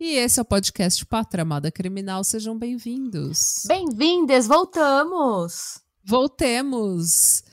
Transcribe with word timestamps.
E 0.00 0.16
esse 0.16 0.38
é 0.40 0.42
o 0.42 0.46
podcast 0.46 1.04
Pátria 1.04 1.42
Amada 1.42 1.70
Criminal. 1.70 2.24
Sejam 2.24 2.58
bem-vindos. 2.58 3.66
Bem-vindas, 3.66 4.46
voltamos! 4.46 5.78
Voltemos! 6.02 7.44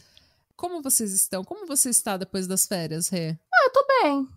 Como 0.55 0.81
vocês 0.81 1.11
estão? 1.11 1.43
Como 1.43 1.67
você 1.67 1.89
está 1.89 2.15
depois 2.15 2.47
das 2.47 2.65
férias, 2.65 3.09
Rê? 3.09 3.37
Ah, 3.53 3.65
eu 3.65 3.73
tô 3.73 3.85
bem. 3.85 4.27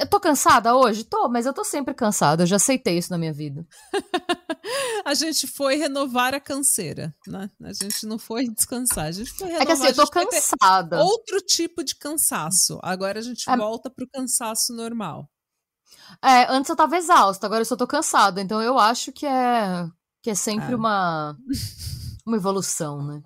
Eu 0.00 0.08
tô 0.08 0.18
cansada 0.18 0.74
hoje? 0.74 1.04
Tô, 1.04 1.28
mas 1.28 1.46
eu 1.46 1.54
tô 1.54 1.62
sempre 1.62 1.94
cansada. 1.94 2.42
Eu 2.42 2.48
já 2.48 2.56
aceitei 2.56 2.98
isso 2.98 3.12
na 3.12 3.16
minha 3.16 3.32
vida. 3.32 3.64
a 5.06 5.14
gente 5.14 5.46
foi 5.46 5.76
renovar 5.76 6.34
a 6.34 6.40
canseira, 6.40 7.14
né? 7.28 7.48
A 7.62 7.72
gente 7.72 8.06
não 8.06 8.18
foi 8.18 8.48
descansar, 8.48 9.04
a 9.04 9.12
gente 9.12 9.30
foi 9.30 9.46
renovar. 9.46 9.62
É 9.62 9.66
que 9.66 9.72
assim, 9.72 9.86
eu 9.86 9.94
tô 9.94 10.06
cansada. 10.08 11.00
Outro 11.00 11.40
tipo 11.42 11.84
de 11.84 11.94
cansaço. 11.94 12.80
Agora 12.82 13.20
a 13.20 13.22
gente 13.22 13.48
é... 13.48 13.56
volta 13.56 13.88
pro 13.88 14.08
cansaço 14.08 14.74
normal. 14.74 15.30
É, 16.22 16.46
antes 16.50 16.68
eu 16.68 16.76
tava 16.76 16.96
exausta, 16.96 17.46
agora 17.46 17.62
eu 17.62 17.66
só 17.66 17.76
tô 17.76 17.86
cansada. 17.86 18.40
Então 18.40 18.62
eu 18.62 18.78
acho 18.78 19.12
que 19.12 19.26
é 19.26 19.88
que 20.22 20.30
é 20.30 20.34
sempre 20.34 20.72
é. 20.72 20.76
uma 20.76 21.36
uma 22.26 22.36
evolução, 22.36 23.02
né? 23.02 23.22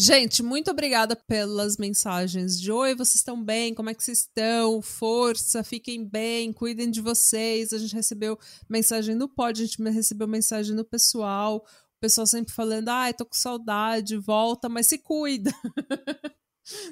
Gente, 0.00 0.44
muito 0.44 0.70
obrigada 0.70 1.16
pelas 1.16 1.76
mensagens 1.76 2.60
de 2.60 2.70
oi, 2.70 2.94
vocês 2.94 3.16
estão 3.16 3.42
bem? 3.42 3.74
Como 3.74 3.90
é 3.90 3.94
que 3.94 4.04
vocês 4.04 4.18
estão? 4.18 4.80
Força, 4.80 5.64
fiquem 5.64 6.04
bem, 6.08 6.52
cuidem 6.52 6.88
de 6.88 7.00
vocês. 7.00 7.72
A 7.72 7.78
gente 7.78 7.96
recebeu 7.96 8.38
mensagem 8.70 9.16
no 9.16 9.28
pod, 9.28 9.60
a 9.60 9.66
gente 9.66 9.82
recebeu 9.82 10.28
mensagem 10.28 10.72
no 10.72 10.84
pessoal. 10.84 11.56
O 11.56 12.00
pessoal 12.00 12.28
sempre 12.28 12.54
falando: 12.54 12.90
ai, 12.90 13.12
tô 13.12 13.26
com 13.26 13.34
saudade, 13.34 14.16
volta, 14.16 14.68
mas 14.68 14.86
se 14.86 14.98
cuida. 14.98 15.50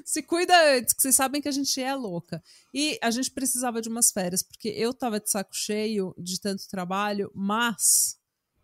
se 0.05 0.23
cuida 0.23 0.53
antes, 0.75 0.93
que 0.93 1.01
vocês 1.01 1.15
sabem 1.15 1.41
que 1.41 1.47
a 1.47 1.51
gente 1.51 1.81
é 1.81 1.93
louca. 1.93 2.41
E 2.73 2.97
a 3.01 3.11
gente 3.11 3.31
precisava 3.31 3.81
de 3.81 3.89
umas 3.89 4.11
férias, 4.11 4.43
porque 4.43 4.69
eu 4.69 4.93
tava 4.93 5.19
de 5.19 5.29
saco 5.29 5.53
cheio 5.53 6.13
de 6.17 6.39
tanto 6.39 6.67
trabalho, 6.67 7.31
mas 7.33 8.17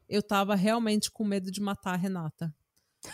eu 0.08 0.22
tava 0.22 0.56
realmente 0.56 1.12
com 1.12 1.24
medo 1.24 1.52
de 1.52 1.62
matar 1.62 1.94
a 1.94 1.98
Renata. 1.98 2.54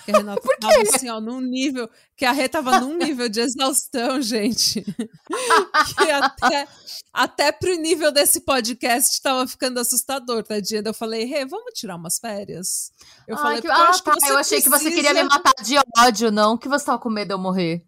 Que 0.05 0.11
a 0.11 0.17
Renata 0.17 0.41
tava 0.59 0.81
assim, 0.81 1.09
ó, 1.09 1.19
num 1.19 1.41
nível. 1.41 1.89
Que 2.15 2.25
a 2.25 2.31
Rê 2.31 2.47
tava 2.47 2.79
num 2.79 2.95
nível 2.95 3.27
de 3.27 3.39
exaustão, 3.39 4.21
gente. 4.21 4.83
que 4.83 6.11
até, 6.11 6.67
até 7.11 7.51
pro 7.51 7.75
nível 7.75 8.11
desse 8.11 8.41
podcast 8.41 9.21
tava 9.21 9.47
ficando 9.47 9.79
assustador, 9.79 10.43
tadinha. 10.43 10.83
Eu 10.85 10.93
falei, 10.93 11.25
Rê, 11.25 11.45
vamos 11.45 11.73
tirar 11.73 11.95
umas 11.95 12.19
férias? 12.19 12.91
Eu 13.27 13.35
Ai, 13.37 13.41
falei, 13.41 13.61
que, 13.61 13.67
ah, 13.67 13.91
eu, 13.93 14.03
tá, 14.03 14.13
eu 14.27 14.37
achei 14.37 14.61
precisa... 14.61 14.77
que 14.77 14.83
você 14.83 14.91
queria 14.91 15.13
me 15.13 15.23
matar 15.23 15.53
de 15.63 15.75
ódio, 15.97 16.31
não 16.31 16.57
que 16.57 16.69
você 16.69 16.85
tava 16.85 16.99
com 16.99 17.09
medo 17.09 17.29
de 17.29 17.33
eu 17.33 17.39
morrer. 17.39 17.83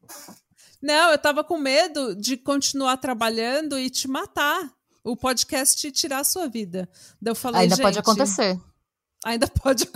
Não, 0.81 1.11
eu 1.11 1.17
tava 1.17 1.43
com 1.43 1.57
medo 1.57 2.15
de 2.15 2.35
continuar 2.35 2.97
trabalhando 2.97 3.77
e 3.77 3.89
te 3.89 4.07
matar. 4.07 4.71
O 5.03 5.17
podcast 5.17 5.91
tirar 5.91 6.19
a 6.19 6.23
sua 6.23 6.47
vida. 6.47 6.87
Daí 7.19 7.31
eu 7.31 7.35
falei, 7.35 7.61
Ainda 7.61 7.75
pode 7.75 7.97
acontecer 7.97 8.59
ainda 9.23 9.47
pode. 9.47 9.89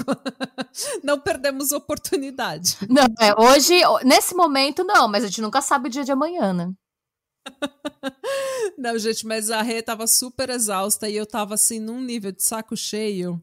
não 1.04 1.20
perdemos 1.20 1.72
oportunidade. 1.72 2.78
Não, 2.90 3.06
é, 3.20 3.40
hoje, 3.40 3.74
nesse 4.04 4.36
momento, 4.36 4.84
não, 4.84 5.08
mas 5.08 5.24
a 5.24 5.28
gente 5.28 5.42
nunca 5.42 5.62
sabe 5.62 5.88
o 5.88 5.92
dia 5.92 6.04
de 6.04 6.12
amanhã, 6.12 6.54
né? 6.54 6.72
não, 8.78 8.98
gente, 8.98 9.26
mas 9.26 9.50
a 9.50 9.62
Rê 9.62 9.82
tava 9.82 10.08
super 10.08 10.50
exausta 10.50 11.08
e 11.10 11.16
eu 11.16 11.26
tava 11.26 11.54
assim 11.54 11.80
num 11.80 12.02
nível 12.02 12.32
de 12.32 12.44
saco 12.44 12.76
cheio 12.76 13.42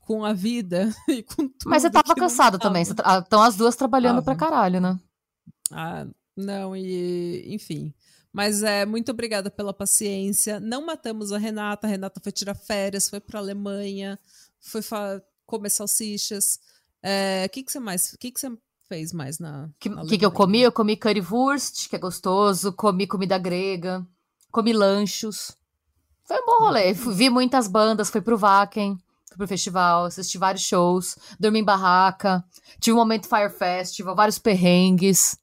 com 0.00 0.24
a 0.24 0.32
vida 0.32 0.94
e 1.08 1.22
com 1.22 1.48
tudo. 1.48 1.66
Mas 1.66 1.82
você 1.82 1.90
tava 1.90 2.14
cansado 2.14 2.58
também. 2.58 2.82
Estão 2.82 3.42
as 3.42 3.56
duas 3.56 3.76
trabalhando 3.76 4.22
tava. 4.22 4.24
pra 4.24 4.36
caralho, 4.36 4.80
né? 4.80 4.98
Ah, 5.72 6.06
não, 6.36 6.76
e 6.76 7.44
enfim. 7.54 7.94
Mas 8.32 8.64
é 8.64 8.84
muito 8.84 9.12
obrigada 9.12 9.48
pela 9.48 9.72
paciência. 9.72 10.58
Não 10.58 10.84
matamos 10.84 11.30
a 11.30 11.38
Renata. 11.38 11.86
A 11.86 11.90
Renata 11.90 12.20
foi 12.20 12.32
tirar 12.32 12.54
férias, 12.54 13.08
foi 13.08 13.20
pra 13.20 13.38
Alemanha 13.38 14.18
foi 14.64 14.80
comer 15.46 15.70
salsichas. 15.70 16.58
O 17.02 17.06
é, 17.06 17.48
que, 17.48 17.62
que 17.62 17.70
você 17.70 17.78
mais. 17.78 18.16
que, 18.18 18.30
que 18.30 18.40
você 18.40 18.50
fez 18.88 19.12
mais 19.12 19.38
na. 19.38 19.66
O 19.66 19.74
que, 19.78 19.90
que, 20.08 20.18
que 20.18 20.24
eu 20.24 20.32
comi? 20.32 20.62
Eu 20.62 20.72
comi 20.72 20.96
currywurst, 20.96 21.88
que 21.88 21.96
é 21.96 21.98
gostoso, 21.98 22.72
comi 22.72 23.06
comida 23.06 23.38
grega, 23.38 24.06
comi 24.50 24.72
lanchos. 24.72 25.56
Foi 26.24 26.40
um 26.40 26.46
bom 26.46 26.58
rolê. 26.64 26.92
Uhum. 26.92 27.12
Vi 27.12 27.28
muitas 27.28 27.68
bandas, 27.68 28.08
fui 28.10 28.22
pro 28.22 28.38
Wacken, 28.38 28.96
fui 29.28 29.36
pro 29.36 29.48
festival, 29.48 30.06
assisti 30.06 30.38
vários 30.38 30.62
shows, 30.62 31.18
dormi 31.38 31.60
em 31.60 31.64
barraca, 31.64 32.42
tive 32.80 32.94
um 32.94 33.00
momento 33.00 33.28
Fire 33.28 33.50
Festival, 33.50 34.16
vários 34.16 34.38
perrengues. 34.38 35.36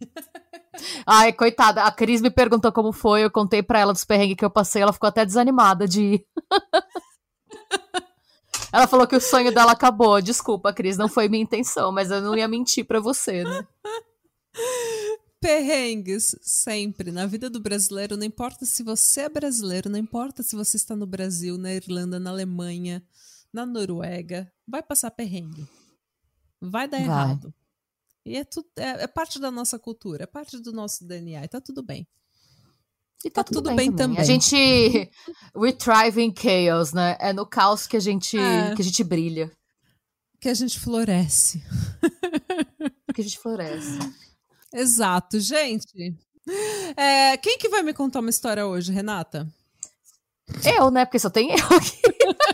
Ai, 1.06 1.32
coitada, 1.32 1.82
a 1.82 1.90
Cris 1.90 2.22
me 2.22 2.30
perguntou 2.30 2.72
como 2.72 2.92
foi, 2.92 3.24
eu 3.24 3.30
contei 3.30 3.62
pra 3.62 3.80
ela 3.80 3.92
dos 3.92 4.04
perrengues 4.04 4.36
que 4.36 4.44
eu 4.44 4.50
passei, 4.50 4.80
ela 4.80 4.92
ficou 4.92 5.08
até 5.08 5.26
desanimada 5.26 5.86
de 5.86 6.02
ir. 6.02 6.26
Ela 8.72 8.86
falou 8.86 9.06
que 9.06 9.14
o 9.14 9.20
sonho 9.20 9.52
dela 9.52 9.72
acabou. 9.72 10.20
Desculpa, 10.22 10.72
Cris, 10.72 10.96
não 10.96 11.08
foi 11.08 11.28
minha 11.28 11.42
intenção, 11.42 11.92
mas 11.92 12.10
eu 12.10 12.22
não 12.22 12.34
ia 12.34 12.48
mentir 12.48 12.86
para 12.86 12.98
você, 12.98 13.44
né? 13.44 13.66
Perrengues, 15.38 16.34
sempre. 16.40 17.12
Na 17.12 17.26
vida 17.26 17.50
do 17.50 17.60
brasileiro, 17.60 18.16
não 18.16 18.24
importa 18.24 18.64
se 18.64 18.82
você 18.82 19.22
é 19.22 19.28
brasileiro, 19.28 19.90
não 19.90 19.98
importa 19.98 20.42
se 20.42 20.56
você 20.56 20.76
está 20.76 20.96
no 20.96 21.06
Brasil, 21.06 21.58
na 21.58 21.74
Irlanda, 21.74 22.18
na 22.18 22.30
Alemanha, 22.30 23.04
na 23.52 23.66
Noruega, 23.66 24.50
vai 24.66 24.82
passar 24.82 25.10
perrengue. 25.10 25.68
Vai 26.60 26.88
dar 26.88 26.98
vai. 26.98 27.06
errado. 27.06 27.52
E 28.24 28.36
é, 28.36 28.44
tu, 28.44 28.64
é, 28.76 29.02
é, 29.02 29.06
parte 29.06 29.40
da 29.40 29.50
nossa 29.50 29.78
cultura, 29.78 30.22
é 30.22 30.26
parte 30.26 30.58
do 30.60 30.72
nosso 30.72 31.04
DNA, 31.04 31.44
e 31.44 31.48
tá 31.48 31.60
tudo 31.60 31.82
bem. 31.82 32.06
E 33.24 33.30
tá, 33.30 33.42
tá 33.42 33.44
tudo, 33.44 33.62
tudo, 33.62 33.68
bem, 33.68 33.76
bem 33.76 33.92
também. 33.92 34.16
também. 34.16 34.20
A 34.20 34.24
gente 34.24 35.10
we 35.54 35.72
thrive 35.72 36.20
in 36.20 36.32
chaos, 36.34 36.92
né? 36.92 37.16
É 37.20 37.32
no 37.32 37.46
caos 37.46 37.86
que 37.86 37.96
a 37.96 38.00
gente 38.00 38.38
é. 38.38 38.74
que 38.74 38.82
a 38.82 38.84
gente 38.84 39.04
brilha. 39.04 39.50
Que 40.40 40.48
a 40.48 40.54
gente 40.54 40.78
floresce. 40.78 41.62
que 43.14 43.20
a 43.20 43.24
gente 43.24 43.38
floresce. 43.38 43.98
Exato, 44.74 45.38
gente. 45.38 46.16
É, 46.96 47.36
quem 47.36 47.58
que 47.58 47.68
vai 47.68 47.82
me 47.82 47.94
contar 47.94 48.20
uma 48.20 48.30
história 48.30 48.66
hoje, 48.66 48.92
Renata? 48.92 49.46
Eu, 50.64 50.90
né? 50.90 51.04
Porque 51.04 51.18
só 51.18 51.30
tem 51.30 51.50
eu 51.50 51.66
aqui. 51.76 52.02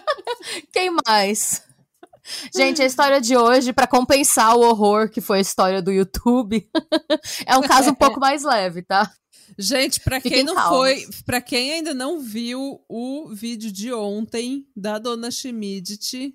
quem 0.73 0.95
mais? 1.07 1.63
Gente, 2.55 2.83
a 2.83 2.85
história 2.85 3.21
de 3.21 3.37
hoje, 3.37 3.73
para 3.73 3.87
compensar 3.87 4.55
o 4.55 4.61
horror 4.61 5.09
que 5.09 5.21
foi 5.21 5.39
a 5.39 5.41
história 5.41 5.81
do 5.81 5.91
YouTube, 5.91 6.69
é 7.47 7.57
um 7.57 7.63
caso 7.63 7.91
um 7.91 7.95
pouco 7.95 8.21
mais 8.21 8.43
leve, 8.43 8.83
tá? 8.83 9.11
Gente, 9.57 10.01
para 10.01 10.21
quem 10.21 10.43
não 10.43 10.69
foi, 10.69 11.07
para 11.25 11.41
quem 11.41 11.73
ainda 11.73 11.95
não 11.95 12.21
viu 12.21 12.85
o 12.89 13.29
vídeo 13.33 13.71
de 13.71 13.93
ontem 13.93 14.67
da 14.77 14.99
dona 14.99 15.31
Schmidt, 15.31 16.35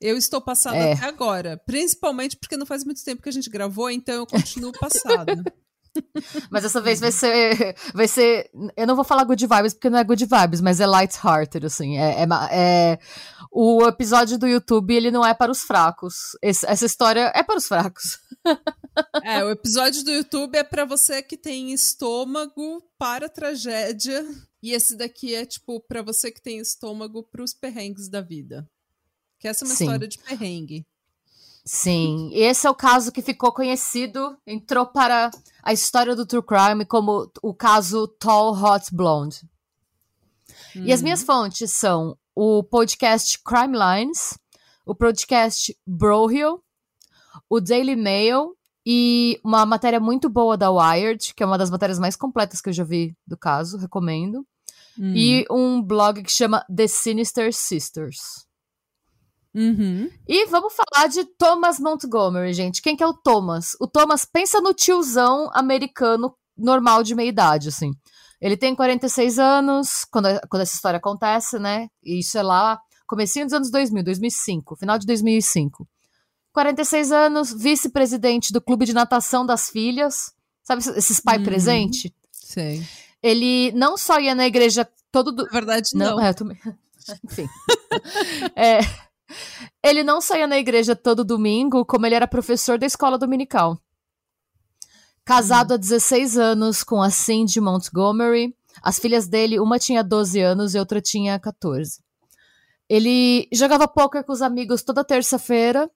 eu 0.00 0.16
estou 0.16 0.40
passada 0.40 0.76
é. 0.76 0.92
até 0.92 1.04
agora, 1.06 1.56
principalmente 1.56 2.36
porque 2.36 2.56
não 2.56 2.66
faz 2.66 2.84
muito 2.84 3.02
tempo 3.04 3.22
que 3.22 3.28
a 3.28 3.32
gente 3.32 3.50
gravou, 3.50 3.90
então 3.90 4.14
eu 4.14 4.26
continuo 4.26 4.72
passada. 4.72 5.42
Mas 6.50 6.64
essa 6.64 6.80
vez 6.80 7.00
vai 7.00 7.12
ser. 7.12 7.76
Vai 7.94 8.08
ser. 8.08 8.50
Eu 8.76 8.86
não 8.86 8.96
vou 8.96 9.04
falar 9.04 9.24
good 9.24 9.46
vibes 9.46 9.74
porque 9.74 9.90
não 9.90 9.98
é 9.98 10.04
good 10.04 10.24
vibes, 10.24 10.60
mas 10.60 10.80
é 10.80 10.86
light-hearted, 10.86 11.66
assim. 11.66 11.98
É, 11.98 12.22
é, 12.22 12.26
é, 12.50 12.98
o 13.50 13.86
episódio 13.86 14.38
do 14.38 14.46
YouTube, 14.46 14.94
ele 14.94 15.10
não 15.10 15.24
é 15.24 15.34
para 15.34 15.50
os 15.50 15.62
fracos. 15.62 16.36
Esse, 16.42 16.66
essa 16.66 16.86
história 16.86 17.32
é 17.34 17.42
para 17.42 17.56
os 17.56 17.66
fracos. 17.66 18.18
É, 19.22 19.44
o 19.44 19.50
episódio 19.50 20.04
do 20.04 20.10
YouTube 20.10 20.56
é 20.56 20.64
para 20.64 20.84
você 20.84 21.22
que 21.22 21.36
tem 21.36 21.72
estômago 21.72 22.82
para 22.98 23.28
tragédia. 23.28 24.24
E 24.62 24.72
esse 24.72 24.96
daqui 24.96 25.34
é, 25.34 25.46
tipo, 25.46 25.80
para 25.80 26.02
você 26.02 26.32
que 26.32 26.42
tem 26.42 26.58
estômago 26.58 27.22
para 27.22 27.42
os 27.42 27.54
perrengues 27.54 28.08
da 28.08 28.20
vida. 28.20 28.68
Que 29.38 29.46
essa 29.46 29.64
é 29.64 29.68
uma 29.68 29.74
Sim. 29.74 29.84
história 29.84 30.08
de 30.08 30.18
perrengue. 30.18 30.84
Sim, 31.70 32.30
esse 32.32 32.66
é 32.66 32.70
o 32.70 32.74
caso 32.74 33.12
que 33.12 33.20
ficou 33.20 33.52
conhecido, 33.52 34.34
entrou 34.46 34.86
para 34.86 35.30
a 35.62 35.70
história 35.70 36.16
do 36.16 36.24
True 36.24 36.42
Crime 36.42 36.86
como 36.86 37.30
o 37.42 37.52
caso 37.52 38.08
Tall 38.08 38.54
Hot 38.54 38.86
Blonde. 38.90 39.42
E 40.74 40.90
as 40.90 41.02
minhas 41.02 41.20
hum. 41.20 41.26
fontes 41.26 41.70
são 41.72 42.16
o 42.34 42.62
podcast 42.64 43.38
Crime 43.44 43.76
Lines, 43.76 44.38
o 44.86 44.94
podcast 44.94 45.76
Brohill, 45.86 46.64
o 47.50 47.60
Daily 47.60 47.96
Mail 47.96 48.56
e 48.86 49.38
uma 49.44 49.66
matéria 49.66 50.00
muito 50.00 50.30
boa 50.30 50.56
da 50.56 50.70
Wired, 50.70 51.34
que 51.34 51.42
é 51.42 51.46
uma 51.46 51.58
das 51.58 51.68
matérias 51.68 51.98
mais 51.98 52.16
completas 52.16 52.62
que 52.62 52.70
eu 52.70 52.72
já 52.72 52.82
vi 52.82 53.14
do 53.26 53.36
caso, 53.36 53.76
recomendo. 53.76 54.38
Hum. 54.98 55.12
E 55.14 55.44
um 55.50 55.82
blog 55.82 56.22
que 56.22 56.32
chama 56.32 56.64
The 56.74 56.88
Sinister 56.88 57.52
Sisters. 57.52 58.47
Uhum. 59.54 60.10
E 60.26 60.46
vamos 60.46 60.74
falar 60.74 61.08
de 61.08 61.24
Thomas 61.24 61.80
Montgomery, 61.80 62.52
gente. 62.52 62.82
Quem 62.82 62.96
que 62.96 63.02
é 63.02 63.06
o 63.06 63.14
Thomas? 63.14 63.76
O 63.80 63.86
Thomas, 63.86 64.24
pensa 64.24 64.60
no 64.60 64.74
tiozão 64.74 65.50
americano 65.52 66.34
normal 66.56 67.02
de 67.02 67.14
meia 67.14 67.28
idade, 67.28 67.68
assim. 67.68 67.92
Ele 68.40 68.56
tem 68.56 68.74
46 68.74 69.38
anos 69.38 70.04
quando, 70.10 70.28
quando 70.48 70.62
essa 70.62 70.74
história 70.74 70.98
acontece, 70.98 71.58
né? 71.58 71.88
E 72.02 72.20
isso 72.20 72.38
é 72.38 72.42
lá, 72.42 72.80
comecinho 73.06 73.46
dos 73.46 73.54
anos 73.54 73.70
2000, 73.70 74.04
2005, 74.04 74.76
final 74.76 74.98
de 74.98 75.06
2005. 75.06 75.88
46 76.52 77.12
anos, 77.12 77.52
vice-presidente 77.52 78.52
do 78.52 78.60
clube 78.60 78.84
de 78.84 78.92
natação 78.92 79.44
das 79.44 79.70
filhas. 79.70 80.32
Sabe 80.62 80.82
esses 80.96 81.20
pai 81.20 81.38
uhum. 81.38 81.44
presente? 81.44 82.14
Sei. 82.32 82.82
Ele 83.22 83.72
não 83.72 83.96
só 83.96 84.20
ia 84.20 84.34
na 84.34 84.46
igreja 84.46 84.88
todo... 85.10 85.32
Do... 85.32 85.44
Na 85.44 85.50
verdade, 85.50 85.88
não. 85.94 86.16
não. 86.16 86.20
É, 86.20 86.32
tô... 86.32 86.44
Enfim. 87.24 87.48
é... 88.54 88.80
Ele 89.82 90.02
não 90.02 90.20
saía 90.20 90.46
na 90.46 90.58
igreja 90.58 90.96
todo 90.96 91.24
domingo, 91.24 91.84
como 91.84 92.06
ele 92.06 92.14
era 92.14 92.26
professor 92.26 92.78
da 92.78 92.86
escola 92.86 93.18
dominical. 93.18 93.80
Casado 95.24 95.72
hum. 95.72 95.74
há 95.74 95.78
16 95.78 96.38
anos 96.38 96.82
com 96.82 97.02
a 97.02 97.10
Cindy 97.10 97.60
Montgomery. 97.60 98.54
As 98.82 98.98
filhas 98.98 99.26
dele, 99.26 99.60
uma 99.60 99.78
tinha 99.78 100.02
12 100.02 100.40
anos 100.40 100.74
e 100.74 100.78
outra 100.78 101.00
tinha 101.00 101.38
14. 101.38 102.00
Ele 102.88 103.48
jogava 103.52 103.86
poker 103.86 104.24
com 104.24 104.32
os 104.32 104.40
amigos 104.40 104.82
toda 104.82 105.04
terça-feira. 105.04 105.90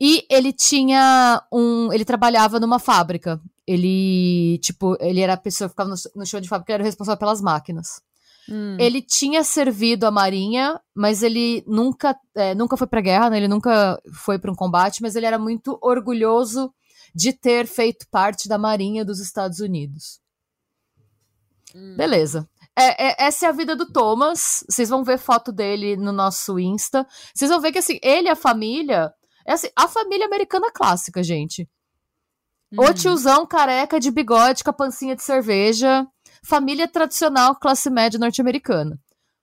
E 0.00 0.24
ele 0.30 0.52
tinha 0.52 1.42
um. 1.52 1.92
Ele 1.92 2.04
trabalhava 2.04 2.60
numa 2.60 2.78
fábrica. 2.78 3.40
Ele, 3.66 4.58
tipo, 4.62 4.96
ele 5.00 5.20
era 5.20 5.34
a 5.34 5.36
pessoa 5.36 5.68
que 5.68 5.72
ficava 5.72 5.90
no, 5.90 5.96
no 6.16 6.24
show 6.24 6.40
de 6.40 6.48
fábrica, 6.48 6.72
ele 6.72 6.82
era 6.82 6.84
responsável 6.84 7.18
pelas 7.18 7.42
máquinas. 7.42 8.00
Hum. 8.48 8.76
Ele 8.80 9.02
tinha 9.02 9.44
servido 9.44 10.06
a 10.06 10.10
Marinha, 10.10 10.80
mas 10.94 11.22
ele 11.22 11.62
nunca, 11.66 12.18
é, 12.34 12.54
nunca 12.54 12.76
foi 12.76 12.86
pra 12.86 13.00
guerra, 13.00 13.30
né? 13.30 13.36
Ele 13.36 13.48
nunca 13.48 14.00
foi 14.14 14.38
para 14.38 14.50
um 14.50 14.54
combate, 14.54 15.02
mas 15.02 15.14
ele 15.14 15.26
era 15.26 15.38
muito 15.38 15.78
orgulhoso 15.82 16.72
de 17.14 17.32
ter 17.32 17.66
feito 17.66 18.06
parte 18.10 18.48
da 18.48 18.56
Marinha 18.56 19.04
dos 19.04 19.20
Estados 19.20 19.60
Unidos. 19.60 20.20
Hum. 21.74 21.96
Beleza. 21.96 22.48
É, 22.76 23.08
é, 23.08 23.26
essa 23.26 23.46
é 23.46 23.48
a 23.48 23.52
vida 23.52 23.74
do 23.76 23.90
Thomas. 23.92 24.64
Vocês 24.68 24.88
vão 24.88 25.04
ver 25.04 25.18
foto 25.18 25.52
dele 25.52 25.96
no 25.96 26.12
nosso 26.12 26.58
Insta. 26.58 27.06
Vocês 27.34 27.50
vão 27.50 27.60
ver 27.60 27.72
que 27.72 27.78
assim, 27.78 27.98
ele 28.02 28.28
e 28.28 28.30
a 28.30 28.36
família. 28.36 29.12
É 29.46 29.52
assim, 29.52 29.68
a 29.74 29.88
família 29.88 30.26
americana 30.26 30.70
clássica, 30.72 31.22
gente. 31.22 31.68
Hum. 32.72 32.84
O 32.84 32.94
tiozão 32.94 33.46
careca 33.46 33.98
de 33.98 34.10
bigode 34.10 34.62
com 34.62 34.70
a 34.70 34.74
pancinha 34.74 35.16
de 35.16 35.22
cerveja. 35.22 36.06
Família 36.42 36.88
tradicional, 36.88 37.56
classe 37.56 37.90
média 37.90 38.18
norte-americana. 38.18 38.98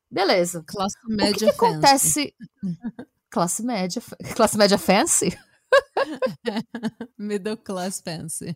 Beleza. 0.10 0.64
Classe 0.66 0.98
média. 1.08 1.32
O 1.32 1.34
que, 1.34 1.46
que 1.46 1.50
acontece? 1.50 2.34
classe 3.30 3.64
média. 3.64 4.02
Classe 4.36 4.58
média 4.58 4.78
fancy? 4.78 5.38
Middle 7.18 7.58
class 7.58 8.02
fancy. 8.02 8.56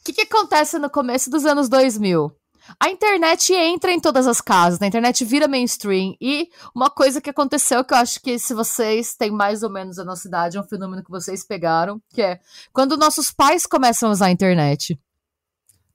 O 0.00 0.04
que, 0.04 0.12
que 0.12 0.22
acontece 0.22 0.78
no 0.78 0.88
começo 0.88 1.30
dos 1.30 1.44
anos 1.44 1.68
2000? 1.68 2.32
A 2.80 2.90
internet 2.90 3.52
entra 3.52 3.92
em 3.92 4.00
todas 4.00 4.26
as 4.26 4.40
casas, 4.40 4.80
a 4.82 4.86
internet 4.86 5.24
vira 5.24 5.46
mainstream. 5.46 6.16
E 6.20 6.48
uma 6.74 6.90
coisa 6.90 7.20
que 7.20 7.30
aconteceu, 7.30 7.84
que 7.84 7.94
eu 7.94 7.98
acho 7.98 8.20
que 8.20 8.38
se 8.38 8.54
vocês 8.54 9.14
têm 9.14 9.30
mais 9.30 9.62
ou 9.62 9.70
menos 9.70 9.98
a 9.98 10.04
nossa 10.04 10.26
idade, 10.26 10.56
é 10.56 10.60
um 10.60 10.66
fenômeno 10.66 11.04
que 11.04 11.10
vocês 11.10 11.44
pegaram, 11.44 12.00
que 12.10 12.22
é 12.22 12.40
quando 12.72 12.96
nossos 12.96 13.30
pais 13.30 13.66
começam 13.66 14.08
a 14.08 14.12
usar 14.12 14.26
a 14.26 14.30
internet. 14.30 14.98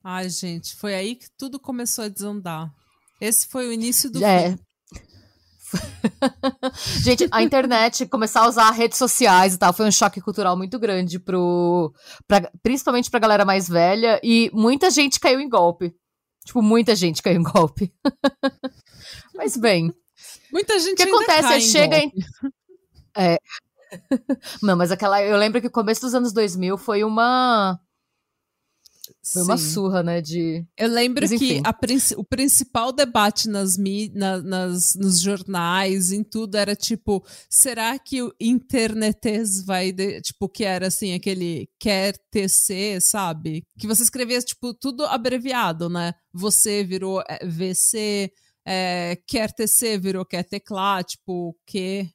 Ai, 0.03 0.29
gente, 0.29 0.75
foi 0.75 0.95
aí 0.95 1.15
que 1.15 1.27
tudo 1.37 1.59
começou 1.59 2.05
a 2.05 2.07
desandar. 2.07 2.71
Esse 3.19 3.47
foi 3.47 3.67
o 3.67 3.71
início 3.71 4.09
do 4.09 4.23
é. 4.23 4.57
Gente, 7.03 7.27
a 7.31 7.41
internet, 7.41 8.05
começar 8.07 8.41
a 8.41 8.47
usar 8.47 8.71
redes 8.71 8.97
sociais 8.97 9.53
e 9.53 9.57
tal, 9.57 9.71
foi 9.71 9.87
um 9.87 9.91
choque 9.91 10.19
cultural 10.19 10.57
muito 10.57 10.77
grande 10.79 11.19
pro. 11.19 11.93
Pra, 12.27 12.51
principalmente 12.61 13.09
pra 13.09 13.19
galera 13.19 13.45
mais 13.45 13.69
velha, 13.69 14.19
e 14.23 14.49
muita 14.53 14.89
gente 14.89 15.19
caiu 15.19 15.39
em 15.39 15.47
golpe. 15.47 15.93
Tipo, 16.45 16.61
muita 16.61 16.95
gente 16.95 17.21
caiu 17.21 17.39
em 17.39 17.43
golpe. 17.43 17.93
Mas 19.35 19.55
bem. 19.55 19.93
Muita 20.51 20.79
gente 20.79 20.93
O 20.93 20.95
que 20.95 21.03
acontece? 21.03 21.53
É 21.53 21.59
chega 21.59 21.97
em. 21.97 22.11
É. 23.15 23.37
Não, 24.63 24.77
mas 24.77 24.89
aquela. 24.91 25.21
Eu 25.21 25.37
lembro 25.37 25.59
que 25.59 25.67
o 25.67 25.71
começo 25.71 26.01
dos 26.01 26.15
anos 26.15 26.31
2000 26.31 26.77
foi 26.77 27.03
uma 27.03 27.77
foi 29.23 29.43
uma 29.43 29.57
surra, 29.57 30.01
né? 30.01 30.19
De... 30.19 30.65
Eu 30.75 30.89
lembro 30.89 31.27
Mas, 31.29 31.39
que 31.39 31.61
a, 31.63 31.77
o 32.17 32.23
principal 32.23 32.91
debate 32.91 33.47
nas, 33.47 33.77
na, 34.13 34.41
nas, 34.41 34.95
nos 34.95 35.21
jornais, 35.21 36.11
em 36.11 36.23
tudo, 36.23 36.55
era 36.55 36.75
tipo: 36.75 37.23
será 37.47 37.99
que 37.99 38.23
o 38.23 38.33
internetes 38.39 39.63
vai. 39.63 39.91
De, 39.91 40.21
tipo, 40.21 40.49
que 40.49 40.63
era 40.63 40.87
assim, 40.87 41.13
aquele 41.13 41.69
quer 41.79 42.17
TC, 42.31 42.99
sabe? 42.99 43.63
Que 43.77 43.85
você 43.85 44.01
escrevia, 44.01 44.41
tipo, 44.41 44.73
tudo 44.73 45.05
abreviado, 45.05 45.87
né? 45.87 46.15
Você 46.33 46.83
virou 46.83 47.21
é, 47.27 47.45
VC. 47.45 48.31
É, 48.65 49.17
quer 49.27 49.51
TC 49.51 49.97
virou 49.97 50.23
quer 50.23 50.43
teclar, 50.43 51.03
tipo, 51.03 51.55
Q-A-R-T-C. 51.65 52.07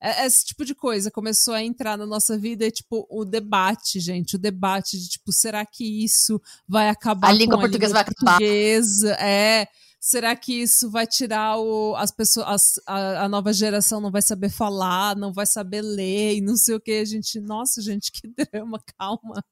É, 0.00 0.26
esse 0.26 0.44
tipo 0.44 0.64
de 0.64 0.74
coisa 0.74 1.10
começou 1.10 1.54
a 1.54 1.62
entrar 1.62 1.96
na 1.96 2.06
nossa 2.06 2.36
vida 2.38 2.66
e, 2.66 2.70
tipo, 2.70 3.06
o 3.10 3.24
debate, 3.24 3.98
gente, 3.98 4.36
o 4.36 4.38
debate 4.38 4.98
de, 4.98 5.08
tipo, 5.08 5.32
será 5.32 5.64
que 5.64 6.04
isso 6.04 6.40
vai 6.68 6.88
acabar 6.88 7.28
a 7.28 7.32
língua 7.32 7.58
portuguesa 7.58 7.94
vai 7.94 8.02
acabar. 8.02 8.38
Portuguesa? 8.38 9.12
É, 9.14 9.66
será 9.98 10.36
que 10.36 10.62
isso 10.62 10.90
vai 10.90 11.06
tirar 11.06 11.58
o, 11.58 11.96
as 11.96 12.12
pessoas, 12.12 12.46
as, 12.46 12.62
a, 12.86 13.24
a, 13.24 13.28
nova 13.28 13.52
geração 13.52 14.00
não 14.00 14.10
vai 14.10 14.22
saber 14.22 14.50
falar, 14.50 15.16
não 15.16 15.32
vai 15.32 15.46
saber 15.46 15.82
ler 15.82 16.36
e 16.36 16.40
não 16.40 16.56
sei 16.56 16.76
o 16.76 16.80
que, 16.80 16.92
a 16.92 17.04
gente, 17.04 17.40
nossa, 17.40 17.80
gente, 17.80 18.12
que 18.12 18.28
drama, 18.52 18.78
calma. 18.98 19.42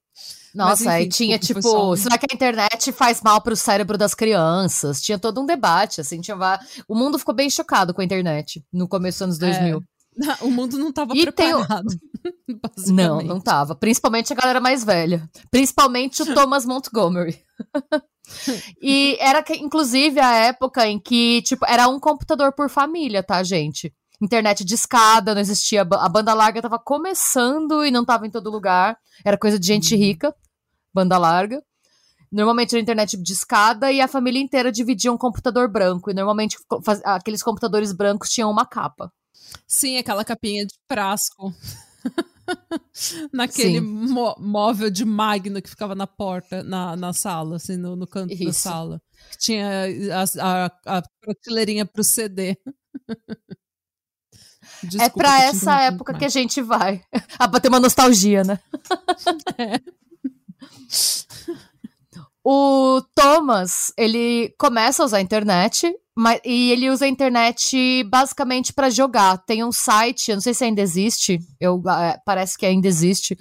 Nossa, 0.54 0.92
aí 0.92 1.08
tinha 1.08 1.38
tipo, 1.40 1.96
será 1.96 2.16
que 2.16 2.26
a 2.30 2.34
internet 2.34 2.92
faz 2.92 3.20
mal 3.20 3.40
pro 3.40 3.56
cérebro 3.56 3.98
das 3.98 4.14
crianças? 4.14 5.02
Tinha 5.02 5.18
todo 5.18 5.40
um 5.40 5.46
debate, 5.46 6.00
assim, 6.00 6.20
tinha 6.20 6.36
o 6.86 6.94
mundo 6.94 7.18
ficou 7.18 7.34
bem 7.34 7.50
chocado 7.50 7.92
com 7.92 8.00
a 8.00 8.04
internet 8.04 8.64
no 8.72 8.86
começo 8.86 9.18
dos 9.18 9.22
anos 9.22 9.38
2000. 9.38 9.78
É. 9.78 9.93
O 10.42 10.50
mundo 10.50 10.78
não 10.78 10.90
estava 10.90 11.12
preparado. 11.12 11.88
O... 12.88 12.92
não, 12.92 13.20
não 13.20 13.38
estava. 13.38 13.74
Principalmente 13.74 14.32
a 14.32 14.36
galera 14.36 14.60
mais 14.60 14.84
velha. 14.84 15.28
Principalmente 15.50 16.22
o 16.22 16.34
Thomas 16.34 16.64
Montgomery. 16.64 17.38
e 18.80 19.16
era, 19.20 19.42
que, 19.42 19.54
inclusive, 19.54 20.20
a 20.20 20.34
época 20.34 20.86
em 20.86 20.98
que, 20.98 21.42
tipo, 21.42 21.66
era 21.66 21.88
um 21.88 22.00
computador 22.00 22.52
por 22.52 22.70
família, 22.70 23.22
tá, 23.22 23.42
gente? 23.42 23.92
Internet 24.22 24.64
de 24.64 24.74
escada, 24.74 25.34
não 25.34 25.40
existia. 25.40 25.82
A 25.82 26.08
banda 26.08 26.32
larga 26.32 26.62
tava 26.62 26.78
começando 26.78 27.84
e 27.84 27.90
não 27.90 28.04
tava 28.04 28.26
em 28.26 28.30
todo 28.30 28.50
lugar. 28.50 28.96
Era 29.24 29.36
coisa 29.36 29.58
de 29.58 29.66
gente 29.66 29.94
uhum. 29.94 30.00
rica, 30.00 30.34
banda 30.92 31.18
larga. 31.18 31.62
Normalmente 32.32 32.74
era 32.74 32.82
internet 32.82 33.16
de 33.16 33.32
escada 33.32 33.92
e 33.92 34.00
a 34.00 34.08
família 34.08 34.40
inteira 34.40 34.72
dividia 34.72 35.12
um 35.12 35.18
computador 35.18 35.68
branco. 35.68 36.10
E 36.10 36.14
normalmente 36.14 36.56
aqueles 37.04 37.42
computadores 37.42 37.92
brancos 37.92 38.30
tinham 38.30 38.50
uma 38.50 38.66
capa. 38.66 39.12
Sim, 39.66 39.98
aquela 39.98 40.24
capinha 40.24 40.66
de 40.66 40.74
frasco. 40.88 41.54
Naquele 43.32 43.80
móvel 43.80 44.90
de 44.90 45.04
magno 45.04 45.62
que 45.62 45.70
ficava 45.70 45.94
na 45.94 46.06
porta, 46.06 46.62
na, 46.62 46.94
na 46.96 47.12
sala, 47.12 47.56
assim, 47.56 47.76
no, 47.76 47.96
no 47.96 48.06
canto 48.06 48.32
Isso. 48.32 48.44
da 48.44 48.52
sala. 48.52 49.02
Que 49.30 49.38
tinha 49.38 49.86
a, 50.12 50.66
a, 50.66 50.98
a 50.98 51.02
prateleirinha 51.20 51.86
pro 51.86 52.04
CD. 52.04 52.56
Desculpa, 54.82 55.04
é 55.04 55.10
pra 55.10 55.42
essa 55.44 55.80
época 55.82 56.12
mais. 56.12 56.20
que 56.20 56.24
a 56.26 56.28
gente 56.28 56.62
vai. 56.62 57.02
Ah, 57.38 57.48
pra 57.48 57.60
ter 57.60 57.68
uma 57.68 57.80
nostalgia, 57.80 58.44
né? 58.44 58.60
é. 59.58 59.80
O 62.44 63.00
Thomas, 63.14 63.92
ele 63.96 64.54
começa 64.58 65.02
a 65.02 65.06
usar 65.06 65.16
a 65.16 65.22
internet 65.22 65.90
mas, 66.16 66.40
e 66.44 66.70
ele 66.70 66.90
usa 66.90 67.06
a 67.06 67.08
internet 67.08 68.04
basicamente 68.04 68.72
para 68.72 68.88
jogar. 68.88 69.38
Tem 69.38 69.64
um 69.64 69.72
site, 69.72 70.28
eu 70.28 70.36
não 70.36 70.40
sei 70.40 70.54
se 70.54 70.64
ainda 70.64 70.80
existe, 70.80 71.40
eu, 71.58 71.82
é, 71.88 72.20
parece 72.24 72.56
que 72.56 72.64
ainda 72.64 72.86
existe. 72.86 73.36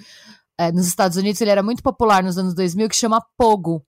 É, 0.58 0.72
nos 0.72 0.86
Estados 0.86 1.16
Unidos 1.16 1.40
ele 1.40 1.50
era 1.50 1.62
muito 1.62 1.82
popular 1.82 2.22
nos 2.22 2.36
anos 2.36 2.54
2000, 2.54 2.88
que 2.88 2.96
chama 2.96 3.24
Pogo. 3.36 3.84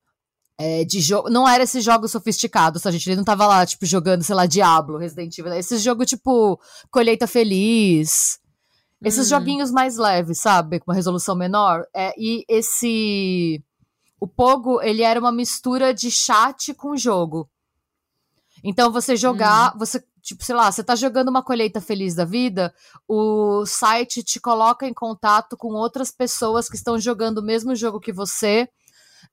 É, 0.59 0.83
de 0.85 0.99
jogo, 0.99 1.29
não 1.29 1.47
era 1.47 1.65
esse 1.65 1.81
jogo 1.81 2.07
sofisticado, 2.07 2.79
só 2.79 2.89
gente, 2.89 3.07
ele 3.07 3.17
não 3.17 3.23
tava 3.23 3.45
lá, 3.45 3.63
tipo, 3.63 3.85
jogando, 3.85 4.23
sei 4.23 4.33
lá, 4.33 4.47
Diablo, 4.47 4.97
Resident 4.97 5.37
Evil, 5.37 5.53
esse 5.53 5.77
jogo, 5.77 6.03
tipo, 6.03 6.59
Colheita 6.89 7.27
Feliz, 7.27 8.39
esses 9.03 9.27
hum. 9.27 9.37
joguinhos 9.37 9.69
mais 9.69 9.97
leves, 9.97 10.39
sabe, 10.41 10.79
com 10.79 10.89
uma 10.89 10.95
resolução 10.95 11.35
menor, 11.35 11.85
é, 11.95 12.11
e 12.17 12.43
esse, 12.49 13.63
o 14.19 14.27
Pogo, 14.27 14.81
ele 14.81 15.03
era 15.03 15.19
uma 15.19 15.31
mistura 15.31 15.93
de 15.93 16.09
chat 16.09 16.73
com 16.73 16.97
jogo, 16.97 17.49
então, 18.63 18.91
você 18.91 19.15
jogar, 19.15 19.73
hum. 19.75 19.79
você, 19.79 20.03
tipo, 20.21 20.43
sei 20.43 20.55
lá, 20.55 20.71
você 20.71 20.83
tá 20.83 20.95
jogando 20.95 21.29
uma 21.29 21.43
colheita 21.43 21.79
feliz 21.79 22.15
da 22.15 22.25
vida, 22.25 22.73
o 23.07 23.65
site 23.65 24.23
te 24.23 24.39
coloca 24.39 24.87
em 24.87 24.93
contato 24.93 25.55
com 25.55 25.69
outras 25.69 26.11
pessoas 26.11 26.69
que 26.69 26.75
estão 26.75 26.99
jogando 26.99 27.39
o 27.39 27.43
mesmo 27.43 27.75
jogo 27.75 27.99
que 27.99 28.11
você, 28.11 28.67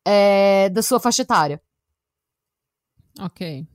é, 0.05 0.69
da 0.71 0.83
sua 0.83 1.01
faixa 1.01 1.23
etária. 1.23 1.61
Ok. 3.21 3.67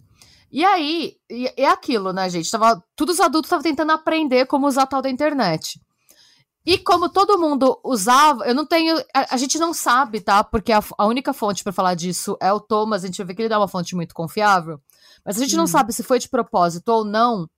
E 0.51 0.65
aí, 0.65 1.15
é 1.55 1.67
aquilo, 1.67 2.11
né, 2.11 2.29
gente? 2.29 2.49
Tava, 2.49 2.83
todos 2.95 3.15
os 3.15 3.21
adultos 3.21 3.47
estavam 3.47 3.63
tentando 3.63 3.91
aprender 3.91 4.47
como 4.47 4.67
usar 4.67 4.87
tal 4.87 5.01
da 5.01 5.09
internet. 5.09 5.79
E 6.69 6.77
como 6.77 7.09
todo 7.09 7.39
mundo 7.39 7.81
usava, 7.83 8.45
eu 8.45 8.53
não 8.53 8.63
tenho. 8.63 8.95
A, 9.11 9.33
a 9.33 9.37
gente 9.37 9.57
não 9.57 9.73
sabe, 9.73 10.21
tá? 10.21 10.43
Porque 10.43 10.71
a, 10.71 10.83
a 10.99 11.07
única 11.07 11.33
fonte 11.33 11.63
para 11.63 11.73
falar 11.73 11.95
disso 11.95 12.37
é 12.39 12.53
o 12.53 12.59
Thomas. 12.59 13.03
A 13.03 13.07
gente 13.07 13.17
vai 13.17 13.25
ver 13.25 13.33
que 13.33 13.41
ele 13.41 13.49
dá 13.49 13.57
uma 13.57 13.67
fonte 13.67 13.95
muito 13.95 14.13
confiável. 14.13 14.79
Mas 15.25 15.35
a 15.35 15.39
gente 15.39 15.55
hum. 15.55 15.57
não 15.57 15.65
sabe 15.65 15.91
se 15.91 16.03
foi 16.03 16.19
de 16.19 16.29
propósito 16.29 16.89
ou 16.89 17.03
não. 17.03 17.49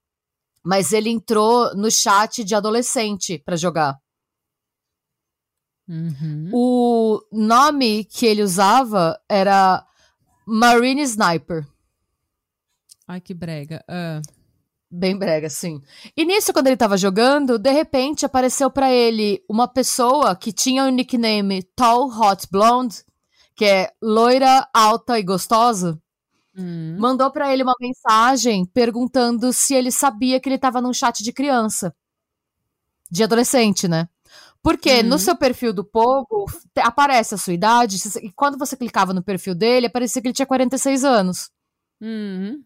Mas 0.64 0.94
ele 0.94 1.10
entrou 1.10 1.76
no 1.76 1.92
chat 1.92 2.42
de 2.46 2.56
adolescente 2.56 3.38
para 3.38 3.58
jogar. 3.58 4.00
Uhum. 5.90 6.50
O 6.54 7.22
nome 7.34 8.06
que 8.06 8.26
ele 8.26 8.42
usava 8.42 9.20
era 9.28 9.86
Marine 10.48 11.02
Sniper. 11.02 11.68
Ai, 13.06 13.20
que 13.20 13.34
brega. 13.34 13.84
Uh. 13.90 14.41
Bem 14.92 15.18
brega, 15.18 15.50
sim. 15.50 15.82
E 16.18 16.26
nisso, 16.26 16.52
quando 16.52 16.68
ele 16.68 16.76
tava 16.76 16.98
jogando, 16.98 17.58
de 17.58 17.72
repente 17.72 18.26
apareceu 18.26 18.70
para 18.70 18.92
ele 18.92 19.42
uma 19.48 19.66
pessoa 19.66 20.36
que 20.36 20.52
tinha 20.52 20.84
o 20.84 20.90
nickname 20.90 21.64
Tall 21.76 22.10
Hot 22.10 22.46
Blonde, 22.52 22.98
que 23.56 23.64
é 23.64 23.90
loira, 24.02 24.68
alta 24.74 25.18
e 25.18 25.24
gostosa. 25.24 25.98
Hum. 26.58 26.98
Mandou 27.00 27.32
para 27.32 27.54
ele 27.54 27.64
uma 27.64 27.76
mensagem 27.80 28.66
perguntando 28.66 29.54
se 29.54 29.74
ele 29.74 29.92
sabia 29.92 30.42
que 30.42 30.50
ele 30.50 30.58
tava 30.58 30.82
num 30.82 30.94
chat 30.94 31.24
de 31.24 31.32
criança. 31.32 31.96
De 33.10 33.24
adolescente, 33.24 33.88
né? 33.88 34.10
Porque 34.62 34.98
uhum. 34.98 35.04
no 35.08 35.20
seu 35.20 35.38
perfil 35.38 35.72
do 35.72 35.86
Pogo 35.86 36.46
aparece 36.80 37.34
a 37.34 37.38
sua 37.38 37.54
idade, 37.54 37.98
e 38.22 38.30
quando 38.32 38.58
você 38.58 38.76
clicava 38.76 39.14
no 39.14 39.24
perfil 39.24 39.56
dele, 39.56 39.88
aparecia 39.88 40.22
que 40.22 40.28
ele 40.28 40.36
tinha 40.36 40.46
46 40.46 41.06
anos. 41.06 41.50
Uhum. 42.02 42.62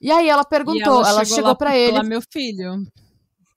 E 0.00 0.10
aí 0.10 0.28
ela 0.28 0.44
perguntou, 0.44 1.00
ela, 1.00 1.08
ela 1.10 1.24
chegou, 1.24 1.36
chegou 1.36 1.56
para 1.56 1.76
ele. 1.76 1.92
Falar, 1.92 2.04
meu 2.04 2.22
filho, 2.22 2.86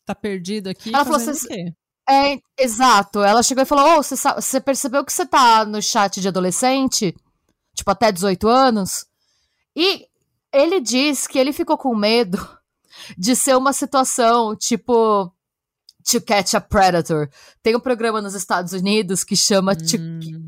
tá 0.06 0.14
perdido 0.14 0.70
aqui. 0.70 0.94
Ela 0.94 1.06
falou: 1.06 1.20
você, 1.20 1.74
é, 2.10 2.38
exato. 2.60 3.22
Ela 3.24 3.42
chegou 3.42 3.64
e 3.64 3.68
falou: 3.68 4.00
oh, 4.00 4.04
você, 4.04 4.60
percebeu 4.60 5.06
que 5.06 5.14
você 5.14 5.26
tá 5.26 5.66
no 5.66 5.82
chat 5.82 6.20
de 6.20 6.28
adolescente? 6.28 7.16
Tipo, 7.74 7.92
até 7.92 8.12
18 8.12 8.48
anos? 8.48 9.06
E 9.76 10.06
ele 10.54 10.82
diz 10.82 11.26
que 11.26 11.40
ele 11.40 11.54
ficou 11.54 11.78
com 11.78 11.96
medo 11.96 12.38
de 13.18 13.36
ser 13.36 13.56
uma 13.56 13.74
situação 13.74 14.56
tipo. 14.56 15.32
To 16.12 16.20
Catch 16.20 16.56
a 16.56 16.60
Predator. 16.60 17.30
Tem 17.62 17.78
um 17.78 17.80
programa 17.80 18.22
nos 18.22 18.34
Estados 18.34 18.74
Unidos 18.74 19.24
que 19.24 19.38
chama. 19.38 19.72
Hum. 19.72 19.78
To, 19.78 19.98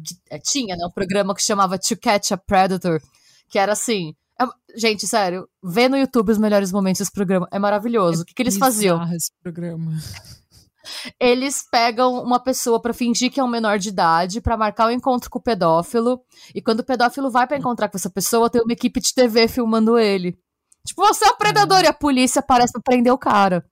que, 0.03 0.15
é, 0.29 0.37
tinha, 0.37 0.75
né? 0.75 0.85
Um 0.85 0.91
programa 0.91 1.33
que 1.33 1.41
chamava 1.41 1.79
To 1.79 1.97
Catch 1.97 2.33
a 2.33 2.37
Predator. 2.37 3.01
Que 3.47 3.57
era 3.57 3.71
assim 3.71 4.13
gente, 4.75 5.07
sério, 5.07 5.47
vê 5.63 5.87
no 5.87 5.97
YouTube 5.97 6.31
os 6.31 6.37
melhores 6.37 6.71
momentos 6.71 6.99
desse 6.99 7.11
programa. 7.11 7.47
É 7.51 7.59
maravilhoso. 7.59 8.19
É 8.19 8.23
o 8.23 8.25
que, 8.25 8.33
que 8.33 8.41
eles 8.41 8.57
faziam? 8.57 9.01
Esse 9.13 9.31
programa. 9.41 9.91
Eles 11.19 11.65
pegam 11.69 12.21
uma 12.21 12.39
pessoa 12.39 12.79
para 12.79 12.93
fingir 12.93 13.31
que 13.31 13.39
é 13.39 13.43
um 13.43 13.47
menor 13.47 13.79
de 13.79 13.89
idade, 13.89 14.39
para 14.39 14.55
marcar 14.55 14.85
o 14.85 14.89
um 14.89 14.91
encontro 14.91 15.31
com 15.31 15.39
o 15.39 15.41
pedófilo. 15.41 16.21
E 16.53 16.61
quando 16.61 16.81
o 16.81 16.85
pedófilo 16.85 17.31
vai 17.31 17.47
para 17.47 17.57
encontrar 17.57 17.89
com 17.89 17.97
essa 17.97 18.09
pessoa, 18.09 18.51
tem 18.51 18.61
uma 18.61 18.73
equipe 18.73 18.99
de 18.99 19.13
TV 19.13 19.47
filmando 19.47 19.97
ele. 19.97 20.37
Tipo, 20.85 21.01
você 21.01 21.25
é 21.25 21.29
o 21.29 21.37
predador 21.37 21.79
é. 21.79 21.85
e 21.85 21.87
a 21.87 21.93
polícia 21.93 22.41
parece 22.41 22.73
pra 22.73 22.81
prender 22.83 23.11
o 23.11 23.17
cara. 23.17 23.65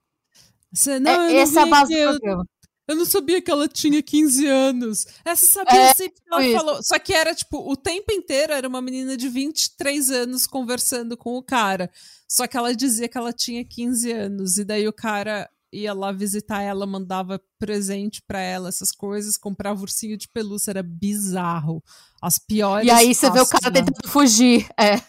Você, 0.72 0.98
não, 0.98 1.12
é, 1.22 1.36
essa 1.36 1.60
é 1.60 1.62
a 1.62 1.66
base 1.66 1.94
do 1.94 2.10
programa. 2.10 2.44
Eu 2.86 2.96
não 2.96 3.04
sabia 3.04 3.40
que 3.40 3.50
ela 3.50 3.66
tinha 3.66 4.02
15 4.02 4.46
anos. 4.46 5.06
Essa 5.24 5.46
sabia 5.46 5.80
é, 5.80 5.94
sempre 5.94 6.20
que 6.20 6.28
ela 6.30 6.58
falou. 6.58 6.82
Só 6.82 6.98
que 6.98 7.14
era, 7.14 7.34
tipo, 7.34 7.58
o 7.70 7.76
tempo 7.76 8.12
inteiro 8.12 8.52
era 8.52 8.68
uma 8.68 8.82
menina 8.82 9.16
de 9.16 9.28
23 9.28 10.10
anos 10.10 10.46
conversando 10.46 11.16
com 11.16 11.34
o 11.34 11.42
cara. 11.42 11.90
Só 12.28 12.46
que 12.46 12.56
ela 12.56 12.74
dizia 12.74 13.08
que 13.08 13.16
ela 13.16 13.32
tinha 13.32 13.64
15 13.64 14.12
anos. 14.12 14.58
E 14.58 14.64
daí 14.64 14.86
o 14.86 14.92
cara 14.92 15.48
ia 15.72 15.92
lá 15.92 16.12
visitar 16.12 16.62
ela, 16.62 16.86
mandava 16.86 17.40
presente 17.58 18.22
para 18.22 18.40
ela, 18.40 18.68
essas 18.68 18.92
coisas, 18.92 19.36
comprava 19.36 19.80
ursinho 19.80 20.16
de 20.16 20.28
pelúcia, 20.28 20.70
era 20.70 20.82
bizarro. 20.82 21.82
As 22.20 22.38
piores. 22.38 22.86
E 22.86 22.90
aí 22.90 23.14
você 23.14 23.30
vê 23.30 23.40
o 23.40 23.46
cara 23.46 23.72
tentando 23.72 24.08
fugir. 24.08 24.68
É. 24.78 25.00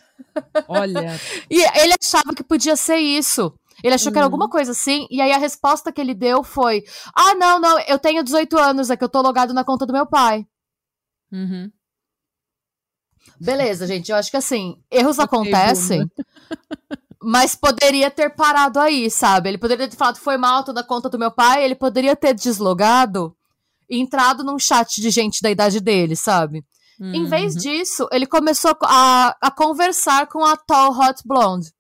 Olha. 0.68 1.20
e 1.52 1.62
ele 1.62 1.94
achava 2.02 2.34
que 2.34 2.44
podia 2.44 2.76
ser 2.76 2.98
isso. 2.98 3.54
Ele 3.84 3.94
achou 3.94 4.08
uhum. 4.08 4.14
que 4.14 4.18
era 4.18 4.26
alguma 4.26 4.46
uhum. 4.46 4.52
coisa 4.52 4.72
assim, 4.72 5.08
e 5.10 5.22
aí 5.22 5.32
a 5.32 5.38
resposta 5.38 5.92
que 5.92 6.00
ele 6.00 6.14
deu 6.14 6.44
foi: 6.44 6.84
Ah, 7.14 7.36
não, 7.36 7.60
não, 7.60 7.80
eu 7.82 8.00
tenho 8.00 8.24
18 8.24 8.58
anos, 8.58 8.90
é 8.90 8.98
que 8.98 9.04
eu 9.04 9.10
tô 9.10 9.22
logado 9.22 9.54
na 9.54 9.64
conta 9.64 9.86
do 9.86 9.94
meu 9.94 10.06
pai. 10.06 10.46
Uhum. 11.32 11.72
Beleza, 13.40 13.86
gente, 13.88 14.12
eu 14.12 14.18
acho 14.18 14.32
que 14.32 14.38
assim, 14.38 14.78
erros 14.90 15.20
okay, 15.20 15.26
acontecem, 15.26 16.10
mas 17.22 17.56
poderia 17.56 18.10
ter 18.10 18.30
parado 18.30 18.80
aí, 18.80 19.10
sabe? 19.10 19.50
Ele 19.50 19.58
poderia 19.58 19.88
ter 19.88 19.98
falado: 19.98 20.18
Foi 20.18 20.38
mal, 20.38 20.64
tô 20.64 20.72
na 20.72 20.84
conta 20.84 21.10
do 21.10 21.20
meu 21.20 21.32
pai, 21.32 21.64
ele 21.64 21.76
poderia 21.76 22.16
ter 22.16 22.34
deslogado 22.34 23.36
e 23.90 24.00
entrado 24.00 24.44
num 24.44 24.58
chat 24.58 25.02
de 25.02 25.10
gente 25.10 25.42
da 25.42 25.52
idade 25.52 25.80
dele, 25.80 26.16
sabe? 26.16 26.64
Uhum. 27.00 27.14
Em 27.14 27.26
vez 27.26 27.56
uhum. 27.56 27.62
disso, 27.62 28.08
ele 28.12 28.26
começou 28.26 28.76
a, 28.84 29.36
a 29.42 29.52
conversar 29.52 30.28
com 30.28 30.44
a 30.46 30.56
Tall 30.56 30.98
Hot 30.98 31.22
Blonde. 31.26 31.75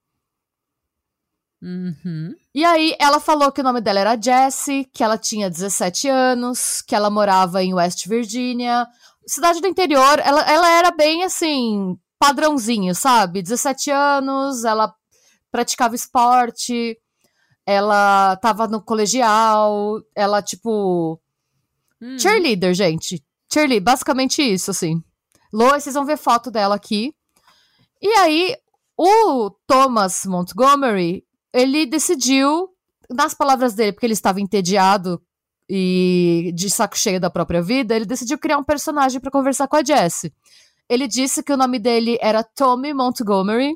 Uhum. 1.66 2.36
E 2.54 2.64
aí 2.64 2.96
ela 3.00 3.20
falou 3.20 3.52
que 3.52 3.60
o 3.60 3.64
nome 3.64 3.82
dela 3.82 4.00
era 4.00 4.22
Jessie, 4.22 4.86
que 4.94 5.04
ela 5.04 5.18
tinha 5.18 5.50
17 5.50 6.08
anos, 6.08 6.84
que 6.84 6.94
ela 6.94 7.10
morava 7.10 7.64
em 7.64 7.74
West 7.74 8.08
Virginia. 8.08 8.88
Cidade 9.26 9.60
do 9.60 9.68
interior, 9.68 10.20
ela, 10.20 10.42
ela 10.42 10.70
era 10.70 10.92
bem 10.92 11.24
assim, 11.24 11.98
padrãozinho, 12.20 12.94
sabe? 12.94 13.42
17 13.42 13.90
anos, 13.90 14.64
ela 14.64 14.94
praticava 15.52 15.96
esporte, 15.96 16.96
ela 17.66 18.36
tava 18.36 18.68
no 18.68 18.80
colegial, 18.80 20.00
ela, 20.16 20.44
tipo. 20.44 21.20
Hum. 22.00 22.20
Cheerleader, 22.20 22.76
gente. 22.76 23.24
Cheerleader, 23.52 23.84
basicamente 23.84 24.44
isso, 24.44 24.70
assim. 24.70 25.04
Lois, 25.52 25.84
vocês 25.84 25.96
vão 25.96 26.06
ver 26.06 26.18
foto 26.18 26.52
dela 26.52 26.76
aqui. 26.76 27.12
E 28.00 28.10
aí, 28.20 28.56
o 28.96 29.50
Thomas 29.66 30.26
Montgomery, 30.26 31.26
ele 31.56 31.86
decidiu, 31.86 32.70
nas 33.10 33.34
palavras 33.34 33.74
dele, 33.74 33.94
porque 33.94 34.06
ele 34.06 34.14
estava 34.14 34.42
entediado 34.42 35.22
e 35.70 36.52
de 36.54 36.70
saco 36.70 36.98
cheio 36.98 37.20
da 37.20 37.30
própria 37.30 37.62
vida, 37.62 37.96
ele 37.96 38.06
decidiu 38.06 38.38
criar 38.38 38.58
um 38.58 38.64
personagem 38.64 39.22
para 39.22 39.32
conversar 39.32 39.68
com 39.68 39.78
a 39.78 39.84
Jessie. 39.84 40.34
Ele 40.90 41.08
disse 41.08 41.42
que 41.42 41.54
o 41.54 41.58
nome 41.58 41.80
dele 41.80 42.18
era 42.22 42.44
Tommy 42.44 42.94
Montgomery, 42.94 43.76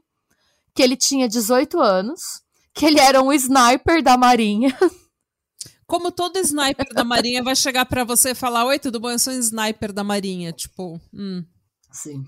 que 0.76 0.84
ele 0.84 0.98
tinha 0.98 1.28
18 1.28 1.80
anos, 1.80 2.44
que 2.74 2.86
ele 2.86 3.00
era 3.00 3.22
um 3.22 3.32
sniper 3.32 4.04
da 4.04 4.18
Marinha. 4.18 4.78
Como 5.88 6.12
todo 6.12 6.38
sniper 6.38 6.94
da 6.94 7.04
Marinha 7.04 7.42
vai 7.42 7.56
chegar 7.56 7.86
para 7.86 8.04
você 8.04 8.32
e 8.32 8.36
falar: 8.36 8.66
Oi, 8.66 8.78
tudo 8.78 9.00
bom? 9.00 9.10
Eu 9.10 9.18
sou 9.18 9.34
um 9.34 9.40
sniper 9.40 9.92
da 9.92 10.04
Marinha. 10.04 10.52
Tipo, 10.52 11.02
hum. 11.12 11.44
Sim. 11.92 12.24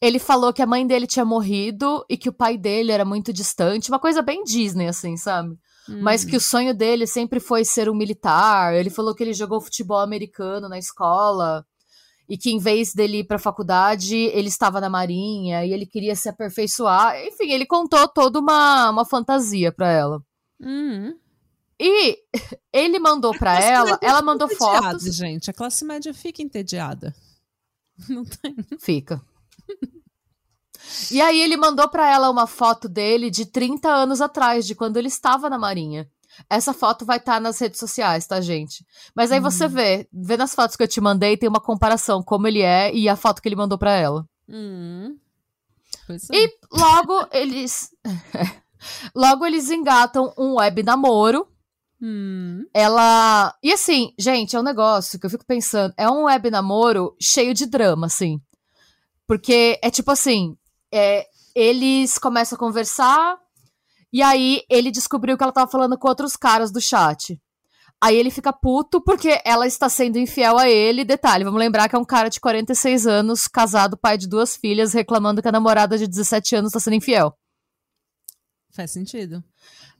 Ele 0.00 0.18
falou 0.18 0.52
que 0.52 0.62
a 0.62 0.66
mãe 0.66 0.86
dele 0.86 1.06
tinha 1.06 1.24
morrido 1.24 2.04
e 2.08 2.16
que 2.16 2.28
o 2.28 2.32
pai 2.32 2.56
dele 2.56 2.92
era 2.92 3.04
muito 3.04 3.32
distante, 3.32 3.90
uma 3.90 3.98
coisa 3.98 4.22
bem 4.22 4.44
Disney, 4.44 4.88
assim, 4.88 5.16
sabe? 5.16 5.56
Hum. 5.88 6.00
Mas 6.02 6.24
que 6.24 6.36
o 6.36 6.40
sonho 6.40 6.74
dele 6.74 7.06
sempre 7.06 7.40
foi 7.40 7.64
ser 7.64 7.88
um 7.88 7.94
militar. 7.94 8.74
Ele 8.74 8.90
falou 8.90 9.14
que 9.14 9.22
ele 9.22 9.32
jogou 9.32 9.60
futebol 9.60 9.98
americano 9.98 10.68
na 10.68 10.78
escola 10.78 11.64
e 12.28 12.38
que 12.38 12.50
em 12.50 12.58
vez 12.58 12.94
dele 12.94 13.18
ir 13.18 13.24
para 13.24 13.38
faculdade, 13.38 14.16
ele 14.16 14.48
estava 14.48 14.80
na 14.80 14.88
marinha 14.88 15.64
e 15.64 15.72
ele 15.72 15.84
queria 15.84 16.14
se 16.14 16.28
aperfeiçoar. 16.28 17.20
Enfim, 17.26 17.50
ele 17.50 17.66
contou 17.66 18.06
toda 18.08 18.38
uma, 18.38 18.90
uma 18.90 19.04
fantasia 19.04 19.72
para 19.72 19.90
ela. 19.90 20.22
Uhum. 20.60 21.14
E 21.78 22.18
ele 22.72 22.98
mandou 22.98 23.36
para 23.36 23.60
ela, 23.60 23.98
ela 24.00 24.22
mandou 24.22 24.48
fotos. 24.48 25.14
Gente, 25.14 25.50
a 25.50 25.52
classe 25.52 25.84
média 25.84 26.14
fica 26.14 26.42
entediada. 26.42 27.14
Não 28.08 28.24
tem. 28.24 28.56
Fica. 28.78 29.20
E 31.10 31.20
aí 31.20 31.40
ele 31.40 31.56
mandou 31.56 31.88
para 31.88 32.10
ela 32.10 32.30
uma 32.30 32.46
foto 32.46 32.88
dele 32.88 33.30
de 33.30 33.46
30 33.46 33.88
anos 33.88 34.20
atrás, 34.20 34.66
de 34.66 34.74
quando 34.74 34.96
ele 34.96 35.08
estava 35.08 35.48
na 35.48 35.58
Marinha. 35.58 36.08
Essa 36.48 36.72
foto 36.72 37.04
vai 37.04 37.18
estar 37.18 37.34
tá 37.34 37.40
nas 37.40 37.58
redes 37.58 37.78
sociais, 37.78 38.26
tá, 38.26 38.40
gente? 38.40 38.86
Mas 39.14 39.30
aí 39.30 39.40
você 39.40 39.64
uhum. 39.64 39.70
vê, 39.70 40.08
vê 40.12 40.36
nas 40.36 40.54
fotos 40.54 40.76
que 40.76 40.82
eu 40.82 40.88
te 40.88 41.00
mandei, 41.00 41.36
tem 41.36 41.48
uma 41.48 41.60
comparação 41.60 42.22
como 42.22 42.46
ele 42.46 42.62
é 42.62 42.92
e 42.94 43.08
a 43.08 43.16
foto 43.16 43.42
que 43.42 43.48
ele 43.48 43.56
mandou 43.56 43.78
para 43.78 43.92
ela. 43.92 44.26
Uhum. 44.48 45.16
É. 46.08 46.36
E 46.36 46.58
logo 46.72 47.26
eles 47.32 47.90
logo 49.14 49.46
eles 49.46 49.70
engatam 49.70 50.32
um 50.36 50.54
web 50.54 50.82
namoro. 50.82 51.46
Hum. 52.00 52.66
Ela. 52.74 53.54
E 53.62 53.72
assim, 53.72 54.12
gente, 54.18 54.56
é 54.56 54.58
um 54.58 54.64
negócio 54.64 55.18
que 55.18 55.26
eu 55.26 55.30
fico 55.30 55.46
pensando. 55.46 55.94
É 55.96 56.10
um 56.10 56.24
web 56.24 56.50
namoro 56.50 57.16
cheio 57.20 57.54
de 57.54 57.66
drama, 57.66 58.06
assim. 58.06 58.40
Porque 59.26 59.78
é 59.82 59.90
tipo 59.90 60.10
assim: 60.10 60.56
é, 60.92 61.26
eles 61.54 62.18
começam 62.18 62.56
a 62.56 62.58
conversar, 62.58 63.38
e 64.12 64.22
aí 64.22 64.62
ele 64.68 64.90
descobriu 64.90 65.36
que 65.36 65.42
ela 65.42 65.52
tava 65.52 65.70
falando 65.70 65.98
com 65.98 66.08
outros 66.08 66.36
caras 66.36 66.70
do 66.70 66.80
chat. 66.80 67.40
Aí 68.02 68.16
ele 68.16 68.32
fica 68.32 68.52
puto 68.52 69.00
porque 69.00 69.40
ela 69.44 69.64
está 69.64 69.88
sendo 69.88 70.18
infiel 70.18 70.58
a 70.58 70.68
ele. 70.68 71.04
Detalhe, 71.04 71.44
vamos 71.44 71.60
lembrar 71.60 71.88
que 71.88 71.94
é 71.94 71.98
um 71.98 72.04
cara 72.04 72.28
de 72.28 72.40
46 72.40 73.06
anos, 73.06 73.46
casado, 73.46 73.96
pai 73.96 74.18
de 74.18 74.28
duas 74.28 74.56
filhas, 74.56 74.92
reclamando 74.92 75.40
que 75.40 75.46
a 75.46 75.52
namorada 75.52 75.96
de 75.96 76.08
17 76.08 76.56
anos 76.56 76.70
está 76.70 76.80
sendo 76.80 76.96
infiel. 76.96 77.32
Faz 78.72 78.90
sentido. 78.90 79.44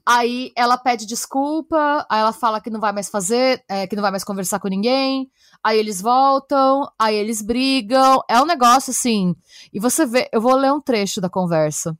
Aí 0.05 0.53
ela 0.57 0.77
pede 0.77 1.07
desculpa, 1.07 2.05
aí 2.11 2.21
ela 2.21 2.33
fala 2.33 2.61
que 2.61 2.71
não 2.71 2.81
vai 2.81 2.93
mais 2.93 3.09
fazer, 3.09 3.65
é, 3.69 3.87
que 3.87 3.95
não 3.95 4.03
vai 4.03 4.11
mais 4.11 4.25
conversar 4.25 4.59
com 4.59 4.69
ninguém. 4.69 5.31
Aí 5.63 5.79
eles 5.79 6.01
voltam, 6.01 6.91
aí 6.99 7.15
eles 7.15 7.41
brigam. 7.41 8.21
É 8.29 8.41
um 8.41 8.47
negócio 8.47 8.91
assim. 8.91 9.35
E 9.73 9.79
você 9.79 10.05
vê, 10.05 10.29
eu 10.33 10.41
vou 10.41 10.57
ler 10.57 10.73
um 10.73 10.81
trecho 10.81 11.21
da 11.21 11.31
conversa 11.31 11.97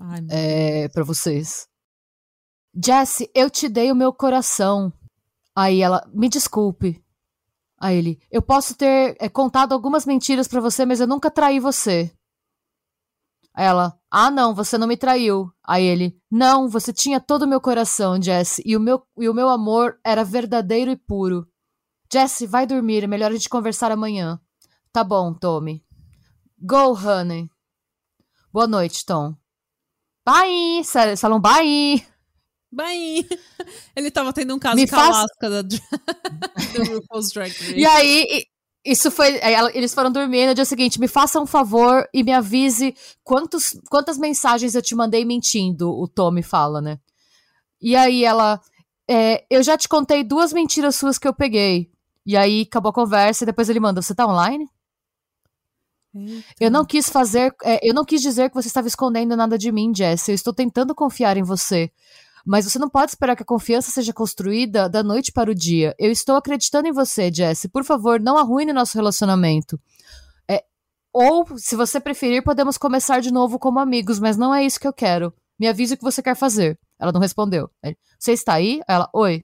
Ai, 0.00 0.20
é, 0.30 0.88
para 0.88 1.04
vocês. 1.04 1.68
Jesse, 2.74 3.30
eu 3.34 3.48
te 3.48 3.68
dei 3.68 3.92
o 3.92 3.96
meu 3.96 4.12
coração. 4.12 4.92
Aí 5.54 5.80
ela, 5.80 6.04
me 6.12 6.28
desculpe. 6.28 7.02
Aí 7.78 7.96
ele, 7.96 8.20
eu 8.30 8.40
posso 8.40 8.74
ter 8.74 9.16
é, 9.20 9.28
contado 9.28 9.72
algumas 9.72 10.06
mentiras 10.06 10.48
pra 10.48 10.60
você, 10.60 10.86
mas 10.86 11.00
eu 11.00 11.06
nunca 11.06 11.30
traí 11.30 11.60
você. 11.60 12.10
Ela, 13.56 13.98
ah 14.10 14.30
não, 14.30 14.54
você 14.54 14.78
não 14.78 14.86
me 14.86 14.96
traiu. 14.96 15.52
Aí 15.62 15.84
ele, 15.84 16.16
não, 16.30 16.68
você 16.68 16.92
tinha 16.92 17.20
todo 17.20 17.42
o 17.42 17.46
meu 17.48 17.60
coração, 17.60 18.20
Jesse, 18.20 18.62
e 18.64 18.76
o 18.76 18.80
meu, 18.80 19.02
e 19.18 19.28
o 19.28 19.34
meu 19.34 19.48
amor 19.48 19.98
era 20.04 20.24
verdadeiro 20.24 20.90
e 20.90 20.96
puro. 20.96 21.46
Jesse, 22.12 22.46
vai 22.46 22.66
dormir, 22.66 23.04
é 23.04 23.06
melhor 23.06 23.30
a 23.30 23.34
gente 23.34 23.48
conversar 23.48 23.90
amanhã. 23.92 24.40
Tá 24.92 25.02
bom, 25.04 25.32
Tommy. 25.34 25.84
Go, 26.58 26.92
honey. 26.94 27.50
Boa 28.52 28.66
noite, 28.66 29.04
Tom. 29.04 29.34
Bye! 30.24 30.84
Sa- 30.84 31.16
Salão 31.16 31.40
bye! 31.40 32.06
Bem, 32.70 33.26
ele 33.96 34.10
tava 34.10 34.32
tendo 34.32 34.54
um 34.54 34.58
caso 34.58 34.76
Me 34.76 34.86
com 34.88 34.96
faz- 34.96 35.14
a 35.14 35.18
Alaska 35.20 35.50
da, 35.50 35.62
do 36.72 36.84
RuPaul's 36.94 37.30
Drag 37.32 37.50
Race. 37.50 37.74
E 37.74 37.84
aí, 37.84 38.46
isso 38.84 39.10
foi. 39.10 39.40
Eles 39.74 39.94
foram 39.94 40.10
dormir 40.10 40.46
no 40.46 40.54
dia 40.54 40.64
seguinte. 40.64 40.98
Me 40.98 41.06
faça 41.06 41.40
um 41.40 41.46
favor 41.46 42.08
e 42.12 42.22
me 42.24 42.32
avise 42.32 42.94
quantos, 43.22 43.78
quantas 43.88 44.18
mensagens 44.18 44.74
eu 44.74 44.82
te 44.82 44.94
mandei 44.94 45.24
mentindo, 45.24 45.90
o 45.90 46.08
Tommy 46.08 46.42
fala, 46.42 46.80
né? 46.80 46.98
E 47.80 47.94
aí 47.94 48.24
ela. 48.24 48.60
é, 49.08 49.44
eu 49.50 49.62
já 49.62 49.76
te 49.76 49.88
contei 49.88 50.24
duas 50.24 50.52
mentiras 50.52 50.96
suas 50.96 51.18
que 51.18 51.28
eu 51.28 51.34
peguei. 51.34 51.90
E 52.24 52.36
aí 52.36 52.62
acabou 52.62 52.90
a 52.90 52.94
conversa 52.94 53.44
e 53.44 53.46
depois 53.46 53.68
ele 53.68 53.80
manda: 53.80 54.02
Você 54.02 54.14
tá 54.14 54.26
online? 54.26 54.68
Eita. 56.14 56.44
Eu 56.60 56.70
não 56.70 56.84
quis 56.84 57.08
fazer. 57.08 57.54
é, 57.64 57.88
eu 57.88 57.94
não 57.94 58.04
quis 58.04 58.20
dizer 58.20 58.48
que 58.50 58.54
você 58.54 58.68
estava 58.68 58.88
escondendo 58.88 59.36
nada 59.36 59.56
de 59.56 59.70
mim, 59.72 59.92
Jess. 59.94 60.28
Eu 60.28 60.34
estou 60.34 60.52
tentando 60.52 60.94
confiar 60.94 61.36
em 61.36 61.42
você. 61.42 61.90
Mas 62.46 62.64
você 62.64 62.78
não 62.78 62.88
pode 62.88 63.12
esperar 63.12 63.36
que 63.36 63.42
a 63.42 63.46
confiança 63.46 63.90
seja 63.90 64.12
construída 64.12 64.88
da 64.88 65.02
noite 65.02 65.32
para 65.32 65.50
o 65.50 65.54
dia. 65.54 65.94
Eu 65.98 66.10
estou 66.10 66.36
acreditando 66.36 66.88
em 66.88 66.92
você, 66.92 67.32
Jess. 67.32 67.66
Por 67.72 67.84
favor, 67.84 68.20
não 68.20 68.36
arruine 68.36 68.72
nosso 68.72 68.96
relacionamento. 68.96 69.80
É, 70.48 70.64
ou, 71.12 71.46
se 71.56 71.76
você 71.76 72.00
preferir, 72.00 72.42
podemos 72.42 72.76
começar 72.76 73.20
de 73.20 73.32
novo 73.32 73.58
como 73.58 73.78
amigos, 73.78 74.18
mas 74.18 74.36
não 74.36 74.54
é 74.54 74.64
isso 74.64 74.80
que 74.80 74.88
eu 74.88 74.92
quero. 74.92 75.32
Me 75.58 75.68
avise 75.68 75.94
o 75.94 75.96
que 75.96 76.02
você 76.02 76.22
quer 76.22 76.34
fazer. 76.34 76.78
Ela 76.98 77.12
não 77.12 77.20
respondeu. 77.20 77.70
Ele, 77.82 77.96
Você 78.18 78.32
está 78.32 78.54
aí? 78.54 78.80
Ela, 78.88 79.08
oi. 79.12 79.42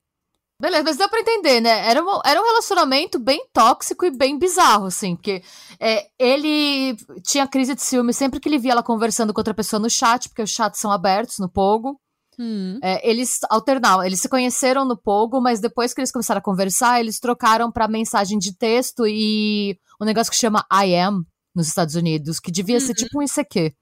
Beleza, 0.60 0.82
mas 0.82 0.96
deu 0.96 1.08
pra 1.08 1.20
entender, 1.20 1.60
né? 1.60 1.88
Era 1.88 2.02
um, 2.02 2.20
era 2.24 2.40
um 2.40 2.44
relacionamento 2.44 3.16
bem 3.16 3.46
tóxico 3.52 4.04
e 4.04 4.10
bem 4.10 4.36
bizarro, 4.36 4.86
assim, 4.86 5.14
porque 5.14 5.40
é, 5.78 6.08
ele 6.18 6.96
tinha 7.22 7.46
crise 7.46 7.76
de 7.76 7.82
ciúme 7.82 8.12
sempre 8.12 8.40
que 8.40 8.48
ele 8.48 8.58
via 8.58 8.72
ela 8.72 8.82
conversando 8.82 9.32
com 9.32 9.38
outra 9.38 9.54
pessoa 9.54 9.78
no 9.78 9.88
chat, 9.88 10.28
porque 10.28 10.42
os 10.42 10.50
chats 10.50 10.80
são 10.80 10.90
abertos 10.90 11.38
no 11.38 11.48
Pogo. 11.48 12.00
Hum. 12.38 12.78
É, 12.83 13.09
eles 13.09 13.40
alternavam, 13.50 14.04
eles 14.04 14.21
se 14.21 14.28
conheceram 14.28 14.85
no 14.85 14.97
Pogo, 14.97 15.40
mas 15.40 15.61
depois 15.61 15.92
que 15.92 16.00
eles 16.00 16.12
começaram 16.12 16.38
a 16.38 16.42
conversar, 16.42 17.00
eles 17.00 17.18
trocaram 17.18 17.71
pra 17.73 17.88
mensagem 17.88 18.38
de 18.38 18.54
texto 18.57 19.07
e 19.07 19.76
um 20.00 20.04
negócio 20.04 20.30
que 20.30 20.38
chama 20.38 20.64
I 20.73 20.95
am 20.95 21.25
nos 21.54 21.66
Estados 21.66 21.97
Unidos, 21.97 22.38
que 22.38 22.52
devia 22.52 22.78
ser 22.78 22.90
Uhum. 22.90 22.95
tipo 22.95 23.18
um 23.18 23.23
ICQ. 23.23 23.75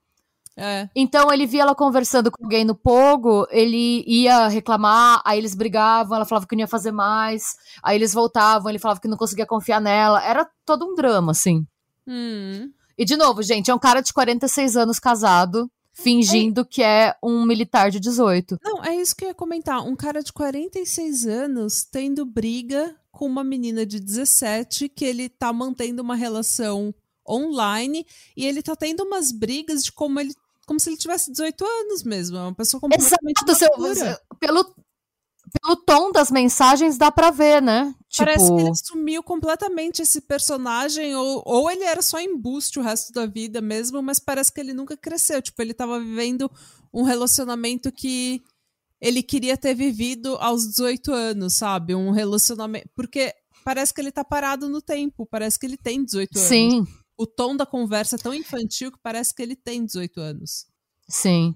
É. 0.58 0.88
Então 0.96 1.30
ele 1.30 1.46
via 1.46 1.60
ela 1.62 1.74
conversando 1.74 2.30
com 2.30 2.42
alguém 2.42 2.64
no 2.64 2.74
Pogo, 2.74 3.46
ele 3.50 4.02
ia 4.06 4.48
reclamar, 4.48 5.20
aí 5.22 5.36
eles 5.38 5.54
brigavam, 5.54 6.16
ela 6.16 6.24
falava 6.24 6.46
que 6.46 6.56
não 6.56 6.60
ia 6.60 6.66
fazer 6.66 6.92
mais, 6.92 7.56
aí 7.82 7.96
eles 7.98 8.14
voltavam, 8.14 8.70
ele 8.70 8.78
falava 8.78 8.98
que 8.98 9.06
não 9.08 9.18
conseguia 9.18 9.44
confiar 9.44 9.82
nela. 9.82 10.24
Era 10.24 10.48
todo 10.64 10.86
um 10.86 10.94
drama, 10.94 11.32
assim. 11.32 11.66
Hum. 12.08 12.70
E 12.96 13.04
de 13.04 13.16
novo, 13.18 13.42
gente, 13.42 13.70
é 13.70 13.74
um 13.74 13.78
cara 13.78 14.00
de 14.00 14.14
46 14.14 14.76
anos 14.78 14.98
casado, 14.98 15.70
fingindo 16.02 16.64
que 16.64 16.82
é 16.82 17.16
um 17.22 17.44
militar 17.44 17.90
de 17.90 17.98
18. 17.98 18.58
Não, 18.62 18.84
é 18.84 18.94
isso 18.96 19.16
que 19.16 19.24
eu 19.24 19.28
ia 19.28 19.34
comentar. 19.34 19.82
Um 19.82 19.96
cara 19.96 20.22
de 20.22 20.32
46 20.32 21.26
anos 21.26 21.84
tendo 21.84 22.24
briga 22.26 22.94
com 23.10 23.26
uma 23.26 23.42
menina 23.42 23.86
de 23.86 23.98
17 23.98 24.88
que 24.90 25.04
ele 25.04 25.28
tá 25.28 25.52
mantendo 25.52 26.02
uma 26.02 26.14
relação 26.14 26.94
online 27.28 28.06
e 28.36 28.44
ele 28.46 28.62
tá 28.62 28.76
tendo 28.76 29.02
umas 29.04 29.32
brigas 29.32 29.82
de 29.82 29.90
como 29.90 30.20
ele 30.20 30.34
como 30.66 30.80
se 30.80 30.90
ele 30.90 30.96
tivesse 30.96 31.30
18 31.30 31.64
anos 31.64 32.02
mesmo. 32.02 32.36
É 32.36 32.40
uma 32.40 32.54
pessoa 32.54 32.80
completamente 32.80 33.40
Exato, 33.48 33.54
seu- 33.94 34.18
pelo, 34.40 34.74
pelo 35.60 35.76
tom 35.76 36.12
das 36.12 36.30
mensagens 36.30 36.96
dá 36.96 37.10
pra 37.10 37.30
ver, 37.30 37.60
né? 37.62 37.94
Parece 38.16 38.50
que 38.50 38.56
Tipo, 38.56 38.60
ele 38.60 38.74
sumiu 38.74 39.22
completamente 39.22 40.02
esse 40.02 40.20
personagem, 40.20 41.14
ou, 41.14 41.42
ou 41.44 41.70
ele 41.70 41.84
era 41.84 42.02
só 42.02 42.20
embuste 42.20 42.78
o 42.78 42.82
resto 42.82 43.12
da 43.12 43.26
vida 43.26 43.60
mesmo, 43.60 44.02
mas 44.02 44.18
parece 44.18 44.52
que 44.52 44.60
ele 44.60 44.72
nunca 44.72 44.96
cresceu. 44.96 45.42
Tipo, 45.42 45.60
ele 45.62 45.74
tava 45.74 46.00
vivendo 46.00 46.50
um 46.92 47.02
relacionamento 47.02 47.92
que 47.92 48.42
ele 49.00 49.22
queria 49.22 49.56
ter 49.56 49.74
vivido 49.74 50.36
aos 50.36 50.66
18 50.66 51.12
anos, 51.12 51.54
sabe? 51.54 51.94
Um 51.94 52.10
relacionamento. 52.10 52.88
Porque 52.94 53.34
parece 53.64 53.92
que 53.92 54.00
ele 54.00 54.12
tá 54.12 54.24
parado 54.24 54.68
no 54.68 54.80
tempo, 54.80 55.26
parece 55.26 55.58
que 55.58 55.66
ele 55.66 55.76
tem 55.76 56.04
18 56.04 56.36
anos. 56.36 56.48
sim, 56.48 56.86
O 57.18 57.26
tom 57.26 57.56
da 57.56 57.66
conversa 57.66 58.16
é 58.16 58.18
tão 58.18 58.32
infantil 58.32 58.90
que 58.90 58.98
parece 59.02 59.34
que 59.34 59.42
ele 59.42 59.56
tem 59.56 59.84
18 59.84 60.20
anos. 60.20 60.66
Sim. 61.08 61.54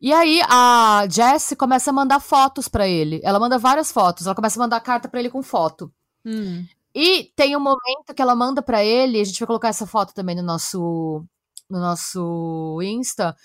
E 0.00 0.12
aí 0.12 0.40
a 0.48 1.06
Jessie 1.10 1.56
começa 1.56 1.90
a 1.90 1.92
mandar 1.92 2.20
fotos 2.20 2.68
pra 2.68 2.86
ele. 2.88 3.20
Ela 3.22 3.38
manda 3.40 3.58
várias 3.58 3.92
fotos, 3.92 4.26
ela 4.26 4.34
começa 4.34 4.58
a 4.58 4.62
mandar 4.64 4.80
carta 4.80 5.08
pra 5.08 5.20
ele 5.20 5.30
com 5.30 5.42
foto. 5.42 5.92
Hum. 6.24 6.66
E 6.94 7.24
tem 7.36 7.56
um 7.56 7.60
momento 7.60 8.14
que 8.14 8.20
ela 8.22 8.34
manda 8.34 8.60
pra 8.62 8.84
ele, 8.84 9.20
a 9.20 9.24
gente 9.24 9.38
vai 9.38 9.46
colocar 9.46 9.68
essa 9.68 9.86
foto 9.86 10.12
também 10.14 10.34
no 10.36 10.42
nosso 10.42 11.24
no 11.68 11.78
nosso 11.78 12.80
Insta. 12.82 13.36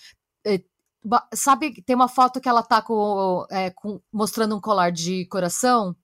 Sabe, 1.36 1.84
tem 1.84 1.96
uma 1.96 2.08
foto 2.08 2.41
que 2.41 2.50
ela 2.50 2.63
tá 2.63 2.82
com, 2.82 3.46
é, 3.52 3.70
com- 3.70 4.02
mostrando 4.12 4.56
um 4.56 4.62
colar 4.62 4.91
de 4.91 5.26
coração. 5.28 5.96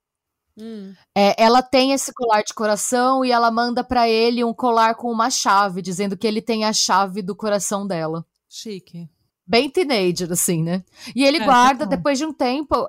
Hum. 0.56 0.94
É, 1.18 1.42
ela 1.42 1.64
tem 1.64 1.92
esse 1.92 2.14
colar 2.14 2.44
de 2.44 2.54
coração 2.54 3.26
e 3.26 3.32
ela 3.32 3.50
manda 3.50 3.84
pra 3.84 4.08
ele 4.08 4.44
um 4.44 4.54
colar 4.54 4.94
com 4.94 5.12
uma 5.12 5.32
chave, 5.32 5.82
dizendo 5.82 6.16
que 6.16 6.28
ele 6.28 6.40
tem 6.42 6.66
a 6.66 6.74
chave 6.74 7.24
do 7.24 7.36
coração 7.36 7.88
dela. 7.88 8.24
Chique. 8.48 9.10
Bem 9.45 9.69
teenager, 9.69 10.32
assim, 10.32 10.63
né? 10.63 10.84
E 11.15 11.23
ele 11.23 11.38
É, 11.38 11.45
guarda, 11.45 11.86
total. 11.86 11.97
depois 11.97 12.17
de 12.17 12.25
um 12.25 12.34
tempo, 12.34 12.88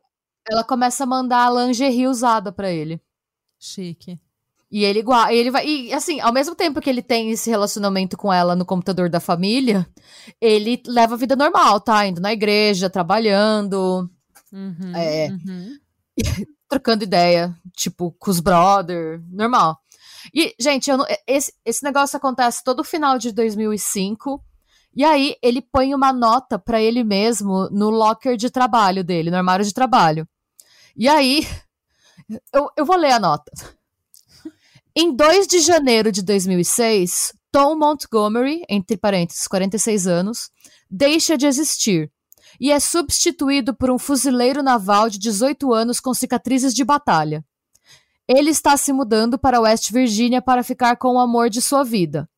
ela 0.49 0.63
começa 0.63 1.05
a 1.05 1.07
mandar 1.07 1.47
a 1.47 1.51
lingerie 1.65 2.07
usada 2.07 2.53
pra 2.53 2.71
ele. 2.71 3.01
Chique. 3.59 4.19
E 4.71 4.85
ele 4.85 5.03
guarda, 5.03 5.35
ele 5.35 5.51
vai, 5.51 5.67
e 5.67 5.93
assim, 5.93 6.19
ao 6.21 6.33
mesmo 6.33 6.55
tempo 6.55 6.81
que 6.81 6.89
ele 6.89 7.03
tem 7.03 7.31
esse 7.31 7.51
relacionamento 7.51 8.17
com 8.17 8.33
ela 8.33 8.57
no 8.57 8.65
computador 8.65 9.11
da 9.11 9.21
família, 9.21 9.87
ele 10.41 10.83
leva 10.87 11.15
a 11.15 11.19
vida 11.19 11.37
normal, 11.37 11.79
tá? 11.81 12.07
Indo 12.07 12.21
na 12.23 12.33
igreja, 12.33 12.89
trabalhando, 12.89 14.09
Uhum, 14.53 14.93
É. 14.97 15.29
uhum. 15.31 15.79
trocando 16.69 17.05
ideia, 17.05 17.55
tipo, 17.77 18.13
com 18.19 18.31
os 18.31 18.41
brother, 18.41 19.21
normal. 19.31 19.79
E, 20.35 20.55
gente, 20.59 20.91
eu 20.91 20.97
não- 20.97 21.07
esse, 21.27 21.53
esse 21.67 21.83
negócio 21.85 22.17
acontece 22.17 22.63
todo 22.65 22.83
final 22.85 23.19
de 23.19 23.31
2005. 23.33 24.43
E 24.95 25.05
aí, 25.05 25.37
ele 25.43 25.63
põe 25.63 25.95
uma 25.95 26.13
nota 26.13 26.59
pra 26.59 26.81
ele 26.81 27.03
mesmo 27.03 27.69
no 27.71 27.91
locker 27.91 28.37
de 28.37 28.51
trabalho 28.51 29.03
dele, 29.03 29.31
no 29.31 29.37
armário 29.37 29.65
de 29.65 29.73
trabalho. 29.73 30.29
E 30.97 31.09
aí, 31.09 31.47
eu, 32.53 32.69
eu 32.77 32.85
vou 32.85 32.97
ler 32.97 33.13
a 33.13 33.21
nota. 33.21 33.51
Em 34.95 35.15
2 35.15 35.47
de 35.47 35.61
janeiro 35.61 36.13
de 36.13 36.23
2006, 36.23 37.33
Tom 37.51 37.77
Montgomery, 37.77 38.63
entre 38.69 38.97
parênteses, 38.97 39.47
46 39.47 40.07
anos, 40.07 40.51
deixa 40.91 41.37
de 41.39 41.47
existir 41.47 42.11
e 42.61 42.71
é 42.71 42.79
substituído 42.79 43.75
por 43.75 43.91
um 43.91 43.99
fuzileiro 43.99 44.63
naval 44.63 45.11
de 45.11 45.19
18 45.19 45.73
anos 45.73 46.01
com 46.01 46.15
cicatrizes 46.15 46.75
de 46.75 46.85
batalha. 46.85 47.45
Ele 48.29 48.51
está 48.51 48.77
se 48.77 48.93
mudando 48.93 49.39
para 49.39 49.61
West 49.61 49.91
Virginia 49.91 50.41
para 50.41 50.63
ficar 50.63 50.97
com 50.97 51.17
o 51.17 51.19
amor 51.19 51.51
de 51.51 51.61
sua 51.61 51.83
vida. 51.83 52.29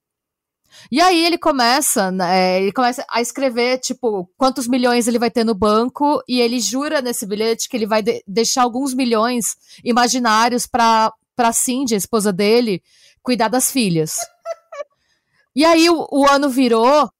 E 0.90 1.00
aí 1.00 1.24
ele 1.24 1.38
começa, 1.38 2.10
né, 2.10 2.60
ele 2.62 2.72
começa 2.72 3.04
a 3.10 3.20
escrever, 3.20 3.78
tipo, 3.78 4.28
quantos 4.36 4.66
milhões 4.68 5.06
ele 5.08 5.18
vai 5.18 5.30
ter 5.30 5.44
no 5.44 5.54
banco, 5.54 6.22
e 6.28 6.40
ele 6.40 6.60
jura 6.60 7.00
nesse 7.00 7.26
bilhete 7.26 7.68
que 7.68 7.76
ele 7.76 7.86
vai 7.86 8.02
de- 8.02 8.22
deixar 8.26 8.62
alguns 8.62 8.94
milhões 8.94 9.56
imaginários 9.84 10.66
para 10.66 11.12
para 11.36 11.52
Cindy, 11.52 11.94
a 11.94 11.98
esposa 11.98 12.32
dele, 12.32 12.80
cuidar 13.20 13.48
das 13.48 13.68
filhas. 13.68 14.18
E 15.56 15.64
aí 15.64 15.90
o, 15.90 16.06
o 16.12 16.26
ano 16.28 16.48
virou, 16.48 17.10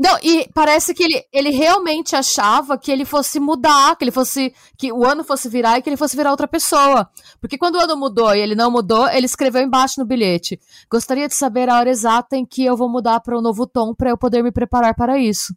Não, 0.00 0.16
e 0.22 0.48
parece 0.54 0.94
que 0.94 1.02
ele, 1.02 1.24
ele 1.32 1.50
realmente 1.50 2.14
achava 2.14 2.78
que 2.78 2.90
ele 2.90 3.04
fosse 3.04 3.40
mudar, 3.40 3.96
que 3.96 4.04
ele 4.04 4.12
fosse. 4.12 4.54
que 4.76 4.92
o 4.92 5.04
ano 5.04 5.24
fosse 5.24 5.48
virar 5.48 5.78
e 5.78 5.82
que 5.82 5.88
ele 5.88 5.96
fosse 5.96 6.16
virar 6.16 6.30
outra 6.30 6.46
pessoa. 6.46 7.10
Porque 7.40 7.58
quando 7.58 7.76
o 7.76 7.80
ano 7.80 7.96
mudou 7.96 8.34
e 8.34 8.40
ele 8.40 8.54
não 8.54 8.70
mudou, 8.70 9.08
ele 9.08 9.26
escreveu 9.26 9.62
embaixo 9.62 10.00
no 10.00 10.06
bilhete: 10.06 10.60
Gostaria 10.90 11.26
de 11.26 11.34
saber 11.34 11.68
a 11.68 11.78
hora 11.78 11.90
exata 11.90 12.36
em 12.36 12.46
que 12.46 12.64
eu 12.64 12.76
vou 12.76 12.88
mudar 12.88 13.20
para 13.20 13.36
um 13.36 13.42
novo 13.42 13.66
tom 13.66 13.94
para 13.94 14.10
eu 14.10 14.18
poder 14.18 14.42
me 14.42 14.52
preparar 14.52 14.94
para 14.94 15.18
isso. 15.18 15.54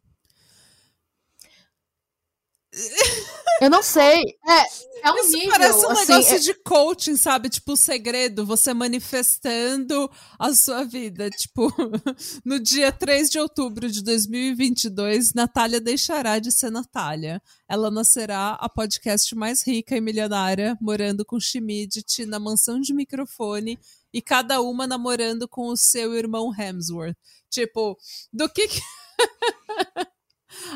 Eu 3.60 3.70
não 3.70 3.84
sei. 3.84 4.22
É, 4.48 5.08
é 5.08 5.12
um 5.12 5.18
Isso 5.18 5.32
nível, 5.32 5.52
parece 5.52 5.86
um 5.86 5.90
assim, 5.90 6.12
negócio 6.12 6.36
é- 6.36 6.40
de 6.40 6.54
coaching, 6.54 7.16
sabe? 7.16 7.50
Tipo, 7.50 7.74
o 7.74 7.78
segredo, 7.78 8.46
você 8.46 8.74
manifestando 8.74 10.10
a 10.40 10.54
sua 10.54 10.84
vida. 10.84 11.30
Tipo, 11.30 11.72
no 12.46 12.60
dia 12.60 12.92
3 12.92 13.30
de 13.30 13.40
outubro 13.40 13.90
de 13.90 14.04
2022, 14.04 15.34
Natália 15.34 15.82
deixará 15.82 16.40
de 16.40 16.52
ser 16.52 16.72
Natália. 16.72 17.42
Ela 17.68 17.90
nascerá 17.90 18.52
a 18.60 18.70
podcast 18.70 19.36
mais 19.36 19.66
rica 19.66 19.96
e 19.96 20.02
milionária, 20.02 20.78
morando 20.82 21.26
com 21.26 21.40
Schmidt 21.40 22.26
na 22.26 22.40
mansão 22.40 22.80
de 22.80 22.94
microfone 22.94 23.80
e 24.14 24.22
cada 24.22 24.62
uma 24.62 24.86
namorando 24.86 25.48
com 25.48 25.68
o 25.68 25.78
seu 25.78 26.14
irmão 26.14 26.52
Hemsworth. 26.58 27.18
Tipo, 27.50 27.98
do 28.32 28.50
que 28.50 28.68
que... 28.68 28.82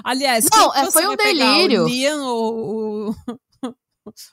Aliás, 0.03 0.45
Não, 0.51 0.71
quem 0.71 0.81
que 0.81 0.87
é, 0.87 0.91
foi 0.91 1.03
um 1.03 1.07
vai 1.09 1.17
pegar, 1.17 1.53
delírio. 1.53 1.83
O 1.83 1.87
Liam 1.87 2.25
ou 2.25 3.09
o... 3.09 3.15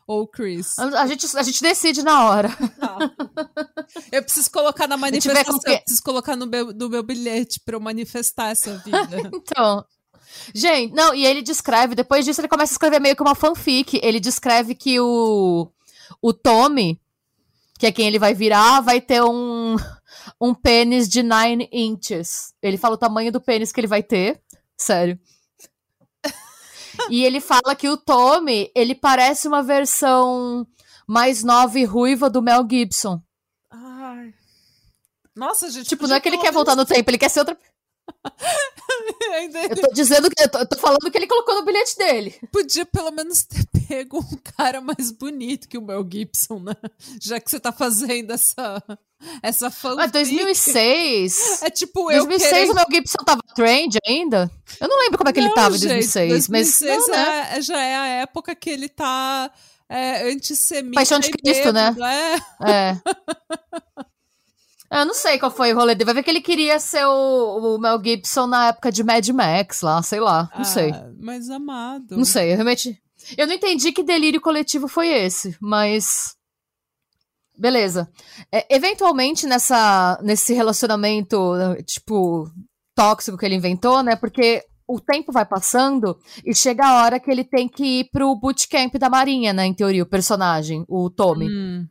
ou 0.06 0.22
o 0.22 0.28
Chris? 0.28 0.78
A 0.78 1.06
gente, 1.06 1.36
a 1.36 1.42
gente 1.42 1.62
decide 1.62 2.02
na 2.02 2.26
hora. 2.26 2.50
Eu 4.10 4.22
preciso 4.22 4.50
colocar 4.50 4.86
na 4.86 4.96
manifestação, 4.96 5.60
eu 5.66 5.78
preciso 5.78 6.02
colocar 6.02 6.36
no 6.36 6.46
meu, 6.46 6.72
no 6.72 6.88
meu 6.88 7.02
bilhete 7.02 7.60
pra 7.64 7.76
eu 7.76 7.80
manifestar 7.80 8.50
essa 8.50 8.76
vida. 8.78 9.00
Então. 9.34 9.84
Gente, 10.54 10.94
não, 10.94 11.14
e 11.14 11.26
ele 11.26 11.42
descreve, 11.42 11.94
depois 11.94 12.24
disso 12.24 12.40
ele 12.40 12.48
começa 12.48 12.72
a 12.72 12.74
escrever 12.74 13.00
meio 13.00 13.14
que 13.14 13.22
uma 13.22 13.34
fanfic. 13.34 14.00
Ele 14.02 14.18
descreve 14.18 14.74
que 14.74 14.98
o, 14.98 15.70
o 16.22 16.32
Tommy, 16.32 16.98
que 17.78 17.86
é 17.86 17.92
quem 17.92 18.06
ele 18.06 18.18
vai 18.18 18.32
virar, 18.32 18.80
vai 18.80 19.00
ter 19.00 19.22
um, 19.22 19.76
um 20.40 20.54
pênis 20.54 21.08
de 21.08 21.22
9 21.22 21.68
inches. 21.70 22.54
Ele 22.62 22.78
fala 22.78 22.94
o 22.94 22.98
tamanho 22.98 23.30
do 23.30 23.40
pênis 23.40 23.72
que 23.72 23.80
ele 23.80 23.86
vai 23.86 24.02
ter. 24.02 24.40
Sério. 24.76 25.18
E 27.10 27.24
ele 27.24 27.40
fala 27.40 27.74
que 27.74 27.88
o 27.88 27.96
Tommy, 27.96 28.70
ele 28.74 28.94
parece 28.94 29.48
uma 29.48 29.62
versão 29.62 30.66
mais 31.06 31.42
nova 31.42 31.78
e 31.78 31.84
ruiva 31.84 32.30
do 32.30 32.42
Mel 32.42 32.66
Gibson. 32.68 33.20
Ai. 33.70 34.34
Nossa, 35.34 35.70
gente. 35.70 35.88
Tipo, 35.88 36.06
não 36.06 36.16
é 36.16 36.20
que 36.20 36.28
ele 36.28 36.38
quer 36.38 36.52
voltar 36.52 36.76
no 36.76 36.84
tempo, 36.84 37.10
ele 37.10 37.18
quer 37.18 37.28
ser 37.28 37.40
outra. 37.40 37.56
Eu 39.70 39.80
tô 39.80 39.92
dizendo 39.92 40.28
que. 40.28 40.42
Eu 40.42 40.48
tô, 40.48 40.58
eu 40.58 40.68
tô 40.68 40.76
falando 40.78 41.10
que 41.10 41.16
ele 41.16 41.26
colocou 41.26 41.54
no 41.54 41.64
bilhete 41.64 41.96
dele. 41.96 42.38
podia 42.52 42.84
pelo 42.84 43.10
menos 43.10 43.44
ter 43.44 43.66
pego 43.88 44.18
um 44.18 44.36
cara 44.56 44.80
mais 44.80 45.10
bonito 45.10 45.68
que 45.68 45.78
o 45.78 45.82
Mel 45.82 46.06
Gibson, 46.10 46.60
né? 46.60 46.74
Já 47.20 47.40
que 47.40 47.50
você 47.50 47.58
tá 47.58 47.72
fazendo 47.72 48.30
essa, 48.32 48.82
essa 49.42 49.70
fanfic. 49.70 49.96
Mas 49.96 50.10
2006. 50.12 51.62
É 51.62 51.70
tipo 51.70 52.10
eu 52.10 52.26
2006 52.26 52.50
querendo... 52.50 52.70
o 52.70 52.74
Mel 52.74 52.86
Gibson 52.90 53.24
tava 53.24 53.42
trend 53.54 53.98
ainda? 54.06 54.50
Eu 54.80 54.88
não 54.88 54.98
lembro 55.00 55.18
como 55.18 55.28
é 55.28 55.32
que 55.32 55.40
ele 55.40 55.48
Não, 55.48 55.54
tava 55.54 55.76
em 55.76 55.78
gente, 55.78 55.92
2006, 55.92 56.48
mas 56.48 56.78
2006 56.80 57.08
não, 57.08 57.08
né? 57.08 57.48
é- 57.52 57.62
já 57.62 57.80
é 57.80 57.96
a 57.96 58.06
época 58.22 58.54
que 58.54 58.70
ele 58.70 58.88
tá 58.88 59.50
é, 59.88 60.30
antissemita 60.30 60.94
Paixão 60.94 61.18
de 61.18 61.30
Cristo, 61.30 61.72
né? 61.72 61.92
bêbado, 61.92 62.04
É. 62.64 62.70
É. 62.70 63.02
Eu 64.92 65.06
não 65.06 65.14
sei 65.14 65.38
qual 65.38 65.50
foi 65.50 65.72
o 65.72 65.76
rolê 65.76 65.94
dele. 65.94 66.04
Vai 66.04 66.14
ver 66.16 66.22
que 66.22 66.30
ele 66.30 66.42
queria 66.42 66.78
ser 66.78 67.06
o, 67.06 67.76
o 67.76 67.78
Mel 67.78 67.98
Gibson 68.04 68.46
na 68.46 68.68
época 68.68 68.92
de 68.92 69.02
Mad 69.02 69.26
Max 69.30 69.80
lá, 69.80 70.02
sei 70.02 70.20
lá. 70.20 70.50
Não 70.54 70.66
sei. 70.66 70.90
Ah, 70.90 71.08
Mas 71.18 71.48
amado. 71.48 72.14
Não 72.14 72.26
sei, 72.26 72.50
eu 72.52 72.56
realmente. 72.56 73.00
Eu 73.38 73.46
não 73.46 73.54
entendi 73.54 73.90
que 73.90 74.02
delírio 74.02 74.38
coletivo 74.38 74.86
foi 74.86 75.08
esse, 75.08 75.56
mas. 75.58 76.36
Beleza. 77.56 78.08
É, 78.50 78.74
eventualmente, 78.74 79.46
nessa, 79.46 80.18
nesse 80.22 80.54
relacionamento, 80.54 81.36
tipo, 81.84 82.50
tóxico 82.94 83.36
que 83.36 83.46
ele 83.46 83.56
inventou, 83.56 84.02
né? 84.02 84.16
Porque 84.16 84.64
o 84.86 85.00
tempo 85.00 85.32
vai 85.32 85.44
passando 85.44 86.18
e 86.44 86.54
chega 86.54 86.86
a 86.86 87.02
hora 87.02 87.20
que 87.20 87.30
ele 87.30 87.44
tem 87.44 87.68
que 87.68 88.00
ir 88.00 88.10
pro 88.10 88.34
bootcamp 88.36 88.94
da 88.94 89.08
Marinha, 89.08 89.52
né? 89.52 89.66
Em 89.66 89.74
teoria, 89.74 90.02
o 90.02 90.06
personagem, 90.06 90.84
o 90.88 91.08
Tommy. 91.08 91.48
Hum. 91.48 91.88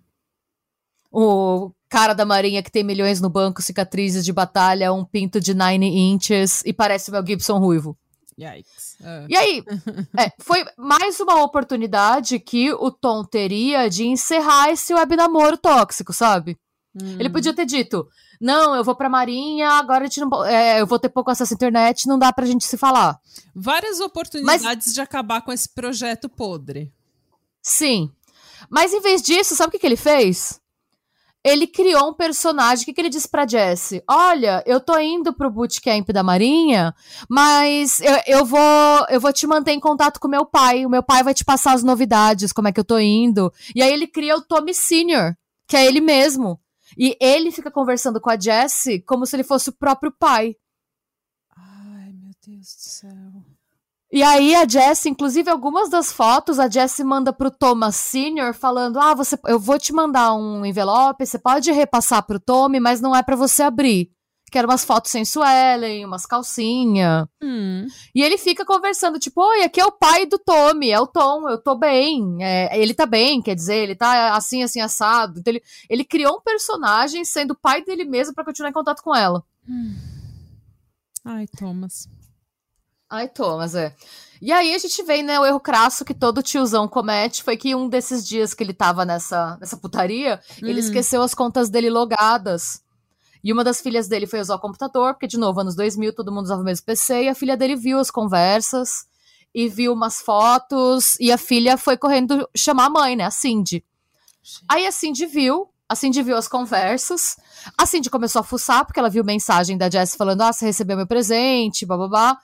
O 1.12 1.72
cara 1.90 2.14
da 2.14 2.26
Marinha 2.26 2.64
que 2.64 2.72
tem 2.72 2.84
milhões 2.84 3.20
no 3.20 3.30
banco, 3.30 3.62
cicatrizes 3.62 4.24
de 4.24 4.32
batalha, 4.32 4.94
um 4.94 5.04
pinto 5.04 5.42
de 5.42 5.54
9 5.54 5.86
inches 5.86 6.62
e 6.66 6.72
parece 6.72 7.10
o 7.10 7.14
Mel 7.14 7.26
Gibson 7.26 7.58
ruivo. 7.58 7.98
Yikes. 8.44 8.98
É. 9.04 9.26
E 9.30 9.38
aí, 9.38 9.64
é, 10.18 10.32
foi 10.40 10.66
mais 10.78 11.20
uma 11.20 11.44
oportunidade 11.44 12.40
que 12.40 12.74
o 12.74 12.92
Tom 12.92 13.24
teria 13.24 13.90
de 13.90 14.06
encerrar 14.06 14.72
esse 14.72 14.94
web 14.94 15.16
namoro 15.16 15.58
tóxico, 15.58 16.14
sabe? 16.14 16.58
Hum. 16.96 17.18
Ele 17.20 17.30
podia 17.30 17.54
ter 17.54 17.66
dito: 17.66 18.08
Não, 18.40 18.76
eu 18.76 18.84
vou 18.84 18.96
pra 18.96 19.10
Marinha, 19.10 19.70
agora 19.70 20.04
a 20.04 20.08
gente 20.08 20.20
não, 20.20 20.46
é, 20.46 20.82
eu 20.82 20.88
vou 20.88 21.00
ter 21.00 21.10
pouco 21.10 21.32
acesso 21.32 21.54
à 21.54 21.56
internet, 21.56 22.08
não 22.08 22.20
dá 22.20 22.32
pra 22.34 22.46
gente 22.46 22.66
se 22.66 22.78
falar. 22.78 23.20
Várias 23.56 24.00
oportunidades 24.00 24.94
de 24.94 25.02
acabar 25.02 25.42
com 25.42 25.52
esse 25.52 25.70
projeto 25.70 26.30
podre. 26.30 26.92
Sim. 27.62 28.12
Mas 28.70 28.94
em 28.94 29.02
vez 29.02 29.22
disso, 29.22 29.56
sabe 29.56 29.70
o 29.70 29.72
que, 29.72 29.80
que 29.80 29.86
ele 29.86 29.98
fez? 29.98 30.61
Ele 31.44 31.66
criou 31.66 32.10
um 32.10 32.14
personagem. 32.14 32.84
O 32.84 32.86
que, 32.86 32.94
que 32.94 33.02
ele 33.02 33.10
disse 33.10 33.28
pra 33.28 33.48
Jessie? 33.48 34.04
Olha, 34.08 34.64
eu 34.66 34.80
tô 34.80 34.98
indo 35.00 35.34
pro 35.34 35.50
bootcamp 35.50 36.08
da 36.10 36.22
Marinha, 36.22 36.94
mas 37.30 38.00
eu, 38.00 38.20
eu 38.28 38.46
vou 38.46 38.60
eu 39.10 39.20
vou 39.20 39.34
te 39.34 39.48
manter 39.48 39.72
em 39.72 39.80
contato 39.80 40.20
com 40.20 40.28
meu 40.28 40.46
pai. 40.46 40.86
O 40.86 40.90
meu 40.90 41.02
pai 41.02 41.24
vai 41.24 41.34
te 41.34 41.44
passar 41.44 41.74
as 41.74 41.84
novidades, 41.84 42.54
como 42.54 42.68
é 42.68 42.72
que 42.72 42.80
eu 42.80 42.86
tô 42.86 43.00
indo. 43.00 43.52
E 43.76 43.82
aí 43.82 43.92
ele 43.92 44.08
cria 44.08 44.36
o 44.36 44.42
Tommy 44.42 44.74
Senior, 44.74 45.36
que 45.68 45.76
é 45.76 45.86
ele 45.86 46.02
mesmo. 46.02 46.60
E 46.98 47.18
ele 47.20 47.52
fica 47.52 47.72
conversando 47.72 48.20
com 48.20 48.30
a 48.30 48.40
Jessie 48.40 49.02
como 49.02 49.26
se 49.26 49.36
ele 49.36 49.44
fosse 49.44 49.70
o 49.70 49.74
próprio 49.74 50.12
pai. 50.12 50.56
Ai, 51.56 52.14
meu 52.14 52.34
Deus 52.46 52.76
do 52.76 52.90
céu. 52.90 53.31
E 54.12 54.22
aí 54.22 54.54
a 54.56 54.68
Jessie, 54.68 55.10
inclusive 55.10 55.50
algumas 55.50 55.90
das 55.90 56.12
fotos, 56.12 56.60
a 56.60 56.70
Jessie 56.70 57.06
manda 57.06 57.32
pro 57.32 57.50
Thomas 57.50 57.96
Senior 57.96 58.54
falando: 58.54 59.00
"Ah, 59.00 59.14
você 59.14 59.40
eu 59.48 59.58
vou 59.58 59.80
te 59.80 59.94
mandar 59.94 60.34
um 60.34 60.66
envelope, 60.66 61.26
você 61.26 61.40
pode 61.40 61.72
repassar 61.72 62.22
pro 62.24 62.40
Tommy, 62.40 62.80
mas 62.80 63.00
não 63.00 63.16
é 63.16 63.24
pra 63.24 63.36
você 63.36 63.64
abrir". 63.64 64.12
Quero 64.52 64.68
umas 64.68 64.84
fotos 64.84 65.10
sem 65.10 65.24
Suelen, 65.24 66.06
umas 66.06 66.26
calcinhas. 66.26 67.26
Hum. 67.42 67.88
E 68.14 68.22
ele 68.22 68.38
fica 68.38 68.66
conversando, 68.66 69.18
tipo, 69.18 69.42
oi, 69.42 69.64
aqui 69.64 69.80
é 69.80 69.86
o 69.86 69.94
pai 69.94 70.26
do 70.26 70.38
Tommy, 70.38 70.92
é 70.92 71.00
o 71.00 71.08
Tom, 71.08 71.48
eu 71.50 71.58
tô 71.58 71.74
bem. 71.74 72.36
É, 72.44 72.78
ele 72.78 72.94
tá 72.94 73.06
bem, 73.06 73.42
quer 73.42 73.56
dizer, 73.56 73.78
ele 73.78 73.96
tá 73.96 74.36
assim, 74.36 74.62
assim, 74.62 74.82
assado. 74.82 75.40
Então 75.40 75.54
ele, 75.54 75.64
ele 75.90 76.04
criou 76.04 76.36
um 76.36 76.42
personagem 76.42 77.24
sendo 77.24 77.56
pai 77.56 77.82
dele 77.82 78.04
mesmo 78.04 78.36
pra 78.36 78.44
continuar 78.44 78.70
em 78.70 78.74
contato 78.74 79.02
com 79.02 79.16
ela. 79.16 79.42
Ai, 81.24 81.48
Thomas. 81.58 82.10
Ai, 83.12 83.28
Thomas, 83.28 83.76
é. 83.76 83.94
E 84.42 84.52
aí 84.52 84.74
a 84.74 84.78
gente 84.80 85.04
vê, 85.04 85.22
né, 85.22 85.40
o 85.40 85.46
erro 85.46 85.60
crasso 85.60 86.04
que 86.04 86.14
todo 86.16 86.42
tiozão 86.42 86.88
comete 86.88 87.44
foi 87.44 87.56
que 87.58 87.76
um 87.76 87.88
desses 87.88 88.26
dias 88.28 88.54
que 88.56 88.64
ele 88.64 88.74
tava 88.74 89.06
nessa, 89.06 89.56
nessa 89.60 89.78
putaria, 89.78 90.40
ele 90.60 90.76
Hum. 90.82 90.84
esqueceu 90.84 91.22
as 91.22 91.36
contas 91.36 91.70
dele 91.70 91.90
logadas. 91.92 92.82
E 93.44 93.52
uma 93.52 93.64
das 93.64 93.82
filhas 93.82 94.08
dele 94.08 94.26
foi 94.26 94.40
usar 94.40 94.56
o 94.56 94.60
computador, 94.60 95.14
porque, 95.14 95.28
de 95.28 95.38
novo, 95.38 95.60
anos 95.60 95.76
2000, 95.76 96.14
todo 96.14 96.32
mundo 96.32 96.46
usava 96.46 96.62
o 96.62 96.64
mesmo 96.64 96.86
PC, 96.86 97.24
e 97.24 97.30
a 97.30 97.36
filha 97.36 97.58
dele 97.58 97.76
viu 97.76 98.00
as 98.00 98.10
conversas 98.10 99.06
e 99.54 99.68
viu 99.68 99.94
umas 99.94 100.22
fotos, 100.22 101.20
e 101.20 101.32
a 101.32 101.38
filha 101.38 101.78
foi 101.78 101.98
correndo 101.98 102.48
chamar 102.56 102.86
a 102.86 102.90
mãe, 102.90 103.16
né, 103.16 103.26
a 103.26 103.32
Cindy. 103.32 103.84
Aí 104.70 104.88
a 104.88 104.92
Cindy 104.92 105.26
viu, 105.26 105.68
a 105.90 105.96
Cindy 105.96 106.24
viu 106.24 106.38
as 106.38 106.48
conversas, 106.48 107.36
a 107.78 107.86
Cindy 107.86 108.10
começou 108.10 108.40
a 108.40 108.44
fuçar, 108.44 108.86
porque 108.86 109.00
ela 109.00 109.10
viu 109.10 109.24
mensagem 109.24 109.78
da 109.78 109.90
Jess 109.90 110.16
falando, 110.16 110.42
ah, 110.42 110.54
você 110.54 110.66
recebeu 110.66 110.96
meu 110.96 111.06
presente, 111.06 111.86
bababá. 111.86 112.38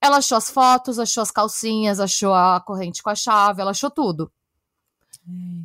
Ela 0.00 0.18
achou 0.18 0.36
as 0.36 0.50
fotos, 0.50 0.98
achou 0.98 1.22
as 1.22 1.30
calcinhas, 1.30 2.00
achou 2.00 2.34
a 2.34 2.60
corrente 2.60 3.02
com 3.02 3.10
a 3.10 3.14
chave, 3.14 3.60
ela 3.60 3.70
achou 3.70 3.90
tudo. 3.90 4.30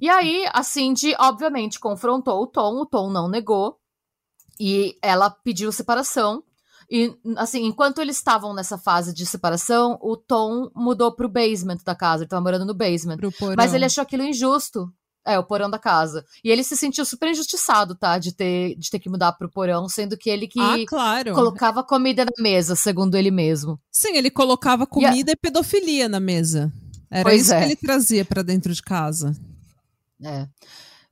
E 0.02 0.10
aí, 0.10 0.46
a 0.54 0.62
Cindy, 0.64 1.16
obviamente, 1.18 1.80
confrontou 1.80 2.42
o 2.42 2.48
Tom, 2.48 2.82
o 2.82 2.86
Tom 2.86 3.10
não 3.10 3.28
negou, 3.28 3.80
e 4.60 4.98
ela 5.02 5.30
pediu 5.30 5.72
separação. 5.72 6.44
E, 6.90 7.14
assim, 7.36 7.66
enquanto 7.66 8.00
eles 8.00 8.18
estavam 8.18 8.54
nessa 8.54 8.78
fase 8.78 9.14
de 9.14 9.26
separação, 9.26 9.98
o 10.02 10.16
Tom 10.16 10.72
mudou 10.76 11.12
pro 11.12 11.28
basement 11.28 11.80
da 11.84 11.96
casa, 11.96 12.24
ele 12.24 12.30
tava 12.30 12.42
morando 12.42 12.66
no 12.66 12.74
basement. 12.74 13.18
Mas 13.58 13.74
ele 13.74 13.86
achou 13.86 14.02
aquilo 14.02 14.24
injusto. 14.24 14.92
É, 15.28 15.38
o 15.38 15.44
porão 15.44 15.70
da 15.70 15.78
casa. 15.78 16.26
E 16.44 16.50
ele 16.50 16.64
se 16.64 16.78
sentiu 16.78 17.04
super 17.06 17.30
injustiçado, 17.30 17.96
tá? 17.96 18.18
De 18.18 18.32
ter, 18.32 18.76
de 18.76 18.90
ter 18.90 19.00
que 19.00 19.10
mudar 19.10 19.34
pro 19.34 19.50
porão, 19.50 19.90
sendo 19.90 20.16
que 20.18 20.30
ele 20.30 20.48
que 20.48 20.60
Ah, 20.60 20.78
claro. 20.88 21.34
colocava 21.34 21.84
comida 21.84 22.24
na 22.24 22.42
mesa, 22.44 22.76
segundo 22.76 23.16
ele 23.16 23.30
mesmo. 23.32 23.80
Sim, 23.92 24.16
ele 24.16 24.30
colocava 24.30 24.88
comida 24.88 25.32
e 25.32 25.36
pedofilia 25.36 26.08
na 26.08 26.20
mesa. 26.20 26.72
Era 27.12 27.24
Pois 27.30 27.42
isso 27.42 27.54
é. 27.54 27.60
que 27.60 27.66
ele 27.66 27.76
trazia 27.76 28.24
pra 28.24 28.42
dentro 28.42 28.74
de 28.74 28.82
casa. 28.82 29.36
É. 30.24 30.48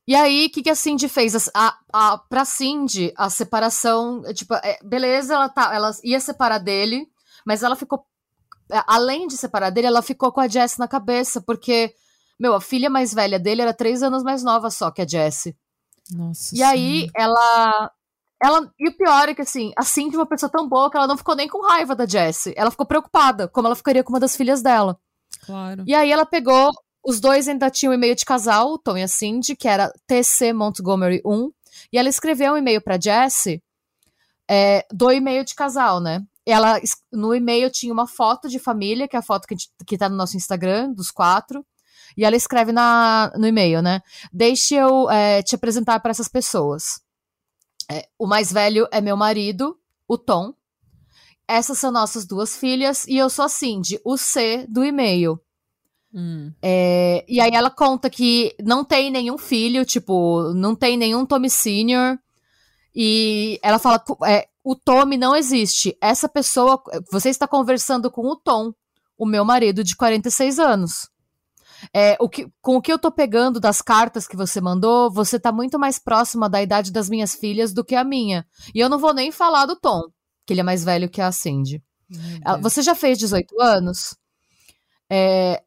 E 0.08 0.14
aí, 0.16 0.46
o 0.46 0.50
que, 0.52 0.62
que 0.62 0.70
a 0.70 0.76
Cindy 0.76 1.10
fez? 1.10 1.36
A, 1.36 1.52
a, 1.54 1.78
a, 2.14 2.18
pra 2.18 2.46
Cindy, 2.46 3.12
a 3.18 3.30
separação, 3.30 4.22
tipo, 4.34 4.54
é, 4.56 4.78
beleza, 4.84 5.34
ela, 5.34 5.50
tá, 5.50 5.74
ela 5.74 5.92
ia 6.04 6.20
separar 6.20 6.60
dele, 6.60 7.08
Mas 7.46 7.64
ela 7.64 7.76
ficou. 7.76 8.06
é, 8.72 8.82
Além 8.88 9.28
de 9.28 9.36
separar 9.36 9.72
dele, 9.72 9.88
ela 9.88 10.02
ficou 10.02 10.32
com 10.32 10.40
a 10.42 10.48
Jess 10.48 10.78
na 10.78 10.88
cabeça, 10.88 11.42
porque, 11.42 11.94
meu, 12.40 12.54
a 12.54 12.62
filha 12.62 12.90
mais 12.90 13.14
velha 13.14 13.40
dele 13.40 13.62
era 13.62 13.74
três 13.74 14.04
anos 14.04 14.24
mais 14.24 14.44
nova 14.44 14.70
só 14.70 14.92
que 14.92 15.02
a 15.02 15.08
Jessie. 15.08 15.56
Nossa 16.12 16.56
E 16.56 16.62
aí, 16.62 17.10
ela. 17.16 17.92
Ela, 18.44 18.70
e 18.78 18.90
o 18.90 18.98
pior 18.98 19.30
é 19.30 19.34
que, 19.34 19.42
assim, 19.42 19.72
a 19.78 19.84
Cindy 19.84 20.16
é 20.16 20.20
uma 20.20 20.26
pessoa 20.26 20.52
tão 20.52 20.68
boa 20.68 20.92
que 20.92 20.98
ela 20.98 21.08
não 21.08 21.18
ficou 21.18 21.36
nem 21.36 21.48
com 21.48 21.66
raiva 21.66 21.96
da 21.96 22.06
Jessie. 22.06 22.54
Ela 22.56 22.70
ficou 22.70 22.86
preocupada, 22.86 23.48
como 23.48 23.68
ela 23.68 23.76
ficaria 23.76 24.04
com 24.04 24.12
uma 24.12 24.20
das 24.20 24.36
filhas 24.36 24.62
dela. 24.62 25.00
Claro. 25.46 25.84
E 25.88 25.96
aí 25.96 26.12
ela 26.12 26.26
pegou. 26.26 26.72
Os 27.04 27.20
dois 27.20 27.48
ainda 27.48 27.70
tinham 27.70 27.92
um 27.92 27.94
e-mail 27.94 28.16
de 28.16 28.26
casal, 28.26 28.74
o 28.74 28.80
Tom 28.80 28.98
e 28.98 29.04
a 29.04 29.08
Cindy, 29.08 29.56
que 29.56 29.68
era 29.68 29.92
TC 30.08 30.54
Montgomery 30.54 31.22
1. 31.24 31.52
E 31.94 31.98
ela 31.98 32.10
escreveu 32.10 32.54
um 32.54 32.58
e-mail 32.58 32.82
pra 32.82 33.00
Jessie 33.00 33.62
é, 34.50 34.86
do 34.92 35.12
e-mail 35.12 35.44
de 35.44 35.56
casal, 35.56 36.00
né? 36.00 36.24
Ela, 36.46 36.80
no 37.12 37.34
e-mail 37.34 37.72
tinha 37.72 37.92
uma 37.92 38.08
foto 38.08 38.48
de 38.48 38.60
família, 38.60 39.08
que 39.08 39.16
é 39.16 39.20
a 39.20 39.24
foto 39.24 39.48
que, 39.48 39.56
que 39.86 39.98
tá 39.98 40.08
no 40.08 40.16
nosso 40.16 40.38
Instagram, 40.38 40.92
dos 40.94 41.10
quatro. 41.10 41.66
E 42.18 42.24
ela 42.24 42.36
escreve 42.36 42.72
na, 42.72 43.32
no 43.36 43.48
e-mail, 43.48 43.82
né? 43.82 44.02
Deixe 44.32 44.76
eu 44.76 45.10
é, 45.10 45.42
te 45.44 45.56
apresentar 45.56 46.00
para 46.00 46.12
essas 46.12 46.28
pessoas. 46.28 47.02
É, 47.92 48.08
o 48.18 48.26
mais 48.26 48.52
velho 48.52 48.88
é 48.92 49.02
meu 49.02 49.18
marido, 49.18 49.78
o 50.08 50.18
Tom. 50.18 50.54
Essas 51.48 51.78
são 51.78 51.92
nossas 51.92 52.26
duas 52.26 52.58
filhas. 52.58 53.06
E 53.06 53.18
eu 53.18 53.30
sou 53.30 53.46
a 53.46 53.50
Cindy, 53.50 54.00
o 54.04 54.18
C 54.18 54.66
do 54.70 54.84
e-mail. 54.84 55.40
Hum. 56.14 56.54
É, 56.62 57.26
e 57.28 57.42
aí 57.42 57.52
ela 57.54 57.70
conta 57.70 58.10
que 58.10 58.56
não 58.64 58.86
tem 58.86 59.12
nenhum 59.12 59.38
filho, 59.38 59.86
tipo, 59.86 60.54
não 60.54 60.74
tem 60.74 60.96
nenhum 60.96 61.26
Tommy 61.26 61.50
Senior. 61.50 62.18
E 62.96 63.60
ela 63.62 63.78
fala, 63.78 64.02
é, 64.26 64.48
o 64.64 64.76
Tommy 64.76 65.18
não 65.18 65.36
existe. 65.36 65.96
Essa 66.02 66.30
pessoa, 66.30 66.82
você 67.12 67.30
está 67.30 67.46
conversando 67.48 68.10
com 68.10 68.26
o 68.28 68.36
Tom, 68.38 68.74
o 69.18 69.26
meu 69.26 69.44
marido 69.44 69.84
de 69.84 69.96
46 69.96 70.58
anos. 70.60 71.10
É, 71.94 72.18
o 72.20 72.30
que, 72.30 72.48
com 72.62 72.78
o 72.78 72.82
que 72.82 72.92
eu 72.92 73.00
tô 73.00 73.12
pegando 73.12 73.60
das 73.60 73.82
cartas 73.82 74.28
que 74.28 74.36
você 74.36 74.60
mandou, 74.62 75.12
você 75.12 75.40
tá 75.40 75.52
muito 75.52 75.78
mais 75.80 76.00
próxima 76.00 76.50
da 76.50 76.62
idade 76.62 76.92
das 76.92 77.10
minhas 77.10 77.36
filhas 77.36 77.74
do 77.74 77.84
que 77.84 77.96
a 77.96 78.04
minha. 78.04 78.46
E 78.74 78.80
eu 78.80 78.90
não 78.90 79.00
vou 79.00 79.14
nem 79.14 79.32
falar 79.32 79.66
do 79.66 79.76
Tom, 79.76 80.02
que 80.46 80.54
ele 80.54 80.62
é 80.62 80.64
mais 80.64 80.84
velho 80.84 81.10
que 81.10 81.22
a 81.22 81.32
Cindy. 81.32 81.84
Deus. 82.10 82.62
Você 82.62 82.82
já 82.82 82.96
fez 82.96 83.18
18 83.18 83.62
anos? 83.62 84.16
É, 85.10 85.62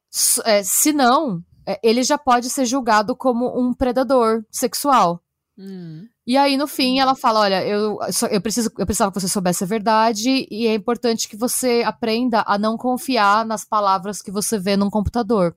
é, 0.44 0.62
se 0.62 0.92
não, 0.92 1.42
é, 1.66 1.78
ele 1.82 2.02
já 2.02 2.16
pode 2.16 2.48
ser 2.50 2.64
julgado 2.64 3.14
como 3.16 3.58
um 3.58 3.72
predador 3.74 4.44
sexual. 4.50 5.22
Hum. 5.58 6.06
E 6.24 6.36
aí, 6.36 6.56
no 6.56 6.68
fim, 6.68 7.00
ela 7.00 7.16
fala: 7.16 7.40
Olha, 7.40 7.66
eu, 7.66 7.98
eu, 8.30 8.40
preciso, 8.40 8.70
eu 8.78 8.86
precisava 8.86 9.10
que 9.10 9.20
você 9.20 9.28
soubesse 9.28 9.64
a 9.64 9.66
verdade, 9.66 10.46
e 10.50 10.66
é 10.66 10.74
importante 10.74 11.28
que 11.28 11.36
você 11.36 11.82
aprenda 11.84 12.44
a 12.46 12.56
não 12.56 12.76
confiar 12.76 13.44
nas 13.44 13.64
palavras 13.64 14.22
que 14.22 14.30
você 14.30 14.58
vê 14.58 14.76
num 14.76 14.90
computador. 14.90 15.56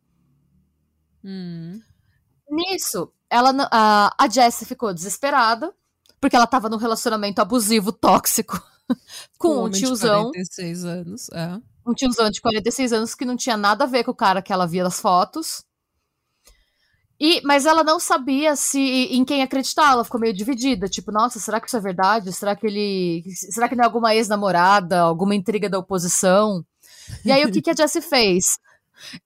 Hum. 1.24 1.82
Nisso, 2.50 3.12
ela, 3.30 3.54
a, 3.72 4.14
a 4.18 4.30
Jessie 4.30 4.66
ficou 4.66 4.94
desesperada, 4.94 5.74
porque 6.20 6.36
ela 6.36 6.48
tava 6.48 6.70
num 6.70 6.78
relacionamento 6.78 7.42
abusivo, 7.42 7.92
tóxico, 7.92 8.62
com 9.38 9.66
um 9.66 9.70
de 9.70 9.80
tiozão. 9.80 10.32
46 10.32 10.86
anos. 10.86 11.30
É. 11.32 11.60
um 11.86 11.94
tiozão 11.94 12.30
de 12.30 12.42
46 12.42 12.94
anos 12.94 13.16
que 13.16 13.26
não 13.26 13.38
tinha 13.38 13.56
nada 13.56 13.86
a 13.86 13.88
ver 13.88 14.04
com 14.04 14.12
o 14.12 14.16
cara 14.16 14.42
que 14.42 14.52
ela 14.52 14.68
via 14.68 14.84
nas 14.84 15.00
fotos. 15.00 15.64
E, 17.24 17.40
mas 17.44 17.68
ela 17.68 17.84
não 17.84 18.00
sabia 18.00 18.56
se 18.56 18.80
em 18.80 19.24
quem 19.24 19.44
acreditar, 19.44 19.92
ela 19.92 20.04
ficou 20.04 20.20
meio 20.20 20.34
dividida, 20.34 20.90
tipo, 20.90 21.12
nossa, 21.12 21.40
será 21.40 21.62
que 21.62 21.68
isso 21.68 21.78
é 21.78 21.80
verdade? 21.80 22.34
Será 22.34 22.56
que 22.56 22.66
ele, 22.66 23.24
será 23.52 23.70
que 23.70 23.76
não 23.76 23.84
é 23.84 23.86
alguma 23.86 24.16
ex-namorada, 24.16 25.02
alguma 25.02 25.36
intriga 25.36 25.70
da 25.70 25.78
oposição? 25.78 26.66
E 27.24 27.32
aí 27.32 27.46
o 27.46 27.52
que 27.52 27.62
que 27.62 27.70
a 27.70 27.76
Jessie 27.76 28.02
fez? 28.02 28.58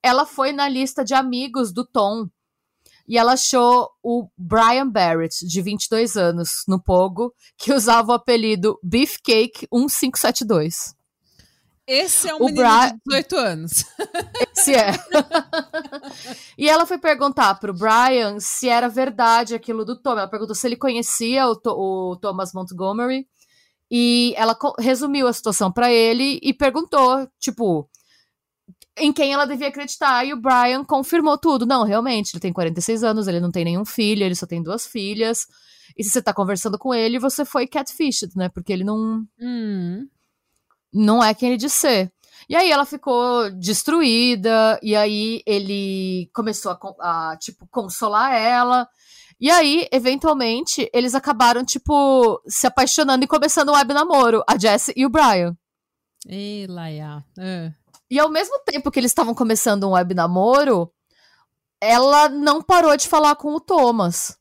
Ela 0.01 0.25
foi 0.25 0.51
na 0.51 0.67
lista 0.67 1.03
de 1.03 1.13
amigos 1.13 1.73
do 1.73 1.85
Tom 1.85 2.27
e 3.07 3.17
ela 3.17 3.33
achou 3.33 3.89
o 4.01 4.27
Brian 4.35 4.89
Barrett, 4.89 5.45
de 5.45 5.61
22 5.61 6.15
anos, 6.17 6.49
no 6.67 6.81
Pogo, 6.81 7.33
que 7.57 7.71
usava 7.71 8.11
o 8.11 8.15
apelido 8.15 8.79
Beefcake 8.81 9.67
1572. 9.71 10.95
Esse 11.87 12.27
é 12.29 12.33
um 12.33 12.37
O 12.37 12.45
menino 12.45 12.63
Bra- 12.63 12.87
de 12.89 12.97
18 13.05 13.35
anos. 13.37 13.71
Se 14.53 14.73
é. 14.73 14.93
e 16.57 16.67
ela 16.67 16.85
foi 16.85 16.97
perguntar 16.97 17.59
pro 17.59 17.75
Brian 17.75 18.39
se 18.39 18.67
era 18.67 18.89
verdade 18.89 19.53
aquilo 19.53 19.85
do 19.85 19.95
Tom. 19.95 20.13
Ela 20.13 20.27
perguntou 20.27 20.55
se 20.55 20.65
ele 20.67 20.75
conhecia 20.75 21.47
o, 21.47 21.59
o 21.63 22.15
Thomas 22.15 22.53
Montgomery. 22.53 23.27
E 23.91 24.33
ela 24.35 24.57
resumiu 24.79 25.27
a 25.27 25.33
situação 25.33 25.71
pra 25.71 25.91
ele 25.91 26.39
e 26.41 26.51
perguntou, 26.55 27.29
tipo, 27.39 27.87
em 28.97 29.11
quem 29.11 29.33
ela 29.33 29.45
devia 29.45 29.67
acreditar. 29.67 30.25
E 30.25 30.33
o 30.33 30.37
Brian 30.41 30.83
confirmou 30.83 31.37
tudo. 31.37 31.65
Não, 31.65 31.83
realmente, 31.83 32.31
ele 32.33 32.39
tem 32.41 32.53
46 32.53 33.03
anos, 33.03 33.27
ele 33.27 33.39
não 33.39 33.51
tem 33.51 33.65
nenhum 33.65 33.85
filho, 33.85 34.23
ele 34.23 34.35
só 34.35 34.45
tem 34.45 34.61
duas 34.63 34.85
filhas. 34.87 35.45
E 35.97 36.03
se 36.03 36.09
você 36.09 36.21
tá 36.21 36.33
conversando 36.33 36.77
com 36.77 36.93
ele, 36.93 37.19
você 37.19 37.45
foi 37.45 37.67
catfished, 37.67 38.31
né? 38.35 38.49
Porque 38.49 38.71
ele 38.73 38.83
não, 38.83 39.25
Hum. 39.39 40.07
não 40.93 41.23
é 41.23 41.33
quem 41.33 41.49
ele 41.49 41.57
diz 41.57 41.73
ser. 41.73 42.11
E 42.49 42.55
aí 42.55 42.69
ela 42.71 42.85
ficou 42.85 43.49
destruída, 43.51 44.79
e 44.83 44.95
aí 44.95 45.41
ele 45.45 46.29
começou 46.33 46.71
a, 46.99 47.31
a, 47.31 47.37
tipo, 47.37 47.67
consolar 47.71 48.33
ela. 48.33 48.87
E 49.39 49.49
aí, 49.49 49.87
eventualmente, 49.91 50.89
eles 50.93 51.15
acabaram, 51.15 51.65
tipo, 51.65 52.41
se 52.47 52.67
apaixonando 52.67 53.23
e 53.25 53.27
começando 53.27 53.69
um 53.69 53.73
web 53.75 53.93
namoro, 53.93 54.43
a 54.47 54.57
Jessie 54.57 54.93
e 54.95 55.05
o 55.05 55.09
Brian. 55.09 55.55
Ei, 56.27 56.65
Laia. 56.67 57.23
É. 57.37 57.71
E 58.09 58.19
ao 58.19 58.29
mesmo 58.29 58.59
tempo 58.59 58.91
que 58.91 58.99
eles 58.99 59.11
estavam 59.11 59.33
começando 59.33 59.87
um 59.87 59.91
web 59.91 60.13
namoro, 60.13 60.91
ela 61.81 62.29
não 62.29 62.61
parou 62.61 62.95
de 62.95 63.07
falar 63.07 63.35
com 63.35 63.53
o 63.53 63.59
Thomas. 63.59 64.37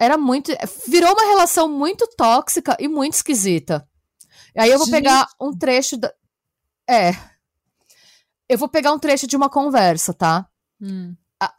Era 0.00 0.16
muito. 0.16 0.52
Virou 0.86 1.12
uma 1.12 1.26
relação 1.26 1.68
muito 1.68 2.06
tóxica 2.16 2.76
e 2.78 2.88
muito 2.88 3.14
esquisita. 3.14 3.86
E 4.54 4.60
aí 4.60 4.70
eu 4.70 4.78
vou 4.78 4.90
pegar 4.90 5.28
um 5.40 5.56
trecho 5.56 5.96
da. 5.96 6.12
É. 6.88 7.12
Eu 8.48 8.56
vou 8.56 8.68
pegar 8.68 8.92
um 8.92 8.98
trecho 8.98 9.26
de 9.26 9.36
uma 9.36 9.50
conversa, 9.50 10.14
tá? 10.14 10.48
Hum. 10.80 11.14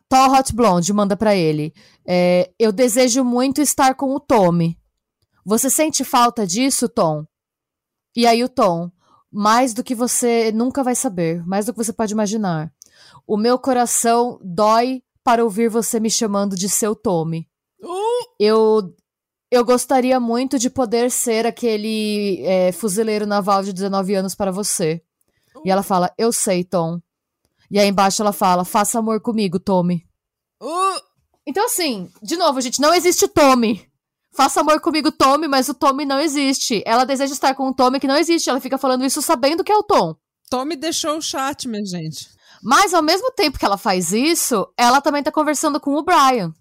Tall 0.10 0.34
Hot 0.34 0.54
Blonde 0.56 0.92
manda 0.92 1.16
pra 1.16 1.36
ele. 1.36 1.74
É, 2.06 2.52
eu 2.58 2.72
desejo 2.72 3.24
muito 3.24 3.62
estar 3.62 3.94
com 3.94 4.14
o 4.16 4.20
Tommy. 4.20 4.78
Você 5.46 5.70
sente 5.70 6.04
falta 6.04 6.46
disso, 6.48 6.90
Tom? 6.90 7.26
E 8.16 8.26
aí 8.26 8.44
o 8.44 8.50
Tom, 8.50 8.92
mais 9.32 9.74
do 9.74 9.84
que 9.84 9.94
você 9.94 10.52
nunca 10.52 10.84
vai 10.84 10.96
saber, 10.96 11.46
mais 11.46 11.66
do 11.66 11.74
que 11.74 11.78
você 11.78 11.94
pode 11.94 12.14
imaginar. 12.14 12.72
O 13.28 13.38
meu 13.38 13.58
coração 13.60 14.40
dói 14.44 15.04
para 15.24 15.44
ouvir 15.44 15.70
você 15.70 16.00
me 16.00 16.10
chamando 16.10 16.56
de 16.56 16.68
seu 16.68 16.96
Tommy. 16.96 17.48
Uh! 17.82 18.26
Eu 18.40 18.96
eu 19.52 19.66
gostaria 19.66 20.20
muito 20.20 20.60
de 20.60 20.70
poder 20.70 21.10
ser 21.10 21.48
aquele 21.48 22.42
é, 22.46 22.72
fuzileiro 22.72 23.26
naval 23.26 23.64
de 23.64 23.74
19 23.74 24.14
anos 24.14 24.36
para 24.36 24.52
você. 24.52 25.02
E 25.66 25.72
ela 25.72 25.82
fala, 25.82 26.14
eu 26.18 26.32
sei, 26.32 26.64
Tom. 26.64 27.02
E 27.72 27.80
aí 27.80 27.88
embaixo 27.88 28.22
ela 28.22 28.32
fala, 28.32 28.64
faça 28.64 29.00
amor 29.00 29.22
comigo, 29.22 29.60
Tommy. 29.60 30.06
Uh! 30.62 31.02
Então, 31.48 31.66
assim, 31.66 32.12
de 32.22 32.38
novo, 32.38 32.62
gente, 32.62 32.80
não 32.80 32.94
existe 32.94 33.28
Tommy. 33.28 33.89
Faça 34.36 34.62
amor 34.62 34.80
comigo, 34.80 35.12
Tommy, 35.12 35.48
mas 35.48 35.68
o 35.70 35.74
Tommy 35.74 36.06
não 36.06 36.20
existe. 36.20 36.84
Ela 36.86 37.04
deseja 37.04 37.34
estar 37.34 37.56
com 37.56 37.68
um 37.68 37.74
Tommy 37.74 38.00
que 38.00 38.08
não 38.08 38.18
existe. 38.18 38.50
Ela 38.50 38.62
fica 38.62 38.78
falando 38.78 39.04
isso 39.06 39.22
sabendo 39.22 39.64
que 39.64 39.72
é 39.72 39.76
o 39.76 39.84
Tom. 39.84 40.16
Tommy 40.50 40.76
deixou 40.76 41.18
o 41.18 41.22
chat, 41.22 41.68
minha 41.68 41.86
gente. 41.86 42.30
Mas 42.64 42.94
ao 42.94 43.02
mesmo 43.02 43.32
tempo 43.32 43.58
que 43.58 43.66
ela 43.66 43.78
faz 43.78 44.12
isso, 44.14 44.68
ela 44.78 45.02
também 45.02 45.24
tá 45.24 45.32
conversando 45.32 45.80
com 45.80 45.96
o 45.96 46.04
Brian. 46.04 46.54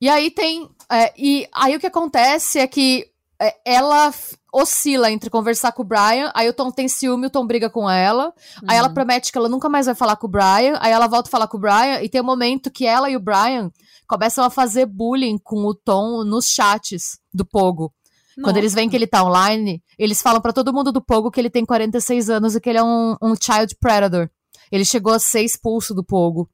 E 0.00 0.08
aí 0.08 0.30
tem. 0.30 0.68
é, 0.90 1.12
e 1.16 1.46
aí 1.54 1.76
o 1.76 1.80
que 1.80 1.86
acontece 1.86 2.58
é 2.58 2.66
que 2.66 3.06
é, 3.40 3.54
ela 3.64 4.12
oscila 4.52 5.10
entre 5.10 5.30
conversar 5.30 5.72
com 5.72 5.82
o 5.82 5.84
Brian, 5.84 6.30
aí 6.34 6.48
o 6.48 6.52
Tom 6.52 6.70
tem 6.72 6.88
ciúme, 6.88 7.26
o 7.28 7.30
Tom 7.30 7.46
briga 7.46 7.70
com 7.70 7.88
ela. 7.88 8.32
Aí 8.68 8.76
ela 8.76 8.88
Hum. 8.88 8.94
promete 8.94 9.30
que 9.30 9.38
ela 9.38 9.48
nunca 9.48 9.68
mais 9.68 9.86
vai 9.86 9.94
falar 9.94 10.16
com 10.16 10.26
o 10.26 10.30
Brian. 10.30 10.76
Aí 10.80 10.90
ela 10.92 11.06
volta 11.06 11.28
a 11.28 11.30
falar 11.30 11.46
com 11.48 11.56
o 11.56 11.60
Brian. 11.60 12.00
E 12.02 12.08
tem 12.08 12.20
um 12.20 12.24
momento 12.24 12.70
que 12.70 12.86
ela 12.86 13.08
e 13.10 13.16
o 13.16 13.20
Brian 13.20 13.70
começam 14.10 14.44
a 14.44 14.50
fazer 14.50 14.86
bullying 14.86 15.38
com 15.38 15.64
o 15.64 15.72
Tom 15.72 16.24
nos 16.24 16.48
chats 16.48 17.16
do 17.32 17.44
Pogo. 17.46 17.94
Quando 18.34 18.46
Nossa. 18.48 18.58
eles 18.58 18.74
veem 18.74 18.90
que 18.90 18.96
ele 18.96 19.06
tá 19.06 19.22
online, 19.24 19.80
eles 19.96 20.20
falam 20.20 20.40
pra 20.40 20.52
todo 20.52 20.72
mundo 20.72 20.90
do 20.90 21.00
Pogo 21.00 21.30
que 21.30 21.38
ele 21.40 21.48
tem 21.48 21.64
46 21.64 22.28
anos 22.28 22.56
e 22.56 22.60
que 22.60 22.68
ele 22.68 22.78
é 22.78 22.82
um, 22.82 23.14
um 23.22 23.34
child 23.40 23.76
predator. 23.78 24.28
Ele 24.72 24.84
chegou 24.84 25.12
a 25.12 25.18
ser 25.20 25.42
expulso 25.42 25.94
do 25.94 26.02
Pogo 26.02 26.50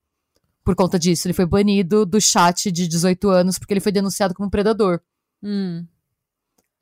por 0.62 0.74
conta 0.76 0.98
disso. 0.98 1.26
Ele 1.26 1.32
foi 1.32 1.46
banido 1.46 2.04
do 2.04 2.20
chat 2.20 2.70
de 2.70 2.86
18 2.86 3.28
anos 3.30 3.58
porque 3.58 3.72
ele 3.72 3.80
foi 3.80 3.92
denunciado 3.92 4.34
como 4.34 4.50
predador. 4.50 5.00
Hum. 5.42 5.86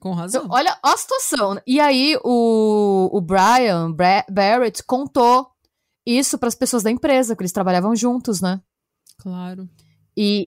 Com 0.01 0.13
razão. 0.13 0.43
Então, 0.45 0.57
olha 0.57 0.77
a 0.83 0.97
situação. 0.97 1.61
E 1.65 1.79
aí 1.79 2.19
o, 2.25 3.11
o 3.13 3.21
Brian 3.21 3.93
Bra- 3.93 4.27
Barrett 4.29 4.83
contou 4.83 5.47
isso 6.05 6.37
pras 6.37 6.55
pessoas 6.57 6.83
da 6.83 6.91
empresa, 6.91 7.37
que 7.37 7.43
eles 7.43 7.53
trabalhavam 7.53 7.95
juntos, 7.95 8.41
né? 8.41 8.61
Claro. 9.19 9.69
E 10.17 10.47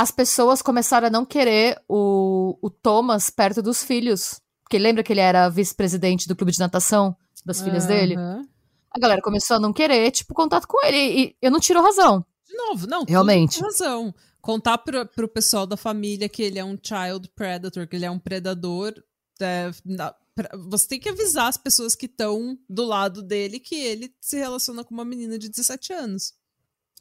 as 0.00 0.10
pessoas 0.10 0.62
começaram 0.62 1.08
a 1.08 1.10
não 1.10 1.26
querer 1.26 1.78
o, 1.86 2.56
o 2.62 2.70
Thomas 2.70 3.28
perto 3.28 3.60
dos 3.60 3.84
filhos. 3.84 4.40
Porque 4.62 4.78
lembra 4.78 5.02
que 5.02 5.12
ele 5.12 5.20
era 5.20 5.50
vice-presidente 5.50 6.26
do 6.26 6.34
clube 6.34 6.52
de 6.52 6.58
natação 6.58 7.14
das 7.44 7.60
filhas 7.60 7.84
dele? 7.84 8.16
A 8.16 8.98
galera 8.98 9.20
começou 9.20 9.56
a 9.56 9.60
não 9.60 9.74
querer, 9.74 10.10
tipo, 10.10 10.32
contato 10.32 10.66
com 10.66 10.82
ele. 10.86 10.96
E 10.96 11.36
eu 11.42 11.50
não 11.50 11.60
tiro 11.60 11.82
razão. 11.82 12.24
De 12.46 12.56
novo, 12.56 12.86
não. 12.86 13.04
Realmente. 13.06 13.60
razão. 13.60 14.14
Contar 14.40 14.78
pro, 14.78 15.04
pro 15.04 15.28
pessoal 15.28 15.66
da 15.66 15.76
família 15.76 16.30
que 16.30 16.42
ele 16.42 16.58
é 16.58 16.64
um 16.64 16.78
child 16.82 17.28
predator, 17.36 17.86
que 17.86 17.96
ele 17.96 18.06
é 18.06 18.10
um 18.10 18.18
predador. 18.18 18.94
É, 19.38 19.70
na, 19.84 20.14
pra, 20.34 20.48
você 20.56 20.88
tem 20.88 21.00
que 21.00 21.10
avisar 21.10 21.48
as 21.48 21.58
pessoas 21.58 21.94
que 21.94 22.06
estão 22.06 22.58
do 22.66 22.86
lado 22.86 23.22
dele 23.22 23.60
que 23.60 23.74
ele 23.74 24.14
se 24.18 24.38
relaciona 24.38 24.82
com 24.82 24.94
uma 24.94 25.04
menina 25.04 25.38
de 25.38 25.50
17 25.50 25.92
anos. 25.92 26.32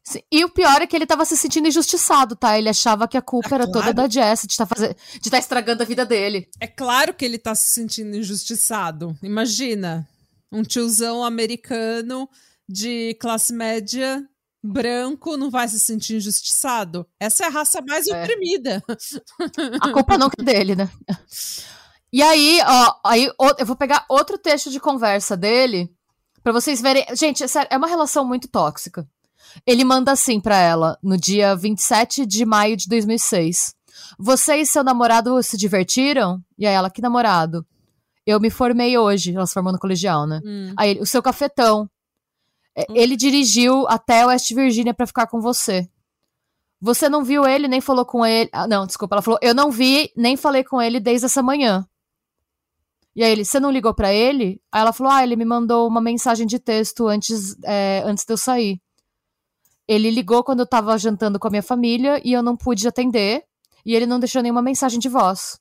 Sim. 0.04 0.20
E 0.32 0.44
o 0.44 0.50
pior 0.50 0.82
é 0.82 0.88
que 0.88 0.96
ele 0.96 1.06
tava 1.06 1.26
se 1.26 1.38
sentindo 1.38 1.68
injustiçado, 1.68 2.36
tá? 2.36 2.58
Ele 2.58 2.70
achava 2.70 3.08
que 3.08 3.18
a 3.18 3.22
culpa 3.22 3.50
é 3.52 3.56
era 3.56 3.66
claro. 3.66 3.88
toda 3.88 3.94
da 3.94 4.10
Jess, 4.10 4.48
de 4.48 4.54
estar 4.54 4.66
tá 4.66 4.76
fazer... 4.76 4.96
de 5.22 5.30
tá 5.30 5.38
estragando 5.38 5.84
a 5.84 5.86
vida 5.86 6.06
dele. 6.06 6.50
É 6.60 6.68
claro 6.68 7.14
que 7.14 7.26
ele 7.26 7.38
tá 7.38 7.54
se 7.54 7.68
sentindo 7.68 8.16
injustiçado. 8.16 9.16
Imagina, 9.22 10.08
um 10.52 10.64
tiozão 10.64 11.24
americano 11.24 12.28
de 12.68 13.16
classe 13.20 13.54
média 13.54 14.28
branco 14.64 15.38
não 15.38 15.50
vai 15.50 15.68
se 15.68 15.80
sentir 15.80 16.18
injustiçado? 16.18 17.08
Essa 17.20 17.46
é 17.46 17.48
a 17.48 17.52
raça 17.52 17.82
mais 17.88 18.08
é. 18.08 18.22
oprimida. 18.22 18.84
A 19.82 19.92
culpa 19.92 20.18
não 20.18 20.30
é 20.38 20.44
dele, 20.44 20.76
né? 20.76 20.90
E 22.12 22.22
aí, 22.22 22.60
ó, 22.66 22.96
aí 23.06 23.30
eu 23.60 23.66
vou 23.66 23.76
pegar 23.76 24.06
outro 24.10 24.38
texto 24.38 24.72
de 24.72 24.80
conversa 24.80 25.38
dele 25.38 25.90
para 26.44 26.52
vocês 26.52 26.82
verem. 26.82 27.06
Gente, 27.14 27.44
é, 27.44 27.48
sério, 27.48 27.70
é 27.72 27.78
uma 27.78 27.88
relação 27.88 28.26
muito 28.26 28.48
tóxica. 28.48 29.08
Ele 29.66 29.84
manda 29.84 30.12
assim 30.12 30.40
para 30.40 30.58
ela 30.58 30.98
no 31.02 31.18
dia 31.18 31.56
27 31.56 32.26
de 32.26 32.46
maio 32.46 32.78
de 32.78 32.88
2006. 32.88 33.76
Você 34.18 34.58
e 34.58 34.66
seu 34.66 34.84
namorado 34.84 35.42
se 35.44 35.58
divertiram? 35.58 36.42
E 36.58 36.66
aí 36.66 36.74
ela, 36.74 36.90
que 36.90 37.02
namorado? 37.02 37.66
Eu 38.26 38.40
me 38.40 38.50
formei 38.50 38.98
hoje, 38.98 39.36
ela 39.36 39.48
se 39.48 39.54
formou 39.54 39.74
no 39.74 39.80
colegial, 39.80 40.28
né? 40.28 40.42
Hum. 40.46 40.74
Aí 40.78 40.92
ele, 40.92 41.02
o 41.02 41.06
seu 41.06 41.22
cafetão. 41.22 41.90
É, 42.76 42.82
hum. 42.90 42.96
Ele 42.96 43.16
dirigiu 43.16 43.88
até 43.88 44.26
West 44.26 44.54
Virginia 44.54 44.94
para 44.94 45.08
ficar 45.08 45.28
com 45.28 45.42
você. 45.42 45.90
Você 46.82 47.10
não 47.10 47.24
viu 47.24 47.46
ele, 47.46 47.68
nem 47.68 47.82
falou 47.82 48.06
com 48.06 48.26
ele. 48.26 48.50
Ah, 48.54 48.68
não, 48.68 48.86
desculpa, 48.86 49.16
ela 49.16 49.22
falou, 49.22 49.40
eu 49.42 49.54
não 49.54 49.70
vi, 49.70 50.12
nem 50.16 50.38
falei 50.38 50.64
com 50.64 50.82
ele 50.82 51.00
desde 51.00 51.26
essa 51.26 51.44
manhã. 51.44 51.86
E 53.16 53.24
aí 53.24 53.32
ele, 53.32 53.44
você 53.44 53.60
não 53.60 53.72
ligou 53.72 53.94
para 53.94 54.14
ele? 54.14 54.62
Aí 54.72 54.82
ela 54.82 54.94
falou, 54.94 55.12
ah, 55.12 55.24
ele 55.24 55.36
me 55.36 55.44
mandou 55.44 55.88
uma 55.88 56.00
mensagem 56.00 56.48
de 56.48 56.58
texto 56.58 57.08
antes, 57.08 57.58
é, 57.66 58.02
antes 58.06 58.24
de 58.24 58.32
eu 58.32 58.38
sair. 58.38 58.80
Ele 59.90 60.12
ligou 60.12 60.44
quando 60.44 60.60
eu 60.60 60.68
tava 60.68 60.96
jantando 61.00 61.40
com 61.40 61.48
a 61.48 61.50
minha 61.50 61.64
família 61.64 62.22
e 62.24 62.32
eu 62.32 62.44
não 62.44 62.56
pude 62.56 62.88
atender. 62.88 63.44
E 63.84 63.96
ele 63.96 64.06
não 64.06 64.20
deixou 64.20 64.40
nenhuma 64.44 64.62
mensagem 64.62 65.00
de 65.00 65.10
voz. 65.10 65.60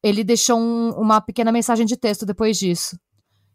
Ele 0.00 0.22
deixou 0.22 0.56
um, 0.60 0.90
uma 0.90 1.20
pequena 1.20 1.50
mensagem 1.50 1.84
de 1.84 1.96
texto 1.96 2.24
depois 2.24 2.56
disso. 2.56 2.96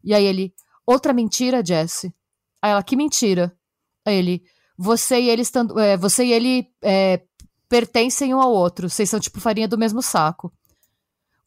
E 0.04 0.14
aí 0.14 0.26
ele, 0.26 0.54
outra 0.86 1.14
mentira, 1.14 1.64
Jesse. 1.66 2.14
Aí 2.62 2.72
ela, 2.72 2.84
que 2.84 2.98
mentira? 2.98 3.58
Aí 4.06 4.18
ele, 4.18 4.44
você 4.78 5.22
e 5.22 5.30
ele 5.30 5.42
estando, 5.42 5.80
é, 5.80 5.96
você 5.96 6.26
e 6.26 6.34
ele 6.34 6.68
é, 6.84 7.22
pertencem 7.70 8.34
um 8.34 8.42
ao 8.42 8.52
outro. 8.52 8.90
Vocês 8.90 9.10
são 9.10 9.22
tipo 9.22 9.40
farinha 9.40 9.70
do 9.70 9.78
mesmo 9.78 10.02
saco. 10.02 10.52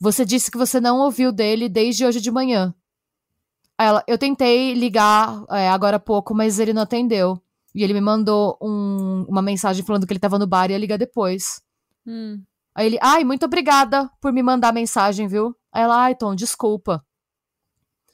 Você 0.01 0.25
disse 0.25 0.51
que 0.51 0.57
você 0.57 0.81
não 0.81 1.01
ouviu 1.01 1.31
dele 1.31 1.69
desde 1.69 2.07
hoje 2.07 2.23
de 2.23 2.31
manhã. 2.31 2.75
Aí 3.77 3.87
ela, 3.87 4.03
eu 4.07 4.17
tentei 4.17 4.73
ligar 4.73 5.45
é, 5.51 5.69
agora 5.69 5.99
há 5.99 6.01
pouco, 6.01 6.35
mas 6.35 6.59
ele 6.59 6.73
não 6.73 6.81
atendeu. 6.81 7.39
E 7.75 7.85
ele 7.85 7.93
me 7.93 8.01
mandou 8.01 8.59
um, 8.61 9.25
uma 9.29 9.43
mensagem 9.43 9.85
falando 9.85 10.07
que 10.07 10.13
ele 10.13 10.21
tava 10.21 10.39
no 10.39 10.47
bar 10.47 10.71
e 10.71 10.73
ia 10.73 10.79
ligar 10.79 10.99
depois. 10.99 11.63
Hum. 12.07 12.43
Aí 12.75 12.87
ele, 12.87 12.99
ai, 13.01 13.25
muito 13.25 13.45
obrigada 13.45 14.11
por 14.21 14.33
me 14.33 14.43
mandar 14.43 14.73
mensagem, 14.73 15.29
viu? 15.29 15.55
Aí 15.73 15.83
ela, 15.83 15.97
ai, 16.03 16.15
Tom, 16.15 16.35
desculpa. 16.35 17.05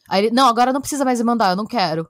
Aí 0.08 0.26
ele, 0.26 0.34
não, 0.34 0.46
agora 0.46 0.72
não 0.72 0.80
precisa 0.80 1.04
mais 1.04 1.18
me 1.18 1.24
mandar, 1.24 1.50
eu 1.50 1.56
não 1.56 1.66
quero. 1.66 2.08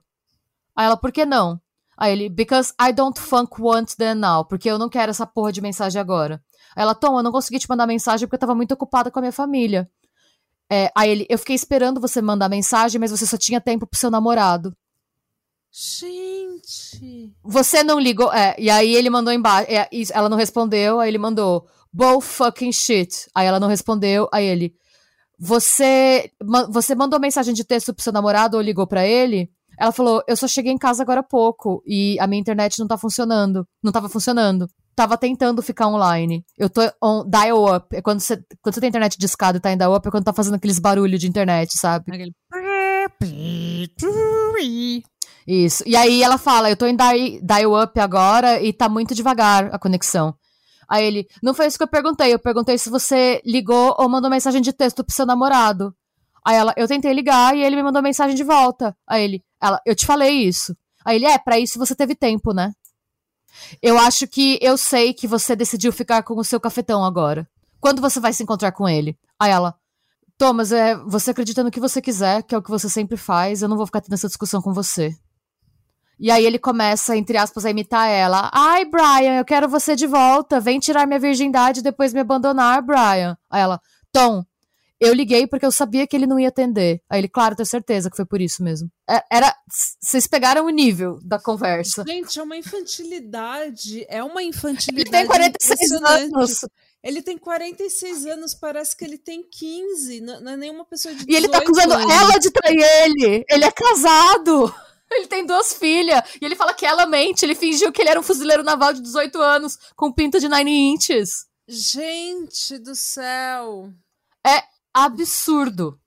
Aí 0.75 0.85
ela, 0.85 0.97
por 0.97 1.11
que 1.11 1.25
não? 1.25 1.59
Aí 1.97 2.11
ele, 2.11 2.29
because 2.29 2.73
I 2.79 2.93
don't 2.93 3.19
funk 3.19 3.59
want 3.59 3.95
them 3.95 4.15
now. 4.15 4.45
Porque 4.45 4.69
eu 4.69 4.77
não 4.77 4.87
quero 4.87 5.09
essa 5.09 5.25
porra 5.25 5.51
de 5.51 5.61
mensagem 5.61 5.99
agora. 5.99 6.41
Aí 6.75 6.83
ela, 6.83 6.93
Tom, 6.93 7.17
eu 7.17 7.23
não 7.23 7.31
consegui 7.31 7.57
te 7.57 7.67
mandar 7.67 7.87
mensagem 7.87 8.27
porque 8.27 8.35
eu 8.35 8.39
tava 8.39 8.53
muito 8.53 8.73
ocupada 8.73 9.09
com 9.09 9.17
a 9.17 9.21
minha 9.21 9.31
família. 9.31 9.89
É, 10.69 10.91
aí 10.95 11.09
ele, 11.09 11.25
eu 11.29 11.39
fiquei 11.39 11.55
esperando 11.55 11.99
você 11.99 12.21
mandar 12.21 12.49
mensagem, 12.49 12.99
mas 12.99 13.09
você 13.09 13.25
só 13.25 13.37
tinha 13.37 13.59
tempo 13.59 13.87
pro 13.87 13.99
seu 13.99 14.11
namorado. 14.11 14.75
Gente. 15.79 17.31
Você 17.43 17.83
não 17.83 17.99
ligou. 17.99 18.33
É, 18.33 18.55
e 18.57 18.67
aí 18.67 18.95
ele 18.95 19.11
mandou 19.11 19.31
embaixo. 19.31 19.69
É, 19.69 19.87
ela 20.11 20.27
não 20.27 20.35
respondeu, 20.35 20.99
aí 20.99 21.07
ele 21.07 21.19
mandou. 21.19 21.67
Bull 21.93 22.19
fucking 22.19 22.71
shit. 22.71 23.29
Aí 23.35 23.45
ela 23.45 23.59
não 23.59 23.67
respondeu, 23.67 24.27
aí 24.33 24.43
ele. 24.43 24.73
Você, 25.39 26.31
você 26.71 26.95
mandou 26.95 27.19
mensagem 27.19 27.53
de 27.53 27.63
texto 27.63 27.93
pro 27.93 28.03
seu 28.03 28.11
namorado 28.11 28.57
ou 28.57 28.63
ligou 28.63 28.87
para 28.87 29.05
ele? 29.05 29.51
Ela 29.79 29.91
falou: 29.91 30.23
Eu 30.27 30.35
só 30.35 30.47
cheguei 30.47 30.73
em 30.73 30.79
casa 30.79 31.03
agora 31.03 31.19
há 31.19 31.23
pouco 31.23 31.83
e 31.85 32.19
a 32.19 32.25
minha 32.25 32.41
internet 32.41 32.79
não 32.79 32.87
tá 32.87 32.97
funcionando. 32.97 33.63
Não 33.83 33.91
tava 33.91 34.09
funcionando. 34.09 34.67
Tava 34.95 35.15
tentando 35.15 35.61
ficar 35.61 35.87
online. 35.87 36.43
Eu 36.57 36.71
tô 36.71 36.81
on 37.03 37.23
dial 37.29 37.75
up. 37.75 37.95
É 37.95 38.01
quando 38.01 38.19
você, 38.19 38.43
quando 38.63 38.79
tem 38.79 38.89
internet 38.89 39.15
de 39.15 39.25
escada 39.27 39.59
e 39.59 39.61
tá 39.61 39.71
em 39.71 39.77
dial 39.77 39.93
up, 39.93 40.07
é 40.07 40.11
quando 40.11 40.23
tá 40.23 40.33
fazendo 40.33 40.55
aqueles 40.55 40.79
barulhos 40.79 41.19
de 41.19 41.27
internet, 41.27 41.77
sabe? 41.77 42.11
Aquele. 42.11 42.33
Isso. 45.47 45.81
E 45.85 45.95
aí 45.95 46.21
ela 46.21 46.37
fala: 46.37 46.69
Eu 46.69 46.75
tô 46.75 46.85
em 46.85 46.97
dial-up 47.41 47.97
agora 47.99 48.61
e 48.61 48.73
tá 48.73 48.89
muito 48.89 49.15
devagar 49.15 49.73
a 49.73 49.79
conexão. 49.79 50.35
Aí 50.89 51.05
ele: 51.05 51.27
Não 51.41 51.53
foi 51.53 51.67
isso 51.67 51.77
que 51.77 51.83
eu 51.83 51.87
perguntei. 51.87 52.33
Eu 52.33 52.39
perguntei 52.39 52.77
se 52.77 52.89
você 52.89 53.41
ligou 53.45 53.95
ou 53.97 54.09
mandou 54.09 54.29
mensagem 54.29 54.61
de 54.61 54.73
texto 54.73 55.05
pro 55.05 55.15
seu 55.15 55.25
namorado. 55.25 55.95
Aí 56.45 56.57
ela: 56.57 56.73
Eu 56.75 56.85
tentei 56.85 57.13
ligar 57.13 57.55
e 57.55 57.63
ele 57.63 57.77
me 57.77 57.83
mandou 57.83 58.01
mensagem 58.01 58.35
de 58.35 58.43
volta. 58.43 58.95
Aí 59.07 59.23
ele: 59.23 59.43
ela, 59.61 59.79
Eu 59.85 59.95
te 59.95 60.05
falei 60.05 60.31
isso. 60.31 60.75
Aí 61.05 61.15
ele: 61.15 61.25
É, 61.25 61.37
pra 61.37 61.57
isso 61.57 61.79
você 61.79 61.95
teve 61.95 62.13
tempo, 62.13 62.53
né? 62.53 62.73
Eu 63.81 63.97
acho 63.97 64.27
que 64.27 64.59
eu 64.61 64.77
sei 64.77 65.13
que 65.13 65.27
você 65.27 65.55
decidiu 65.55 65.93
ficar 65.93 66.23
com 66.23 66.35
o 66.35 66.43
seu 66.43 66.59
cafetão 66.59 67.05
agora. 67.05 67.47
Quando 67.79 68.01
você 68.01 68.19
vai 68.19 68.33
se 68.33 68.43
encontrar 68.43 68.73
com 68.73 68.87
ele? 68.87 69.17
Aí 69.39 69.49
ela: 69.49 69.75
Thomas, 70.37 70.73
é, 70.73 70.93
você 70.95 71.31
acredita 71.31 71.63
no 71.63 71.71
que 71.71 71.79
você 71.79 72.01
quiser, 72.01 72.43
que 72.43 72.53
é 72.53 72.57
o 72.57 72.61
que 72.61 72.69
você 72.69 72.89
sempre 72.89 73.15
faz, 73.15 73.61
eu 73.61 73.69
não 73.69 73.77
vou 73.77 73.85
ficar 73.85 74.01
tendo 74.01 74.13
essa 74.13 74.27
discussão 74.27 74.61
com 74.61 74.73
você. 74.73 75.15
E 76.19 76.31
aí 76.31 76.45
ele 76.45 76.57
começa, 76.57 77.15
entre 77.15 77.37
aspas, 77.37 77.65
a 77.65 77.69
imitar 77.69 78.09
ela. 78.09 78.49
Ai, 78.53 78.85
Brian, 78.85 79.37
eu 79.37 79.45
quero 79.45 79.69
você 79.69 79.95
de 79.95 80.07
volta. 80.07 80.59
Vem 80.59 80.79
tirar 80.79 81.05
minha 81.05 81.19
virgindade 81.19 81.79
e 81.79 81.83
depois 81.83 82.13
me 82.13 82.19
abandonar, 82.19 82.81
Brian. 82.81 83.37
Aí 83.49 83.61
ela, 83.61 83.79
Tom, 84.11 84.43
eu 84.99 85.13
liguei 85.13 85.45
porque 85.45 85.65
eu 85.65 85.71
sabia 85.71 86.07
que 86.07 86.15
ele 86.15 86.25
não 86.25 86.39
ia 86.39 86.47
atender. 86.47 87.01
Aí 87.07 87.19
ele, 87.19 87.27
claro, 87.27 87.55
tenho 87.55 87.67
certeza 87.67 88.09
que 88.09 88.15
foi 88.15 88.25
por 88.25 88.41
isso 88.41 88.63
mesmo. 88.63 88.89
É, 89.07 89.23
era. 89.31 89.55
Vocês 90.01 90.25
pegaram 90.25 90.65
o 90.65 90.69
nível 90.69 91.19
da 91.23 91.39
conversa. 91.39 92.03
Gente, 92.07 92.39
é 92.39 92.43
uma 92.43 92.57
infantilidade. 92.57 94.05
É 94.09 94.23
uma 94.23 94.41
infantilidade. 94.41 95.09
Ele 95.09 95.11
tem 95.11 95.27
46 95.27 95.91
anos. 95.91 96.59
Ele 97.03 97.21
tem 97.21 97.37
46 97.37 98.25
anos, 98.25 98.55
parece 98.55 98.97
que 98.97 99.05
ele 99.05 99.19
tem 99.19 99.43
15. 99.43 100.19
Não, 100.19 100.51
é 100.51 100.57
nenhuma 100.57 100.83
pessoa 100.83 101.13
de 101.13 101.25
18 101.25 101.31
E 101.31 101.35
ele 101.35 101.47
tá 101.47 101.59
acusando 101.59 101.93
anos. 101.93 102.11
ela 102.11 102.39
de 102.39 102.51
trair 102.51 102.81
ele. 103.03 103.45
Ele 103.47 103.65
é 103.65 103.71
casado. 103.71 104.73
Ele 105.09 105.27
tem 105.27 105.45
duas 105.45 105.73
filhas. 105.73 106.21
E 106.41 106.45
ele 106.45 106.55
fala 106.55 106.73
que 106.73 106.85
ela 106.85 107.05
mente. 107.05 107.43
Ele 107.43 107.55
fingiu 107.55 107.91
que 107.91 108.01
ele 108.01 108.09
era 108.09 108.19
um 108.19 108.23
fuzileiro 108.23 108.63
naval 108.63 108.93
de 108.93 109.01
18 109.01 109.41
anos, 109.41 109.77
com 109.95 110.11
pinto 110.11 110.39
de 110.39 110.47
9 110.47 110.69
inches. 110.69 111.45
Gente 111.67 112.77
do 112.77 112.95
céu. 112.95 113.91
É 114.45 114.63
absurdo. 114.93 115.99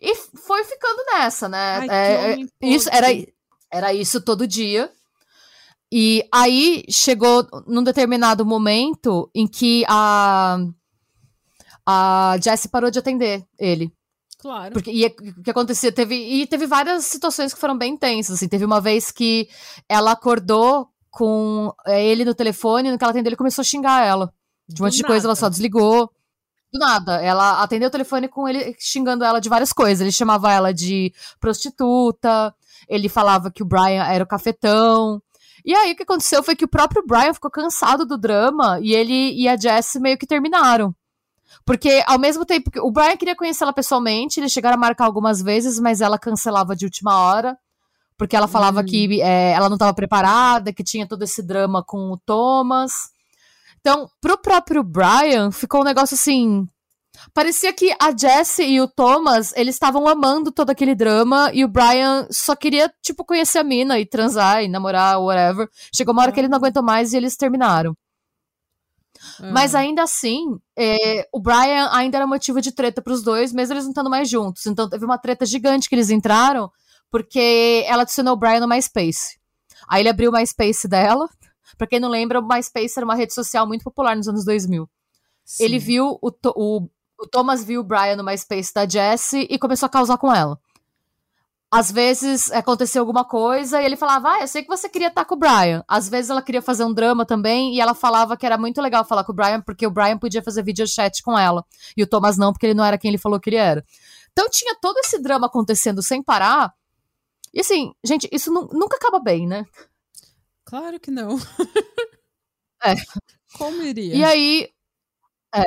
E 0.00 0.14
foi 0.14 0.64
ficando 0.64 1.04
nessa, 1.12 1.48
né? 1.48 1.78
Ai, 1.80 1.88
é, 1.88 2.40
é 2.40 2.46
isso 2.62 2.88
era, 2.90 3.06
era 3.70 3.94
isso 3.94 4.20
todo 4.20 4.46
dia. 4.46 4.90
E 5.92 6.26
aí 6.32 6.84
chegou 6.90 7.46
num 7.68 7.84
determinado 7.84 8.44
momento 8.44 9.30
em 9.32 9.46
que 9.46 9.84
a, 9.88 10.58
a 11.86 12.36
Jessie 12.42 12.68
parou 12.68 12.90
de 12.90 12.98
atender 12.98 13.46
ele. 13.56 13.93
Claro. 14.44 14.74
Porque 14.74 14.90
e, 14.90 15.06
o 15.06 15.42
que 15.42 15.50
acontecia? 15.50 15.90
Teve, 15.90 16.16
e 16.16 16.46
teve 16.46 16.66
várias 16.66 17.06
situações 17.06 17.54
que 17.54 17.58
foram 17.58 17.78
bem 17.78 17.96
tensas. 17.96 18.36
Assim. 18.36 18.46
Teve 18.46 18.62
uma 18.62 18.78
vez 18.78 19.10
que 19.10 19.48
ela 19.88 20.12
acordou 20.12 20.90
com 21.10 21.72
é, 21.86 22.04
ele 22.04 22.26
no 22.26 22.34
telefone, 22.34 22.90
no 22.90 22.98
que 22.98 23.04
ela 23.04 23.10
atendeu, 23.10 23.30
ele 23.30 23.36
começou 23.36 23.62
a 23.62 23.64
xingar 23.64 24.04
ela. 24.04 24.30
De 24.68 24.82
um 24.82 24.84
monte 24.84 24.98
de 24.98 25.02
coisa, 25.02 25.26
ela 25.26 25.34
só 25.34 25.48
desligou. 25.48 26.12
Do 26.70 26.78
nada. 26.78 27.22
Ela 27.22 27.62
atendeu 27.62 27.88
o 27.88 27.90
telefone 27.90 28.28
com 28.28 28.46
ele 28.46 28.76
xingando 28.78 29.24
ela 29.24 29.40
de 29.40 29.48
várias 29.48 29.72
coisas. 29.72 30.02
Ele 30.02 30.12
chamava 30.12 30.52
ela 30.52 30.74
de 30.74 31.10
prostituta, 31.40 32.54
ele 32.86 33.08
falava 33.08 33.50
que 33.50 33.62
o 33.62 33.66
Brian 33.66 34.04
era 34.04 34.24
o 34.24 34.28
cafetão. 34.28 35.22
E 35.64 35.74
aí 35.74 35.92
o 35.92 35.96
que 35.96 36.02
aconteceu 36.02 36.42
foi 36.42 36.54
que 36.54 36.66
o 36.66 36.68
próprio 36.68 37.02
Brian 37.06 37.32
ficou 37.32 37.50
cansado 37.50 38.04
do 38.04 38.18
drama 38.18 38.78
e 38.82 38.92
ele 38.92 39.32
e 39.40 39.48
a 39.48 39.56
Jess 39.56 39.94
meio 39.98 40.18
que 40.18 40.26
terminaram. 40.26 40.94
Porque, 41.64 42.02
ao 42.06 42.18
mesmo 42.18 42.44
tempo 42.44 42.70
que 42.70 42.80
o 42.80 42.90
Brian 42.90 43.16
queria 43.16 43.36
conhecê-la 43.36 43.72
pessoalmente, 43.72 44.38
eles 44.38 44.52
chegaram 44.52 44.76
a 44.76 44.80
marcar 44.80 45.06
algumas 45.06 45.40
vezes, 45.40 45.78
mas 45.78 46.00
ela 46.00 46.18
cancelava 46.18 46.76
de 46.76 46.84
última 46.84 47.18
hora. 47.18 47.56
Porque 48.16 48.36
ela 48.36 48.46
falava 48.46 48.80
hum. 48.80 48.84
que 48.84 49.20
é, 49.20 49.52
ela 49.52 49.68
não 49.68 49.76
estava 49.76 49.94
preparada, 49.94 50.72
que 50.72 50.84
tinha 50.84 51.06
todo 51.06 51.22
esse 51.22 51.42
drama 51.42 51.82
com 51.82 52.12
o 52.12 52.18
Thomas. 52.18 52.92
Então, 53.80 54.08
pro 54.20 54.38
próprio 54.38 54.82
Brian, 54.82 55.50
ficou 55.50 55.80
um 55.80 55.84
negócio 55.84 56.14
assim. 56.14 56.66
Parecia 57.32 57.72
que 57.72 57.94
a 58.00 58.16
Jessie 58.16 58.66
e 58.66 58.80
o 58.80 58.88
Thomas, 58.88 59.52
eles 59.56 59.74
estavam 59.74 60.06
amando 60.06 60.50
todo 60.50 60.70
aquele 60.70 60.94
drama 60.94 61.50
e 61.52 61.64
o 61.64 61.68
Brian 61.68 62.26
só 62.30 62.56
queria, 62.56 62.92
tipo, 63.02 63.24
conhecer 63.24 63.58
a 63.58 63.64
mina 63.64 63.98
e 63.98 64.06
transar 64.06 64.62
e 64.62 64.68
namorar, 64.68 65.20
whatever. 65.20 65.68
Chegou 65.94 66.12
uma 66.12 66.22
hora 66.22 66.32
que 66.32 66.40
ele 66.40 66.48
não 66.48 66.58
aguentou 66.58 66.82
mais 66.82 67.12
e 67.12 67.16
eles 67.16 67.36
terminaram. 67.36 67.96
Uhum. 69.40 69.52
Mas 69.52 69.74
ainda 69.74 70.02
assim, 70.02 70.58
é, 70.76 71.26
o 71.32 71.40
Brian 71.40 71.88
ainda 71.92 72.18
era 72.18 72.26
motivo 72.26 72.60
de 72.60 72.72
treta 72.72 73.02
pros 73.02 73.22
dois, 73.22 73.52
mesmo 73.52 73.74
eles 73.74 73.84
não 73.84 73.90
estando 73.90 74.10
mais 74.10 74.28
juntos. 74.28 74.66
Então 74.66 74.88
teve 74.88 75.04
uma 75.04 75.18
treta 75.18 75.44
gigante 75.46 75.88
que 75.88 75.94
eles 75.94 76.10
entraram, 76.10 76.70
porque 77.10 77.84
ela 77.86 78.02
adicionou 78.02 78.34
o 78.34 78.36
Brian 78.36 78.60
no 78.60 78.68
MySpace. 78.68 79.38
Aí 79.88 80.02
ele 80.02 80.08
abriu 80.08 80.30
o 80.30 80.34
MySpace 80.34 80.88
dela. 80.88 81.28
Pra 81.76 81.86
quem 81.86 81.98
não 81.98 82.08
lembra, 82.08 82.40
o 82.40 82.46
MySpace 82.46 82.94
era 82.96 83.04
uma 83.04 83.14
rede 83.14 83.34
social 83.34 83.66
muito 83.66 83.82
popular 83.82 84.16
nos 84.16 84.28
anos 84.28 84.44
2000. 84.44 84.88
Sim. 85.44 85.64
Ele 85.64 85.78
viu 85.78 86.18
o, 86.22 86.30
o, 86.56 86.88
o 87.20 87.26
Thomas 87.26 87.64
viu 87.64 87.80
o 87.80 87.84
Brian 87.84 88.16
no 88.16 88.24
MySpace 88.24 88.72
da 88.72 88.88
Jessie 88.88 89.46
e 89.50 89.58
começou 89.58 89.86
a 89.86 89.90
causar 89.90 90.16
com 90.18 90.32
ela. 90.32 90.58
Às 91.76 91.90
vezes 91.90 92.52
aconteceu 92.52 93.02
alguma 93.02 93.24
coisa 93.24 93.82
e 93.82 93.84
ele 93.84 93.96
falava, 93.96 94.34
ah, 94.34 94.40
eu 94.42 94.46
sei 94.46 94.62
que 94.62 94.68
você 94.68 94.88
queria 94.88 95.08
estar 95.08 95.24
com 95.24 95.34
o 95.34 95.38
Brian. 95.38 95.82
Às 95.88 96.08
vezes 96.08 96.30
ela 96.30 96.40
queria 96.40 96.62
fazer 96.62 96.84
um 96.84 96.94
drama 96.94 97.26
também 97.26 97.74
e 97.74 97.80
ela 97.80 97.94
falava 97.94 98.36
que 98.36 98.46
era 98.46 98.56
muito 98.56 98.80
legal 98.80 99.04
falar 99.04 99.24
com 99.24 99.32
o 99.32 99.34
Brian 99.34 99.60
porque 99.60 99.84
o 99.84 99.90
Brian 99.90 100.16
podia 100.16 100.40
fazer 100.40 100.62
videochat 100.62 101.20
com 101.24 101.36
ela. 101.36 101.66
E 101.96 102.02
o 102.04 102.06
Thomas 102.06 102.38
não, 102.38 102.52
porque 102.52 102.66
ele 102.66 102.74
não 102.74 102.84
era 102.84 102.96
quem 102.96 103.08
ele 103.08 103.18
falou 103.18 103.40
que 103.40 103.50
ele 103.50 103.56
era. 103.56 103.84
Então 104.30 104.48
tinha 104.48 104.76
todo 104.80 104.98
esse 104.98 105.20
drama 105.20 105.48
acontecendo 105.48 106.00
sem 106.00 106.22
parar. 106.22 106.72
E 107.52 107.58
assim, 107.58 107.92
gente, 108.04 108.28
isso 108.30 108.52
nunca 108.52 108.96
acaba 108.96 109.18
bem, 109.18 109.44
né? 109.44 109.66
Claro 110.64 111.00
que 111.00 111.10
não. 111.10 111.36
é. 112.84 112.94
Como 113.58 113.82
iria? 113.82 114.14
E 114.14 114.22
aí. 114.22 114.68
É. 115.52 115.64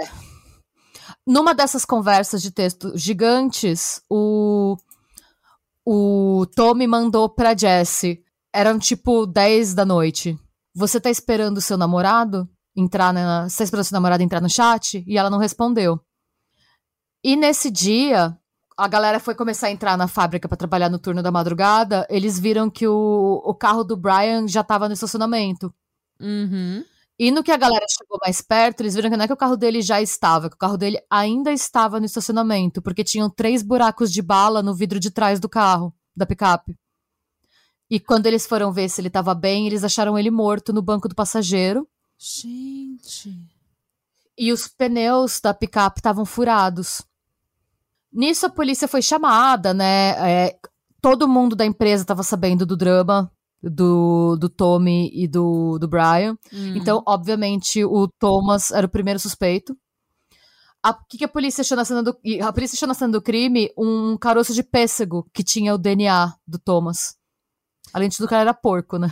Numa 1.26 1.54
dessas 1.54 1.84
conversas 1.84 2.42
de 2.42 2.50
texto 2.50 2.98
gigantes, 2.98 4.02
o 4.10 4.78
o 5.90 6.46
Tommy 6.48 6.86
mandou 6.86 7.30
pra 7.30 7.56
Jessie. 7.56 8.22
Eram 8.54 8.78
tipo 8.78 9.26
10 9.26 9.74
da 9.74 9.86
noite. 9.86 10.38
Você 10.76 11.00
tá 11.00 11.10
esperando 11.10 11.60
o 11.60 11.62
seu 11.62 11.78
namorado 11.78 12.46
entrar 12.76 13.14
na. 13.14 13.48
Você 13.48 13.60
tá 13.60 13.64
esperando 13.64 13.84
o 13.86 13.88
seu 13.88 13.96
namorado 13.96 14.22
entrar 14.22 14.42
no 14.42 14.50
chat? 14.50 15.02
E 15.08 15.18
ela 15.18 15.30
não 15.30 15.38
respondeu. 15.38 15.98
E 17.24 17.38
nesse 17.38 17.72
dia, 17.72 18.38
a 18.78 18.88
galera 18.90 19.18
foi 19.18 19.34
começar 19.34 19.68
a 19.68 19.72
entrar 19.72 19.98
na 19.98 20.10
fábrica 20.10 20.46
para 20.50 20.58
trabalhar 20.58 20.90
no 20.90 21.00
turno 21.00 21.24
da 21.24 21.32
madrugada. 21.32 22.06
Eles 22.10 22.38
viram 22.38 22.70
que 22.70 22.86
o, 22.86 23.42
o 23.46 23.56
carro 23.56 23.86
do 23.86 23.96
Brian 23.96 24.46
já 24.46 24.66
tava 24.66 24.90
no 24.90 24.94
estacionamento. 24.94 25.74
Uhum. 26.20 26.84
E 27.20 27.32
no 27.32 27.44
que 27.44 27.52
a 27.52 27.58
galera 27.58 27.86
chegou 27.90 28.20
mais 28.24 28.42
perto, 28.42 28.82
eles 28.82 28.94
viram 28.94 29.10
que 29.10 29.18
não 29.18 29.26
é 29.26 29.28
que 29.28 29.34
o 29.34 29.38
carro 29.38 29.58
dele 29.58 29.82
já 29.82 30.00
estava, 30.00 30.50
que 30.50 30.56
o 30.56 30.60
carro 30.60 30.78
dele 30.78 31.00
ainda 31.10 31.52
estava 31.52 32.00
no 32.00 32.06
estacionamento, 32.06 32.80
porque 32.80 33.04
tinham 33.04 33.28
três 33.28 33.64
buracos 33.64 34.12
de 34.12 34.22
bala 34.22 34.62
no 34.62 34.76
vidro 34.76 35.00
de 35.00 35.10
trás 35.10 35.40
do 35.40 35.50
carro, 35.50 35.92
da 36.16 36.28
picape. 36.28 36.78
E 37.90 38.00
quando 38.00 38.28
eles 38.28 38.46
foram 38.46 38.72
ver 38.72 38.88
se 38.90 39.02
ele 39.02 39.08
estava 39.08 39.34
bem, 39.34 39.66
eles 39.66 39.84
acharam 39.84 40.18
ele 40.18 40.30
morto 40.30 40.72
no 40.72 40.82
banco 40.82 41.08
do 41.08 41.16
passageiro. 41.16 41.88
Gente. 42.20 43.36
E 44.38 44.52
os 44.52 44.68
pneus 44.68 45.40
da 45.42 45.56
picape 45.56 46.00
estavam 46.00 46.26
furados. 46.26 47.02
Nisso 48.14 48.46
a 48.46 48.50
polícia 48.50 48.88
foi 48.88 49.02
chamada, 49.02 49.74
né? 49.74 50.10
É, 50.20 50.60
todo 51.02 51.28
mundo 51.28 51.56
da 51.56 51.66
empresa 51.66 52.04
estava 52.04 52.22
sabendo 52.22 52.64
do 52.64 52.78
drama 52.78 53.32
do, 53.70 54.36
do 54.38 54.50
Tommy 54.50 55.10
e 55.14 55.28
do, 55.28 55.78
do 55.80 55.88
Brian. 55.88 56.38
Hum. 56.52 56.76
Então, 56.76 57.04
obviamente, 57.06 57.84
o 57.84 58.08
Thomas 58.20 58.72
era 58.72 58.86
o 58.86 58.90
primeiro 58.90 59.20
suspeito. 59.20 59.76
O 60.86 60.94
que, 61.10 61.18
que, 61.18 61.26
a 61.26 61.28
polícia 61.28 61.62
achou 61.62 61.76
na 61.76 61.84
cena 61.84 62.02
do. 62.02 62.18
A 62.42 62.54
polícia 62.54 62.76
achou 62.76 62.88
na 62.88 62.94
cena 62.94 63.12
do 63.12 63.22
crime 63.22 63.70
um 63.78 64.18
caroço 64.18 64.54
de 64.54 64.64
pêssego 64.64 65.30
que 65.34 65.44
tinha 65.44 65.74
o 65.74 65.78
DNA 65.78 66.34
do 66.48 66.58
Thomas. 66.58 67.18
Além 67.94 68.10
de 68.10 68.24
o 68.24 68.28
cara 68.28 68.42
era 68.42 68.54
porco, 68.54 68.98
né? 68.98 69.12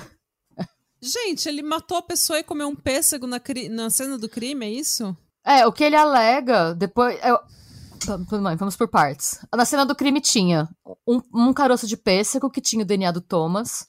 Gente, 1.02 1.48
ele 1.48 1.62
matou 1.62 1.98
a 1.98 2.02
pessoa 2.02 2.40
e 2.40 2.44
comeu 2.44 2.68
um 2.68 2.76
pêssego 2.76 3.28
na, 3.28 3.42
na 3.70 3.90
cena 3.90 4.18
do 4.18 4.30
crime, 4.30 4.66
é 4.66 4.70
isso? 4.70 5.16
É, 5.46 5.68
o 5.68 5.72
que 5.72 5.84
ele 5.84 5.96
alega, 5.96 6.74
depois. 6.74 7.20
Eu... 7.24 7.40
Tudo 8.06 8.44
bem, 8.44 8.56
vamos 8.56 8.76
por 8.76 8.88
partes. 8.88 9.40
Na 9.54 9.66
cena 9.66 9.86
do 9.86 9.96
crime 9.96 10.22
tinha 10.22 10.70
um, 11.08 11.22
um 11.34 11.54
caroço 11.54 11.88
de 11.88 11.98
pêssego 11.98 12.50
que 12.50 12.62
tinha 12.62 12.84
o 12.84 12.86
DNA 12.86 13.12
do 13.12 13.22
Thomas. 13.22 13.88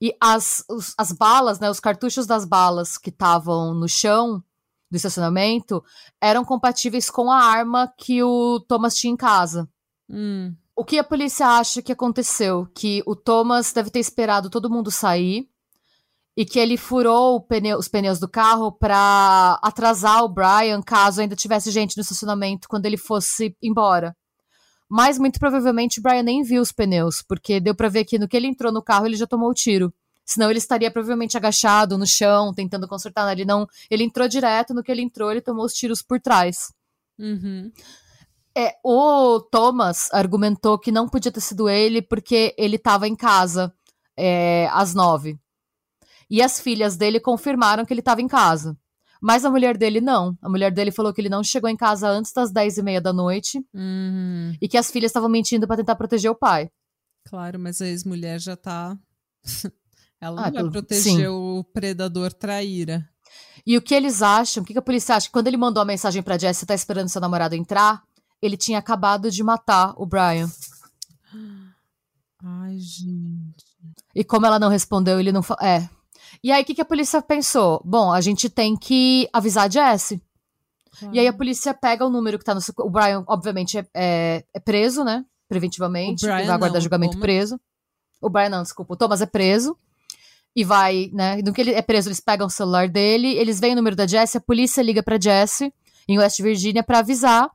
E 0.00 0.14
as, 0.20 0.64
os, 0.68 0.94
as 0.98 1.12
balas, 1.12 1.58
né, 1.58 1.70
os 1.70 1.80
cartuchos 1.80 2.26
das 2.26 2.44
balas 2.44 2.98
que 2.98 3.10
estavam 3.10 3.72
no 3.74 3.88
chão 3.88 4.42
do 4.90 4.96
estacionamento 4.96 5.82
eram 6.20 6.44
compatíveis 6.44 7.10
com 7.10 7.30
a 7.30 7.42
arma 7.42 7.92
que 7.96 8.22
o 8.22 8.60
Thomas 8.60 8.94
tinha 8.94 9.12
em 9.12 9.16
casa. 9.16 9.68
Hum. 10.08 10.54
O 10.74 10.84
que 10.84 10.98
a 10.98 11.04
polícia 11.04 11.46
acha 11.46 11.80
que 11.80 11.92
aconteceu? 11.92 12.68
Que 12.74 13.02
o 13.06 13.16
Thomas 13.16 13.72
deve 13.72 13.90
ter 13.90 13.98
esperado 13.98 14.50
todo 14.50 14.70
mundo 14.70 14.90
sair 14.90 15.48
e 16.36 16.44
que 16.44 16.58
ele 16.58 16.76
furou 16.76 17.40
pneu, 17.40 17.78
os 17.78 17.88
pneus 17.88 18.18
do 18.18 18.28
carro 18.28 18.70
para 18.70 19.58
atrasar 19.62 20.22
o 20.22 20.28
Brian 20.28 20.82
caso 20.82 21.22
ainda 21.22 21.34
tivesse 21.34 21.70
gente 21.70 21.96
no 21.96 22.02
estacionamento 22.02 22.68
quando 22.68 22.84
ele 22.84 22.98
fosse 22.98 23.56
embora. 23.62 24.14
Mas 24.88 25.18
muito 25.18 25.38
provavelmente 25.40 25.98
o 25.98 26.02
Brian 26.02 26.22
nem 26.22 26.42
viu 26.42 26.62
os 26.62 26.72
pneus, 26.72 27.22
porque 27.22 27.58
deu 27.60 27.74
para 27.74 27.88
ver 27.88 28.04
que 28.04 28.18
no 28.18 28.28
que 28.28 28.36
ele 28.36 28.46
entrou 28.46 28.72
no 28.72 28.82
carro 28.82 29.06
ele 29.06 29.16
já 29.16 29.26
tomou 29.26 29.50
o 29.50 29.54
tiro. 29.54 29.92
Senão 30.24 30.50
ele 30.50 30.58
estaria 30.58 30.90
provavelmente 30.90 31.36
agachado 31.36 31.96
no 31.96 32.06
chão, 32.06 32.52
tentando 32.52 32.88
consertar. 32.88 33.26
Né? 33.26 33.32
Ele 33.32 33.44
não. 33.44 33.66
Ele 33.88 34.02
entrou 34.02 34.26
direto, 34.26 34.74
no 34.74 34.82
que 34.82 34.90
ele 34.90 35.02
entrou, 35.02 35.30
ele 35.30 35.40
tomou 35.40 35.64
os 35.64 35.72
tiros 35.72 36.02
por 36.02 36.20
trás. 36.20 36.72
Uhum. 37.16 37.70
É, 38.56 38.74
o 38.82 39.40
Thomas 39.40 40.12
argumentou 40.12 40.78
que 40.78 40.90
não 40.90 41.08
podia 41.08 41.30
ter 41.30 41.40
sido 41.40 41.68
ele 41.68 42.02
porque 42.02 42.54
ele 42.58 42.76
estava 42.76 43.06
em 43.06 43.14
casa 43.14 43.72
é, 44.16 44.68
às 44.72 44.94
nove. 44.94 45.38
E 46.28 46.42
as 46.42 46.60
filhas 46.60 46.96
dele 46.96 47.20
confirmaram 47.20 47.84
que 47.84 47.92
ele 47.92 48.00
estava 48.00 48.20
em 48.20 48.26
casa. 48.26 48.76
Mas 49.20 49.44
a 49.44 49.50
mulher 49.50 49.76
dele 49.76 50.00
não. 50.00 50.36
A 50.42 50.48
mulher 50.48 50.70
dele 50.70 50.90
falou 50.90 51.12
que 51.12 51.20
ele 51.20 51.28
não 51.28 51.42
chegou 51.42 51.68
em 51.68 51.76
casa 51.76 52.08
antes 52.08 52.32
das 52.32 52.50
10 52.50 52.78
e 52.78 52.82
meia 52.82 53.00
da 53.00 53.12
noite. 53.12 53.58
Uhum. 53.74 54.54
E 54.60 54.68
que 54.68 54.76
as 54.76 54.90
filhas 54.90 55.10
estavam 55.10 55.28
mentindo 55.28 55.66
para 55.66 55.76
tentar 55.76 55.96
proteger 55.96 56.30
o 56.30 56.34
pai. 56.34 56.70
Claro, 57.26 57.58
mas 57.58 57.80
a 57.80 57.86
ex-mulher 57.86 58.38
já 58.40 58.56
tá. 58.56 58.96
Ela 60.20 60.46
ah, 60.46 60.50
não 60.50 60.62
vai 60.62 60.70
proteger 60.70 61.02
sim. 61.02 61.26
o 61.26 61.64
predador 61.72 62.32
traíra. 62.32 63.08
E 63.66 63.76
o 63.76 63.82
que 63.82 63.94
eles 63.94 64.22
acham, 64.22 64.62
o 64.62 64.66
que 64.66 64.78
a 64.78 64.82
polícia 64.82 65.16
acha? 65.16 65.28
Quando 65.30 65.48
ele 65.48 65.56
mandou 65.56 65.82
a 65.82 65.86
mensagem 65.86 66.22
pra 66.22 66.38
Jess, 66.38 66.58
você 66.58 66.66
tá 66.66 66.74
esperando 66.74 67.08
seu 67.08 67.20
namorado 67.20 67.54
entrar? 67.54 68.02
Ele 68.40 68.56
tinha 68.56 68.78
acabado 68.78 69.30
de 69.30 69.42
matar 69.42 69.92
o 69.96 70.06
Brian. 70.06 70.48
Ai, 72.42 72.78
gente. 72.78 73.64
E 74.14 74.24
como 74.24 74.46
ela 74.46 74.58
não 74.58 74.68
respondeu, 74.68 75.18
ele 75.18 75.32
não. 75.32 75.42
É, 75.60 75.88
e 76.42 76.52
aí, 76.52 76.62
o 76.62 76.64
que, 76.64 76.74
que 76.74 76.80
a 76.80 76.86
polícia 76.86 77.20
pensou? 77.22 77.80
Bom, 77.84 78.12
a 78.12 78.20
gente 78.20 78.48
tem 78.48 78.76
que 78.76 79.28
avisar 79.32 79.66
a 79.66 79.70
Jesse. 79.70 80.20
E 81.12 81.20
aí 81.20 81.26
a 81.26 81.32
polícia 81.32 81.74
pega 81.74 82.06
o 82.06 82.10
número 82.10 82.38
que 82.38 82.44
tá 82.44 82.54
no. 82.54 82.60
O 82.78 82.90
Brian, 82.90 83.22
obviamente, 83.26 83.78
é, 83.78 83.86
é, 83.94 84.44
é 84.54 84.60
preso, 84.60 85.04
né? 85.04 85.24
Preventivamente. 85.48 86.24
O 86.24 86.28
Brian 86.28 86.46
vai 86.46 86.54
aguardar 86.54 86.80
julgamento 86.80 87.18
preso. 87.18 87.60
O 88.20 88.30
Brian 88.30 88.48
não, 88.48 88.62
desculpa. 88.62 88.94
O 88.94 88.96
Thomas 88.96 89.20
é 89.20 89.26
preso. 89.26 89.76
E 90.54 90.64
vai, 90.64 91.10
né? 91.12 91.36
No 91.44 91.52
que 91.52 91.60
ele 91.60 91.72
é 91.72 91.82
preso, 91.82 92.08
eles 92.08 92.20
pegam 92.20 92.46
o 92.46 92.50
celular 92.50 92.88
dele, 92.88 93.28
eles 93.36 93.60
veem 93.60 93.74
o 93.74 93.76
número 93.76 93.94
da 93.94 94.06
Jesse, 94.06 94.38
a 94.38 94.40
polícia 94.40 94.80
liga 94.80 95.02
pra 95.02 95.20
Jesse, 95.20 95.70
em 96.08 96.18
West 96.18 96.40
Virginia, 96.40 96.82
para 96.82 97.00
avisar 97.00 97.50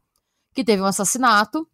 que 0.54 0.64
teve 0.64 0.82
um 0.82 0.86
assassinato. 0.86 1.68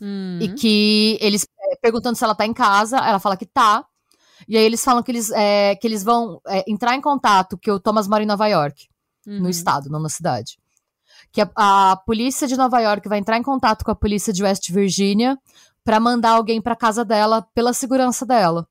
Hum. 0.00 0.38
E 0.40 0.48
que 0.54 1.16
eles. 1.20 1.46
É, 1.70 1.76
perguntando 1.76 2.16
se 2.16 2.24
ela 2.24 2.34
tá 2.34 2.44
em 2.44 2.52
casa, 2.52 2.96
ela 2.98 3.20
fala 3.20 3.36
que 3.36 3.46
tá. 3.46 3.86
E 4.48 4.56
aí 4.56 4.64
eles 4.64 4.82
falam 4.82 5.02
que 5.02 5.10
eles, 5.10 5.30
é, 5.30 5.76
que 5.76 5.86
eles 5.86 6.02
vão 6.02 6.40
é, 6.46 6.64
entrar 6.70 6.94
em 6.94 7.00
contato, 7.00 7.58
que 7.58 7.70
o 7.70 7.80
Thomas 7.80 8.08
mora 8.08 8.22
em 8.22 8.26
Nova 8.26 8.46
York, 8.46 8.88
uhum. 9.26 9.40
no 9.40 9.50
estado, 9.50 9.90
não 9.90 10.00
na 10.00 10.08
cidade. 10.08 10.58
Que 11.30 11.40
a, 11.40 11.50
a, 11.56 11.96
polícia 11.96 12.46
de 12.46 12.56
Nova 12.56 12.80
York 12.80 13.08
vai 13.08 13.18
entrar 13.18 13.36
em 13.38 13.42
contato 13.42 13.84
com 13.84 13.90
a 13.90 13.96
polícia 13.96 14.32
de 14.32 14.42
West 14.42 14.70
Virginia 14.70 15.38
para 15.84 15.98
mandar 15.98 16.32
alguém 16.32 16.60
para 16.60 16.76
casa 16.76 17.04
dela 17.04 17.42
pela 17.54 17.72
segurança 17.72 18.24
dela. 18.24 18.66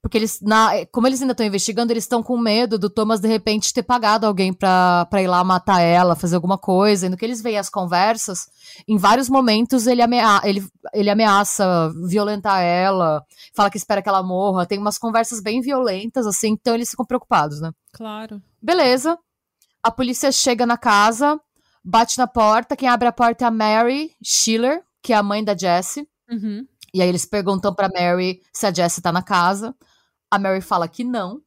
Porque 0.00 0.16
eles, 0.16 0.40
na, 0.40 0.70
como 0.92 1.06
eles 1.06 1.20
ainda 1.20 1.32
estão 1.32 1.44
investigando, 1.44 1.92
eles 1.92 2.04
estão 2.04 2.22
com 2.22 2.38
medo 2.38 2.78
do 2.78 2.88
Thomas 2.88 3.20
de 3.20 3.26
repente 3.26 3.74
ter 3.74 3.82
pagado 3.82 4.26
alguém 4.26 4.52
pra, 4.52 5.06
pra 5.06 5.20
ir 5.20 5.26
lá 5.26 5.42
matar 5.42 5.80
ela, 5.80 6.14
fazer 6.14 6.36
alguma 6.36 6.56
coisa. 6.56 7.06
E 7.06 7.08
no 7.08 7.16
que 7.16 7.24
eles 7.24 7.42
veem 7.42 7.58
as 7.58 7.68
conversas, 7.68 8.46
em 8.86 8.96
vários 8.96 9.28
momentos 9.28 9.86
ele, 9.88 10.00
amea 10.00 10.40
ele, 10.44 10.64
ele 10.94 11.10
ameaça 11.10 11.92
violentar 12.08 12.62
ela, 12.62 13.24
fala 13.54 13.70
que 13.70 13.76
espera 13.76 14.00
que 14.00 14.08
ela 14.08 14.22
morra. 14.22 14.66
Tem 14.66 14.78
umas 14.78 14.98
conversas 14.98 15.40
bem 15.40 15.60
violentas, 15.60 16.26
assim, 16.26 16.50
então 16.50 16.74
eles 16.74 16.90
ficam 16.90 17.04
preocupados, 17.04 17.60
né? 17.60 17.72
Claro. 17.92 18.40
Beleza. 18.62 19.18
A 19.82 19.90
polícia 19.90 20.30
chega 20.30 20.64
na 20.64 20.76
casa, 20.76 21.40
bate 21.84 22.18
na 22.18 22.26
porta. 22.26 22.76
Quem 22.76 22.88
abre 22.88 23.08
a 23.08 23.12
porta 23.12 23.44
é 23.44 23.48
a 23.48 23.50
Mary 23.50 24.12
Schiller, 24.22 24.80
que 25.02 25.12
é 25.12 25.16
a 25.16 25.22
mãe 25.22 25.42
da 25.42 25.56
Jessie. 25.56 26.06
Uhum. 26.30 26.64
E 26.94 27.02
aí 27.02 27.08
eles 27.08 27.24
perguntam 27.26 27.74
pra 27.74 27.88
Mary 27.88 28.40
se 28.52 28.66
a 28.66 28.72
Jessie 28.72 29.02
tá 29.02 29.12
na 29.12 29.22
casa. 29.22 29.74
A 30.30 30.38
Mary 30.38 30.60
fala 30.60 30.88
que 30.88 31.04
não. 31.04 31.42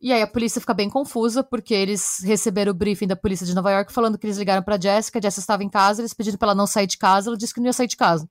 E 0.00 0.12
aí 0.12 0.20
a 0.20 0.26
polícia 0.26 0.60
fica 0.60 0.74
bem 0.74 0.90
confusa, 0.90 1.42
porque 1.42 1.72
eles 1.72 2.20
receberam 2.22 2.72
o 2.72 2.74
briefing 2.74 3.06
da 3.06 3.16
polícia 3.16 3.46
de 3.46 3.54
Nova 3.54 3.70
York 3.70 3.92
falando 3.92 4.18
que 4.18 4.26
eles 4.26 4.36
ligaram 4.36 4.62
pra 4.62 4.78
Jessica, 4.78 5.18
a 5.18 5.22
Jessica 5.22 5.40
estava 5.40 5.64
em 5.64 5.70
casa, 5.70 6.02
eles 6.02 6.12
pediram 6.12 6.36
pra 6.36 6.48
ela 6.48 6.54
não 6.54 6.66
sair 6.66 6.86
de 6.86 6.98
casa, 6.98 7.30
ela 7.30 7.38
disse 7.38 7.54
que 7.54 7.60
não 7.60 7.66
ia 7.66 7.72
sair 7.72 7.86
de 7.86 7.96
casa. 7.96 8.28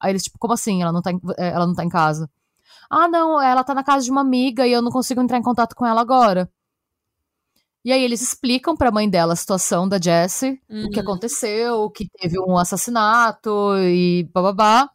Aí 0.00 0.12
eles, 0.12 0.22
tipo, 0.22 0.38
como 0.38 0.54
assim? 0.54 0.80
Ela 0.80 0.92
não 0.92 1.02
tá 1.02 1.12
em, 1.12 1.20
é, 1.38 1.48
ela 1.48 1.66
não 1.66 1.74
tá 1.74 1.84
em 1.84 1.90
casa? 1.90 2.30
Ah, 2.88 3.06
não, 3.06 3.40
ela 3.40 3.62
tá 3.62 3.74
na 3.74 3.84
casa 3.84 4.04
de 4.04 4.10
uma 4.10 4.22
amiga 4.22 4.66
e 4.66 4.72
eu 4.72 4.80
não 4.80 4.90
consigo 4.90 5.20
entrar 5.20 5.36
em 5.36 5.42
contato 5.42 5.76
com 5.76 5.86
ela 5.86 6.00
agora. 6.00 6.50
E 7.84 7.92
aí 7.92 8.02
eles 8.02 8.20
explicam 8.20 8.76
pra 8.76 8.90
mãe 8.90 9.08
dela 9.08 9.32
a 9.32 9.36
situação 9.36 9.88
da 9.88 9.98
Jessie, 10.00 10.60
uhum. 10.68 10.86
o 10.86 10.90
que 10.90 10.98
uhum. 10.98 11.02
aconteceu, 11.02 11.90
que 11.90 12.08
teve 12.08 12.38
um 12.40 12.56
assassinato 12.56 13.76
e 13.78 14.28
bababá. 14.32 14.88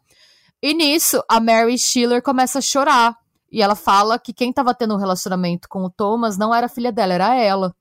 E 0.61 0.73
nisso, 0.73 1.23
a 1.29 1.39
Mary 1.39 1.77
Schiller 1.77 2.21
começa 2.21 2.59
a 2.59 2.61
chorar. 2.61 3.15
E 3.51 3.61
ela 3.61 3.75
fala 3.75 4.19
que 4.19 4.33
quem 4.33 4.51
tava 4.51 4.73
tendo 4.73 4.95
um 4.95 4.99
relacionamento 4.99 5.69
com 5.69 5.83
o 5.83 5.89
Thomas 5.89 6.37
não 6.37 6.53
era 6.53 6.65
a 6.65 6.69
filha 6.69 6.91
dela, 6.91 7.13
era 7.13 7.35
ela. 7.35 7.75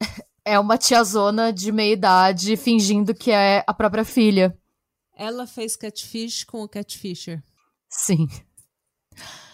É 0.46 0.58
uma 0.58 0.76
tiazona 0.76 1.50
de 1.50 1.72
meia 1.72 1.94
idade 1.94 2.54
fingindo 2.58 3.14
que 3.14 3.30
é 3.30 3.64
a 3.66 3.72
própria 3.72 4.04
filha. 4.04 4.54
Ela 5.16 5.46
fez 5.46 5.74
catfish 5.74 6.44
com 6.44 6.62
o 6.62 6.68
catfisher. 6.68 7.42
Sim. 7.88 8.28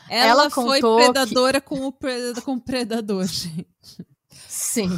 Ela, 0.09 0.43
ela 0.43 0.51
foi 0.51 0.81
predadora 0.81 1.61
que... 1.61 1.69
com, 1.69 1.87
o 1.87 1.93
predador, 1.93 2.43
com 2.43 2.55
o 2.55 2.61
predador, 2.61 3.25
gente. 3.25 4.05
Sim. 4.49 4.89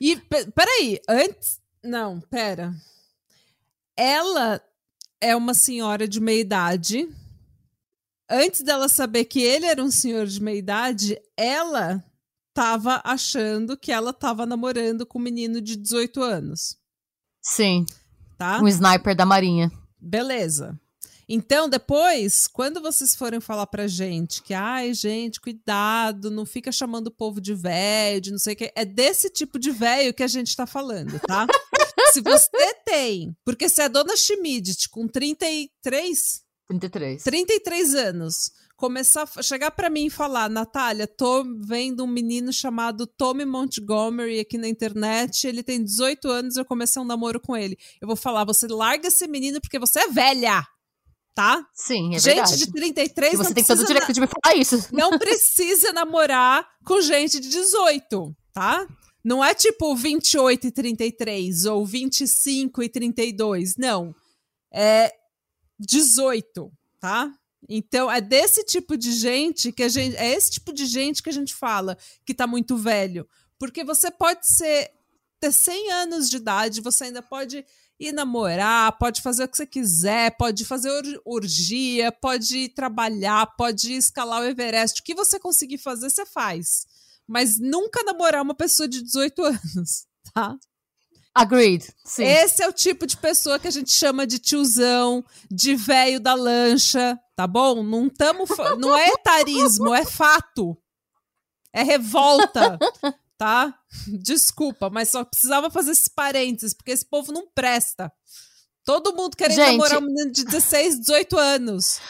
E, 0.00 0.14
peraí, 0.54 1.00
antes... 1.08 1.60
Não, 1.82 2.20
pera. 2.20 2.72
Ela 3.96 4.62
é 5.20 5.34
uma 5.34 5.54
senhora 5.54 6.06
de 6.06 6.20
meia 6.20 6.40
idade 6.40 7.08
antes 8.28 8.62
dela 8.62 8.88
saber 8.88 9.24
que 9.24 9.40
ele 9.40 9.66
era 9.66 9.82
um 9.82 9.90
senhor 9.90 10.26
de 10.26 10.42
meia 10.42 10.58
idade, 10.58 11.20
ela 11.36 12.04
tava 12.54 13.00
achando 13.04 13.76
que 13.76 13.92
ela 13.92 14.12
tava 14.12 14.46
namorando 14.46 15.04
com 15.04 15.18
um 15.18 15.22
menino 15.22 15.60
de 15.60 15.76
18 15.76 16.22
anos. 16.22 16.76
Sim. 17.42 17.84
Tá? 18.38 18.60
Um 18.60 18.68
sniper 18.68 19.14
da 19.14 19.26
Marinha. 19.26 19.70
Beleza. 19.98 20.78
Então, 21.28 21.68
depois, 21.68 22.46
quando 22.46 22.80
vocês 22.80 23.16
forem 23.16 23.40
falar 23.40 23.66
pra 23.66 23.88
gente 23.88 24.42
que, 24.42 24.54
ai, 24.54 24.94
gente, 24.94 25.40
cuidado, 25.40 26.30
não 26.30 26.46
fica 26.46 26.70
chamando 26.70 27.08
o 27.08 27.14
povo 27.14 27.40
de 27.40 27.52
velho, 27.52 28.20
de 28.20 28.30
não 28.30 28.38
sei 28.38 28.54
o 28.54 28.56
que, 28.56 28.72
é 28.76 28.84
desse 28.84 29.28
tipo 29.28 29.58
de 29.58 29.72
velho 29.72 30.14
que 30.14 30.22
a 30.22 30.28
gente 30.28 30.54
tá 30.54 30.66
falando, 30.66 31.18
tá? 31.20 31.46
se 32.12 32.20
você 32.20 32.74
tem, 32.84 33.36
porque 33.44 33.68
se 33.68 33.82
a 33.82 33.88
dona 33.88 34.16
Schmidt 34.16 34.88
com 34.88 35.08
33, 35.08 36.42
33. 36.68 37.22
33 37.22 37.94
anos. 37.94 38.50
Começar 38.76 39.28
a 39.36 39.42
chegar 39.42 39.70
para 39.70 39.88
mim 39.88 40.06
e 40.06 40.10
falar, 40.10 40.50
Natália, 40.50 41.06
tô 41.06 41.44
vendo 41.60 42.04
um 42.04 42.06
menino 42.06 42.52
chamado 42.52 43.06
Tommy 43.06 43.46
Montgomery 43.46 44.38
aqui 44.38 44.58
na 44.58 44.68
internet, 44.68 45.46
ele 45.46 45.62
tem 45.62 45.82
18 45.82 46.28
anos, 46.28 46.56
eu 46.56 46.64
comecei 46.64 47.00
um 47.00 47.04
namoro 47.06 47.40
com 47.40 47.56
ele. 47.56 47.78
Eu 48.00 48.06
vou 48.06 48.16
falar, 48.16 48.44
você 48.44 48.66
larga 48.66 49.08
esse 49.08 49.26
menino 49.26 49.60
porque 49.60 49.78
você 49.78 50.00
é 50.00 50.08
velha. 50.08 50.62
Tá? 51.34 51.66
Sim, 51.74 52.14
é 52.14 52.18
gente 52.18 52.34
verdade. 52.34 52.56
de 52.56 52.72
33 52.72 53.34
e 53.34 53.36
você 53.36 53.54
tem 53.54 53.64
todo 53.64 53.80
o 53.80 53.86
direito 53.86 54.12
de 54.12 54.20
me 54.20 54.26
falar 54.26 54.56
isso. 54.56 54.88
Não 54.92 55.18
precisa 55.18 55.92
namorar 55.92 56.66
com 56.84 57.00
gente 57.00 57.38
de 57.38 57.48
18, 57.50 58.34
tá? 58.54 58.86
Não 59.22 59.44
é 59.44 59.52
tipo 59.54 59.94
28 59.94 60.68
e 60.68 60.70
33 60.70 61.64
ou 61.66 61.84
25 61.84 62.82
e 62.82 62.88
32, 62.88 63.76
não. 63.76 64.14
É 64.72 65.12
18, 65.78 66.72
tá? 67.00 67.32
Então, 67.68 68.10
é 68.10 68.20
desse 68.20 68.64
tipo 68.64 68.96
de 68.96 69.12
gente 69.12 69.72
que 69.72 69.82
a 69.82 69.88
gente. 69.88 70.16
É 70.16 70.32
esse 70.32 70.52
tipo 70.52 70.72
de 70.72 70.86
gente 70.86 71.22
que 71.22 71.30
a 71.30 71.32
gente 71.32 71.54
fala 71.54 71.96
que 72.24 72.34
tá 72.34 72.46
muito 72.46 72.76
velho. 72.76 73.28
Porque 73.58 73.82
você 73.84 74.10
pode 74.10 74.46
ser. 74.46 74.90
ter 75.40 75.52
100 75.52 75.92
anos 75.92 76.30
de 76.30 76.36
idade, 76.36 76.80
você 76.80 77.04
ainda 77.04 77.22
pode 77.22 77.64
ir 77.98 78.12
namorar, 78.12 78.96
pode 78.98 79.22
fazer 79.22 79.44
o 79.44 79.48
que 79.48 79.56
você 79.56 79.66
quiser, 79.66 80.36
pode 80.36 80.64
fazer 80.64 80.90
orgia, 81.24 82.12
pode 82.12 82.68
trabalhar, 82.68 83.46
pode 83.56 83.94
escalar 83.94 84.42
o 84.42 84.44
Everest. 84.44 85.00
O 85.00 85.04
que 85.04 85.14
você 85.14 85.40
conseguir 85.40 85.78
fazer, 85.78 86.10
você 86.10 86.26
faz. 86.26 86.86
Mas 87.26 87.58
nunca 87.58 88.04
namorar 88.04 88.42
uma 88.42 88.54
pessoa 88.54 88.86
de 88.88 89.02
18 89.02 89.42
anos, 89.42 90.06
tá? 90.32 90.56
Agreed. 91.36 91.86
Sim. 92.02 92.24
Esse 92.24 92.62
é 92.62 92.68
o 92.68 92.72
tipo 92.72 93.06
de 93.06 93.14
pessoa 93.14 93.58
que 93.58 93.68
a 93.68 93.70
gente 93.70 93.92
chama 93.92 94.26
de 94.26 94.38
tiozão, 94.38 95.22
de 95.50 95.76
velho 95.76 96.18
da 96.18 96.32
lancha, 96.32 97.18
tá 97.36 97.46
bom? 97.46 97.82
Não 97.82 98.08
tamo, 98.08 98.46
não 98.78 98.96
é 98.96 99.08
etarismo, 99.08 99.94
é 99.94 100.06
fato. 100.06 100.74
É 101.74 101.82
revolta, 101.82 102.78
tá? 103.36 103.78
Desculpa, 104.08 104.88
mas 104.88 105.10
só 105.10 105.26
precisava 105.26 105.70
fazer 105.70 105.90
esses 105.90 106.08
parênteses, 106.08 106.72
porque 106.72 106.92
esse 106.92 107.04
povo 107.04 107.30
não 107.32 107.46
presta. 107.54 108.10
Todo 108.82 109.14
mundo 109.14 109.36
querendo 109.36 109.56
gente... 109.56 109.72
namorar 109.72 109.98
um 109.98 110.06
menino 110.06 110.32
de 110.32 110.42
16, 110.42 111.00
18 111.00 111.36
anos. 111.36 112.00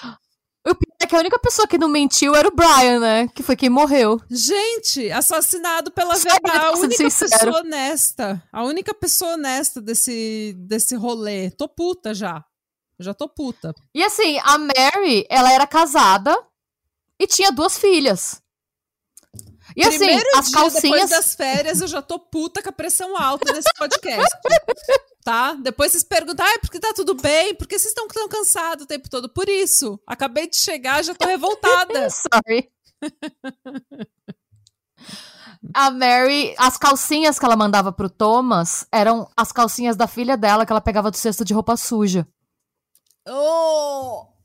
O 0.64 0.72
pior 0.72 0.95
é 1.06 1.08
que 1.08 1.16
a 1.16 1.20
única 1.20 1.38
pessoa 1.38 1.68
que 1.68 1.78
não 1.78 1.88
mentiu 1.88 2.34
era 2.34 2.48
o 2.48 2.54
Brian, 2.54 2.98
né? 2.98 3.28
Que 3.28 3.42
foi 3.42 3.56
quem 3.56 3.70
morreu. 3.70 4.20
Gente, 4.28 5.10
assassinado 5.10 5.90
pela 5.92 6.14
verdade. 6.16 6.66
A 6.66 6.72
única 6.72 7.04
pessoa 7.04 7.60
honesta. 7.60 8.42
A 8.52 8.64
única 8.64 8.92
pessoa 8.92 9.34
honesta 9.34 9.80
desse, 9.80 10.54
desse 10.58 10.96
rolê. 10.96 11.50
Tô 11.50 11.68
puta 11.68 12.12
já. 12.12 12.44
Já 12.98 13.14
tô 13.14 13.28
puta. 13.28 13.72
E 13.94 14.02
assim, 14.02 14.38
a 14.42 14.58
Mary, 14.58 15.26
ela 15.30 15.52
era 15.52 15.66
casada 15.66 16.36
e 17.18 17.26
tinha 17.26 17.52
duas 17.52 17.78
filhas. 17.78 18.42
E 19.76 19.84
assim, 19.84 19.98
Primeiro 19.98 20.30
as 20.36 20.46
dia 20.46 20.54
calcinhas. 20.54 20.82
Depois 20.82 21.10
das 21.10 21.34
férias, 21.34 21.80
eu 21.82 21.86
já 21.86 22.00
tô 22.00 22.18
puta 22.18 22.62
com 22.62 22.70
a 22.70 22.72
pressão 22.72 23.14
alta 23.14 23.52
nesse 23.52 23.68
podcast. 23.76 24.26
tá? 25.22 25.52
Depois 25.54 25.92
vocês 25.92 26.02
perguntam, 26.02 26.46
ah, 26.46 26.58
porque 26.60 26.80
tá 26.80 26.94
tudo 26.94 27.14
bem? 27.14 27.54
Por 27.54 27.66
que 27.66 27.78
vocês 27.78 27.90
estão 27.90 28.08
tão 28.08 28.26
cansados 28.26 28.84
o 28.84 28.88
tempo 28.88 29.10
todo? 29.10 29.28
Por 29.28 29.48
isso. 29.50 30.00
Acabei 30.06 30.48
de 30.48 30.56
chegar, 30.56 31.04
já 31.04 31.14
tô 31.14 31.26
revoltada. 31.26 32.08
Sorry. 32.08 32.70
A 35.74 35.90
Mary, 35.90 36.54
as 36.56 36.78
calcinhas 36.78 37.38
que 37.38 37.44
ela 37.44 37.56
mandava 37.56 37.92
pro 37.92 38.08
Thomas 38.08 38.86
eram 38.90 39.28
as 39.36 39.52
calcinhas 39.52 39.94
da 39.94 40.06
filha 40.06 40.38
dela 40.38 40.64
que 40.64 40.72
ela 40.72 40.80
pegava 40.80 41.10
do 41.10 41.16
cesto 41.18 41.44
de 41.44 41.52
roupa 41.52 41.76
suja. 41.76 42.26
Oh! 43.28 44.35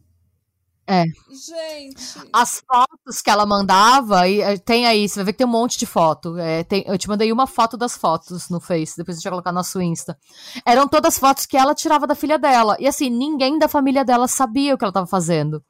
É. 0.92 1.06
Gente. 1.06 2.30
As 2.34 2.62
fotos 2.70 3.22
que 3.22 3.30
ela 3.30 3.46
mandava, 3.46 4.28
e 4.28 4.42
eh, 4.42 4.58
tem 4.58 4.86
aí, 4.86 5.08
você 5.08 5.16
vai 5.16 5.26
ver 5.26 5.32
que 5.32 5.38
tem 5.38 5.48
um 5.48 5.50
monte 5.50 5.78
de 5.78 5.86
foto. 5.86 6.38
É, 6.38 6.66
tem, 6.66 6.84
eu 6.86 6.98
te 6.98 7.08
mandei 7.08 7.32
uma 7.32 7.48
foto 7.48 7.78
das 7.78 7.96
fotos 7.96 8.50
no 8.50 8.60
Face, 8.60 8.98
depois 8.98 9.16
a 9.16 9.20
gente 9.20 9.24
vai 9.24 9.32
colocar 9.32 9.54
no 9.54 9.60
nosso 9.60 9.82
Insta. 9.82 10.18
Eram 10.66 10.90
todas 10.90 11.18
fotos 11.18 11.46
que 11.46 11.56
ela 11.56 11.74
tirava 11.74 12.06
da 12.06 12.14
filha 12.14 12.38
dela. 12.38 12.76
E 12.78 12.88
assim, 12.90 13.10
ninguém 13.10 13.58
da 13.58 13.70
família 13.70 14.04
dela 14.04 14.28
sabia 14.28 14.76
o 14.76 14.78
que 14.78 14.84
ela 14.84 14.90
estava 14.90 15.08
fazendo. 15.08 15.64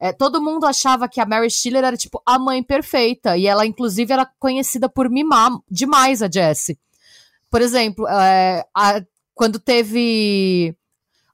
É, 0.00 0.10
todo 0.10 0.40
mundo 0.40 0.64
achava 0.64 1.06
que 1.06 1.20
a 1.20 1.26
Mary 1.26 1.50
Schiller 1.50 1.84
era, 1.84 1.96
tipo, 1.96 2.22
a 2.24 2.38
mãe 2.38 2.62
perfeita. 2.62 3.36
E 3.36 3.46
ela, 3.46 3.66
inclusive, 3.66 4.10
era 4.10 4.24
conhecida 4.38 4.88
por 4.88 5.10
mimar 5.10 5.50
demais 5.70 6.22
a 6.22 6.30
Jessie. 6.32 6.78
Por 7.50 7.60
exemplo, 7.60 8.08
é, 8.08 8.64
a, 8.74 9.02
quando 9.34 9.58
teve. 9.58 10.74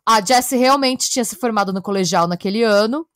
A 0.04 0.20
Jessie 0.20 0.58
realmente 0.58 1.08
tinha 1.08 1.24
se 1.24 1.36
formado 1.36 1.72
no 1.72 1.80
colegial 1.80 2.26
naquele 2.26 2.64
ano. 2.64 3.06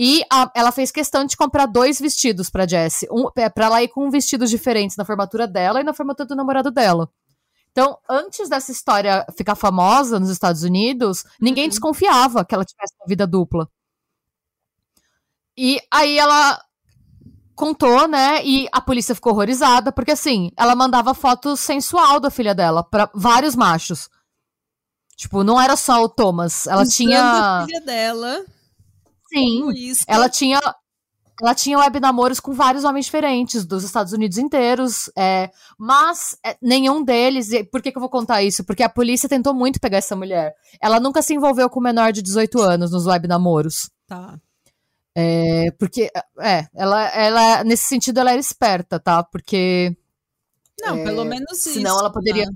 E 0.00 0.22
a, 0.30 0.48
ela 0.54 0.70
fez 0.70 0.92
questão 0.92 1.24
de 1.24 1.36
comprar 1.36 1.66
dois 1.66 2.00
vestidos 2.00 2.48
pra 2.48 2.68
Jessie. 2.68 3.08
Um, 3.10 3.28
é, 3.36 3.48
pra 3.50 3.66
ela 3.66 3.82
ir 3.82 3.88
com 3.88 4.08
vestidos 4.12 4.48
diferentes 4.48 4.96
na 4.96 5.04
formatura 5.04 5.44
dela 5.44 5.80
e 5.80 5.84
na 5.84 5.92
formatura 5.92 6.28
do 6.28 6.36
namorado 6.36 6.70
dela. 6.70 7.10
Então, 7.72 7.98
antes 8.08 8.48
dessa 8.48 8.70
história 8.70 9.26
ficar 9.36 9.56
famosa 9.56 10.20
nos 10.20 10.30
Estados 10.30 10.62
Unidos, 10.62 11.24
ninguém 11.40 11.64
uhum. 11.64 11.70
desconfiava 11.70 12.44
que 12.44 12.54
ela 12.54 12.64
tivesse 12.64 12.94
uma 13.00 13.08
vida 13.08 13.26
dupla. 13.26 13.68
E 15.56 15.80
aí 15.92 16.16
ela 16.16 16.62
contou, 17.56 18.06
né? 18.06 18.40
E 18.44 18.68
a 18.70 18.80
polícia 18.80 19.16
ficou 19.16 19.32
horrorizada, 19.32 19.90
porque 19.90 20.12
assim, 20.12 20.52
ela 20.56 20.76
mandava 20.76 21.12
foto 21.12 21.56
sensual 21.56 22.20
da 22.20 22.30
filha 22.30 22.54
dela 22.54 22.84
para 22.84 23.10
vários 23.12 23.56
machos. 23.56 24.08
Tipo, 25.16 25.42
não 25.42 25.60
era 25.60 25.74
só 25.74 26.04
o 26.04 26.08
Thomas, 26.08 26.68
ela 26.68 26.82
Usando 26.82 26.94
tinha 26.94 27.20
a 27.20 27.66
filha 27.66 27.80
dela 27.80 28.44
Sim. 29.28 29.70
Ela 30.06 30.28
tinha 30.28 30.58
ela 31.40 31.54
tinha 31.54 31.78
web 31.78 32.00
namoros 32.00 32.40
com 32.40 32.52
vários 32.52 32.82
homens 32.82 33.04
diferentes 33.04 33.64
dos 33.64 33.84
Estados 33.84 34.12
Unidos 34.12 34.38
inteiros, 34.38 35.08
é, 35.16 35.50
mas 35.78 36.36
é, 36.44 36.56
nenhum 36.60 37.02
deles. 37.02 37.48
Por 37.70 37.80
que, 37.80 37.92
que 37.92 37.96
eu 37.96 38.00
vou 38.00 38.10
contar 38.10 38.42
isso? 38.42 38.64
Porque 38.64 38.82
a 38.82 38.88
polícia 38.88 39.28
tentou 39.28 39.54
muito 39.54 39.80
pegar 39.80 39.98
essa 39.98 40.16
mulher. 40.16 40.52
Ela 40.82 40.98
nunca 40.98 41.22
se 41.22 41.34
envolveu 41.34 41.70
com 41.70 41.80
menor 41.80 42.12
de 42.12 42.22
18 42.22 42.60
anos 42.60 42.90
nos 42.90 43.06
web 43.06 43.28
namoros. 43.28 43.88
Tá. 44.06 44.36
É, 45.14 45.70
porque, 45.78 46.10
é, 46.40 46.66
ela, 46.74 47.08
ela, 47.08 47.64
nesse 47.64 47.84
sentido, 47.84 48.18
ela 48.18 48.32
era 48.32 48.40
esperta, 48.40 48.98
tá? 48.98 49.22
Porque. 49.22 49.96
Não, 50.80 51.04
pelo 51.04 51.22
é, 51.22 51.24
menos 51.24 51.52
isso. 51.52 51.74
Senão 51.74 51.98
ela 51.98 52.12
poderia. 52.12 52.46
Tá? 52.46 52.52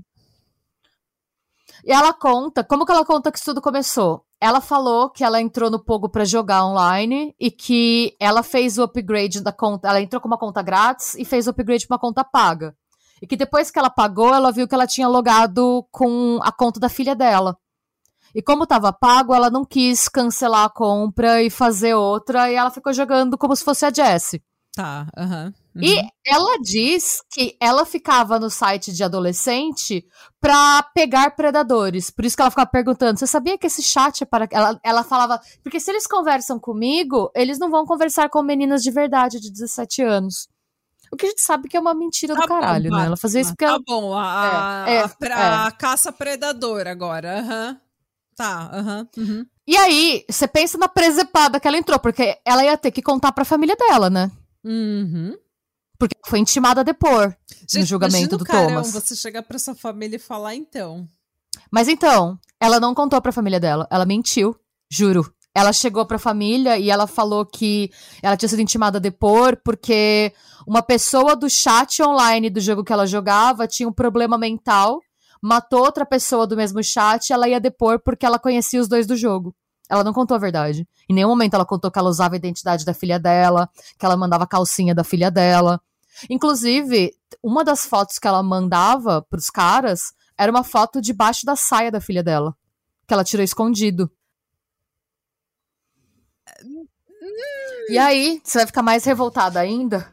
E 1.83 1.91
ela 1.91 2.13
conta, 2.13 2.63
como 2.63 2.85
que 2.85 2.91
ela 2.91 3.03
conta 3.03 3.31
que 3.31 3.37
isso 3.37 3.45
tudo 3.45 3.61
começou? 3.61 4.25
Ela 4.39 4.61
falou 4.61 5.09
que 5.09 5.23
ela 5.23 5.41
entrou 5.41 5.69
no 5.69 5.83
Pogo 5.83 6.09
para 6.09 6.23
jogar 6.23 6.65
online 6.65 7.35
e 7.39 7.51
que 7.51 8.15
ela 8.19 8.41
fez 8.41 8.77
o 8.77 8.83
upgrade 8.83 9.41
da 9.41 9.51
conta. 9.51 9.89
Ela 9.89 10.01
entrou 10.01 10.21
com 10.21 10.27
uma 10.27 10.37
conta 10.37 10.61
grátis 10.61 11.15
e 11.15 11.25
fez 11.25 11.47
o 11.47 11.49
upgrade 11.49 11.85
para 11.85 11.95
uma 11.95 11.99
conta 11.99 12.23
paga. 12.23 12.75
E 13.21 13.27
que 13.27 13.35
depois 13.35 13.71
que 13.71 13.79
ela 13.79 13.89
pagou, 13.89 14.33
ela 14.33 14.51
viu 14.51 14.67
que 14.67 14.75
ela 14.75 14.87
tinha 14.87 15.07
logado 15.07 15.85
com 15.91 16.39
a 16.41 16.51
conta 16.51 16.79
da 16.79 16.89
filha 16.89 17.15
dela. 17.15 17.57
E 18.35 18.41
como 18.41 18.63
estava 18.63 18.91
pago, 18.91 19.33
ela 19.33 19.49
não 19.49 19.63
quis 19.63 20.09
cancelar 20.09 20.65
a 20.65 20.69
compra 20.69 21.41
e 21.41 21.49
fazer 21.49 21.93
outra, 21.93 22.51
e 22.51 22.55
ela 22.55 22.71
ficou 22.71 22.91
jogando 22.91 23.37
como 23.37 23.55
se 23.55 23.63
fosse 23.63 23.85
a 23.85 23.93
Jessie. 23.93 24.43
Tá, 24.75 25.07
aham. 25.15 25.45
Uhum. 25.45 25.62
E 25.81 25.97
ela 26.25 26.59
diz 26.61 27.21
que 27.31 27.55
ela 27.59 27.85
ficava 27.85 28.39
no 28.39 28.49
site 28.49 28.91
de 28.93 29.03
adolescente 29.03 30.05
pra 30.39 30.83
pegar 30.93 31.31
predadores. 31.35 32.09
Por 32.11 32.25
isso 32.25 32.35
que 32.35 32.41
ela 32.41 32.51
ficava 32.51 32.69
perguntando: 32.69 33.17
você 33.17 33.25
sabia 33.25 33.57
que 33.57 33.65
esse 33.67 33.81
chat 33.81 34.21
é 34.21 34.25
para. 34.25 34.47
Ela, 34.51 34.79
ela 34.83 35.03
falava, 35.03 35.39
porque 35.63 35.79
se 35.79 35.89
eles 35.89 36.05
conversam 36.05 36.59
comigo, 36.59 37.31
eles 37.35 37.57
não 37.57 37.71
vão 37.71 37.85
conversar 37.85 38.29
com 38.29 38.43
meninas 38.43 38.83
de 38.83 38.91
verdade 38.91 39.39
de 39.39 39.51
17 39.51 40.01
anos. 40.03 40.47
O 41.11 41.15
que 41.15 41.25
a 41.25 41.29
gente 41.29 41.41
sabe 41.41 41.67
que 41.69 41.77
é 41.77 41.79
uma 41.79 41.93
mentira 41.93 42.33
Tá 42.33 42.41
do 42.41 42.47
caralho, 42.47 42.89
bom, 42.89 42.95
né? 42.97 43.05
Ela 43.05 43.17
fazia 43.17 43.41
isso 43.41 43.51
porque 43.51 43.65
Tá 43.65 43.71
ela. 43.71 43.81
bom, 43.85 44.13
a, 44.17 44.85
É, 44.87 44.93
é, 44.95 44.99
a, 45.03 45.09
pra- 45.09 45.65
a 45.67 45.71
caça 45.71 46.11
predadora 46.11 46.91
agora. 46.91 47.39
Aham. 47.39 47.79
Tá, 48.35 48.69
aham. 48.73 49.07
uhum. 49.17 49.45
E 49.67 49.77
aí, 49.77 50.25
você 50.29 50.47
pensa 50.47 50.75
na 50.77 50.87
presepada 50.87 51.59
que 51.59 51.67
ela 51.67 51.77
entrou, 51.77 51.99
porque 51.99 52.37
ela 52.43 52.63
ia 52.65 52.75
ter 52.77 52.89
que 52.91 53.01
contar 53.01 53.31
pra 53.31 53.45
família 53.45 53.75
dela, 53.75 54.09
né? 54.09 54.31
Uhum. 54.63 55.35
Porque 56.03 56.17
foi 56.27 56.39
intimada 56.39 56.81
a 56.81 56.83
depor 56.83 57.27
no 57.29 57.35
Gente, 57.69 57.85
julgamento 57.85 58.17
imagina 58.17 58.35
o 58.35 58.37
do 58.37 58.43
carão 58.45 58.67
Thomas. 58.67 58.91
você 58.91 59.15
chegar 59.15 59.41
pra 59.41 59.57
sua 59.57 59.73
família 59.73 60.17
e 60.17 60.19
falar 60.19 60.53
então. 60.53 61.07
Mas 61.71 61.87
então, 61.87 62.37
ela 62.59 62.77
não 62.77 62.93
contou 62.93 63.21
pra 63.21 63.31
família 63.31 63.57
dela. 63.57 63.87
Ela 63.89 64.05
mentiu, 64.05 64.53
juro. 64.91 65.33
Ela 65.55 65.71
chegou 65.71 66.05
pra 66.05 66.19
família 66.19 66.77
e 66.77 66.89
ela 66.89 67.07
falou 67.07 67.45
que 67.45 67.89
ela 68.21 68.35
tinha 68.35 68.49
sido 68.49 68.61
intimada 68.61 68.97
a 68.97 69.01
depor 69.01 69.55
porque 69.63 70.33
uma 70.67 70.81
pessoa 70.81 71.37
do 71.37 71.49
chat 71.49 72.01
online 72.03 72.49
do 72.49 72.59
jogo 72.59 72.83
que 72.83 72.91
ela 72.91 73.07
jogava 73.07 73.65
tinha 73.65 73.87
um 73.87 73.93
problema 73.93 74.37
mental, 74.37 74.99
matou 75.41 75.79
outra 75.85 76.05
pessoa 76.05 76.45
do 76.45 76.57
mesmo 76.57 76.83
chat 76.83 77.29
e 77.29 77.33
ela 77.33 77.47
ia 77.47 77.61
depor 77.61 77.99
porque 78.03 78.25
ela 78.25 78.37
conhecia 78.37 78.81
os 78.81 78.89
dois 78.89 79.07
do 79.07 79.15
jogo. 79.15 79.55
Ela 79.89 80.03
não 80.03 80.11
contou 80.11 80.35
a 80.35 80.39
verdade. 80.39 80.85
Em 81.07 81.13
nenhum 81.13 81.29
momento 81.29 81.53
ela 81.53 81.65
contou 81.65 81.89
que 81.89 81.99
ela 81.99 82.09
usava 82.09 82.35
a 82.35 82.37
identidade 82.37 82.83
da 82.83 82.93
filha 82.93 83.17
dela, 83.17 83.69
que 83.97 84.05
ela 84.05 84.17
mandava 84.17 84.45
calcinha 84.45 84.93
da 84.93 85.03
filha 85.03 85.31
dela. 85.31 85.79
Inclusive, 86.29 87.11
uma 87.41 87.63
das 87.63 87.85
fotos 87.85 88.19
que 88.19 88.27
ela 88.27 88.41
mandava 88.43 89.21
pros 89.29 89.49
caras 89.49 89.99
era 90.37 90.51
uma 90.51 90.63
foto 90.63 91.01
debaixo 91.01 91.45
da 91.45 91.55
saia 91.55 91.91
da 91.91 92.01
filha 92.01 92.23
dela, 92.23 92.55
que 93.07 93.13
ela 93.13 93.23
tirou 93.23 93.43
escondido. 93.43 94.11
E 97.89 97.97
aí, 97.97 98.41
você 98.43 98.59
vai 98.59 98.67
ficar 98.67 98.81
mais 98.81 99.03
revoltada 99.03 99.59
ainda? 99.59 100.11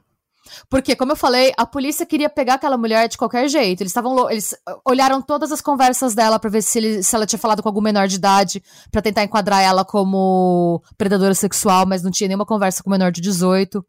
Porque, 0.69 0.97
como 0.97 1.13
eu 1.13 1.17
falei, 1.17 1.53
a 1.57 1.65
polícia 1.65 2.05
queria 2.05 2.29
pegar 2.29 2.55
aquela 2.55 2.77
mulher 2.77 3.09
de 3.09 3.17
qualquer 3.17 3.49
jeito. 3.49 3.83
Eles 3.83 3.91
estavam 3.91 4.29
eles 4.29 4.53
ah, 4.67 4.77
olharam 4.85 5.23
todas 5.23 5.53
as 5.53 5.61
conversas 5.61 6.13
dela 6.15 6.41
pra 6.41 6.51
ver 6.51 6.61
se, 6.63 6.79
ele- 6.79 7.03
se 7.05 7.15
ela 7.15 7.25
tinha 7.27 7.39
falado 7.39 7.63
com 7.63 7.69
algum 7.69 7.81
menor 7.81 8.09
de 8.09 8.17
idade, 8.17 8.63
pra 8.91 9.01
tentar 9.01 9.23
enquadrar 9.23 9.63
ela 9.63 9.85
como 9.85 10.83
predadora 10.99 11.35
sexual, 11.35 11.87
mas 11.87 12.03
não 12.03 12.11
tinha 12.11 12.27
nenhuma 12.27 12.47
conversa 12.47 12.83
com 12.83 12.91
menor 12.91 13.13
de 13.13 13.21
18. 13.21 13.85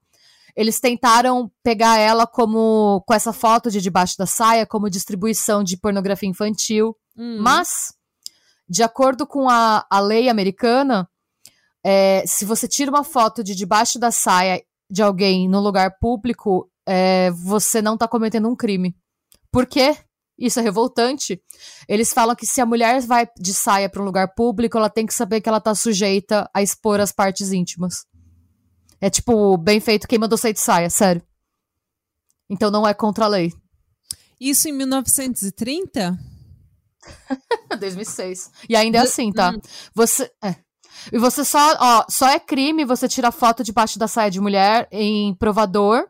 Eles 0.55 0.79
tentaram 0.79 1.51
pegar 1.63 1.97
ela 1.97 2.27
como 2.27 3.03
com 3.05 3.13
essa 3.13 3.33
foto 3.33 3.69
de 3.69 3.81
debaixo 3.81 4.17
da 4.17 4.25
saia 4.25 4.65
como 4.65 4.89
distribuição 4.89 5.63
de 5.63 5.77
pornografia 5.77 6.29
infantil. 6.29 6.95
Hum. 7.17 7.37
Mas, 7.41 7.93
de 8.67 8.83
acordo 8.83 9.25
com 9.25 9.49
a, 9.49 9.85
a 9.89 9.99
lei 9.99 10.29
americana, 10.29 11.09
é, 11.83 12.23
se 12.25 12.45
você 12.45 12.67
tira 12.67 12.91
uma 12.91 13.03
foto 13.03 13.43
de 13.43 13.55
debaixo 13.55 13.99
da 13.99 14.11
saia 14.11 14.61
de 14.89 15.01
alguém 15.01 15.47
no 15.47 15.59
lugar 15.59 15.97
público, 15.99 16.69
é, 16.87 17.31
você 17.31 17.81
não 17.81 17.97
tá 17.97 18.07
cometendo 18.07 18.47
um 18.49 18.55
crime. 18.55 18.95
Por 19.51 19.65
quê? 19.65 19.95
Isso 20.37 20.59
é 20.59 20.63
revoltante. 20.63 21.39
Eles 21.87 22.11
falam 22.11 22.35
que 22.35 22.47
se 22.47 22.59
a 22.59 22.65
mulher 22.65 22.99
vai 23.01 23.27
de 23.37 23.53
saia 23.53 23.89
para 23.89 24.01
um 24.01 24.05
lugar 24.05 24.33
público, 24.33 24.77
ela 24.77 24.89
tem 24.89 25.05
que 25.05 25.13
saber 25.13 25.39
que 25.39 25.47
ela 25.47 25.61
tá 25.61 25.75
sujeita 25.75 26.49
a 26.53 26.63
expor 26.63 26.99
as 26.99 27.11
partes 27.11 27.51
íntimas. 27.51 28.05
É 29.01 29.09
tipo, 29.09 29.57
bem 29.57 29.79
feito 29.79 30.07
quem 30.07 30.19
mandou 30.19 30.37
sair 30.37 30.53
de 30.53 30.59
saia, 30.59 30.89
sério. 30.89 31.23
Então 32.47 32.69
não 32.69 32.87
é 32.87 32.93
contra 32.93 33.25
a 33.25 33.27
lei. 33.27 33.51
Isso 34.39 34.69
em 34.69 34.71
1930? 34.73 36.17
2006. 37.79 38.51
E 38.69 38.75
ainda 38.75 38.99
é 38.99 39.01
assim, 39.01 39.31
tá? 39.31 39.53
Você. 39.95 40.31
É. 40.43 40.55
E 41.11 41.17
você 41.17 41.43
só, 41.43 41.77
ó, 41.79 42.05
só 42.09 42.27
é 42.27 42.39
crime 42.39 42.85
você 42.85 43.07
tirar 43.07 43.31
foto 43.31 43.63
debaixo 43.63 43.97
da 43.97 44.07
saia 44.07 44.29
de 44.29 44.39
mulher 44.39 44.87
em 44.91 45.33
provador, 45.35 46.07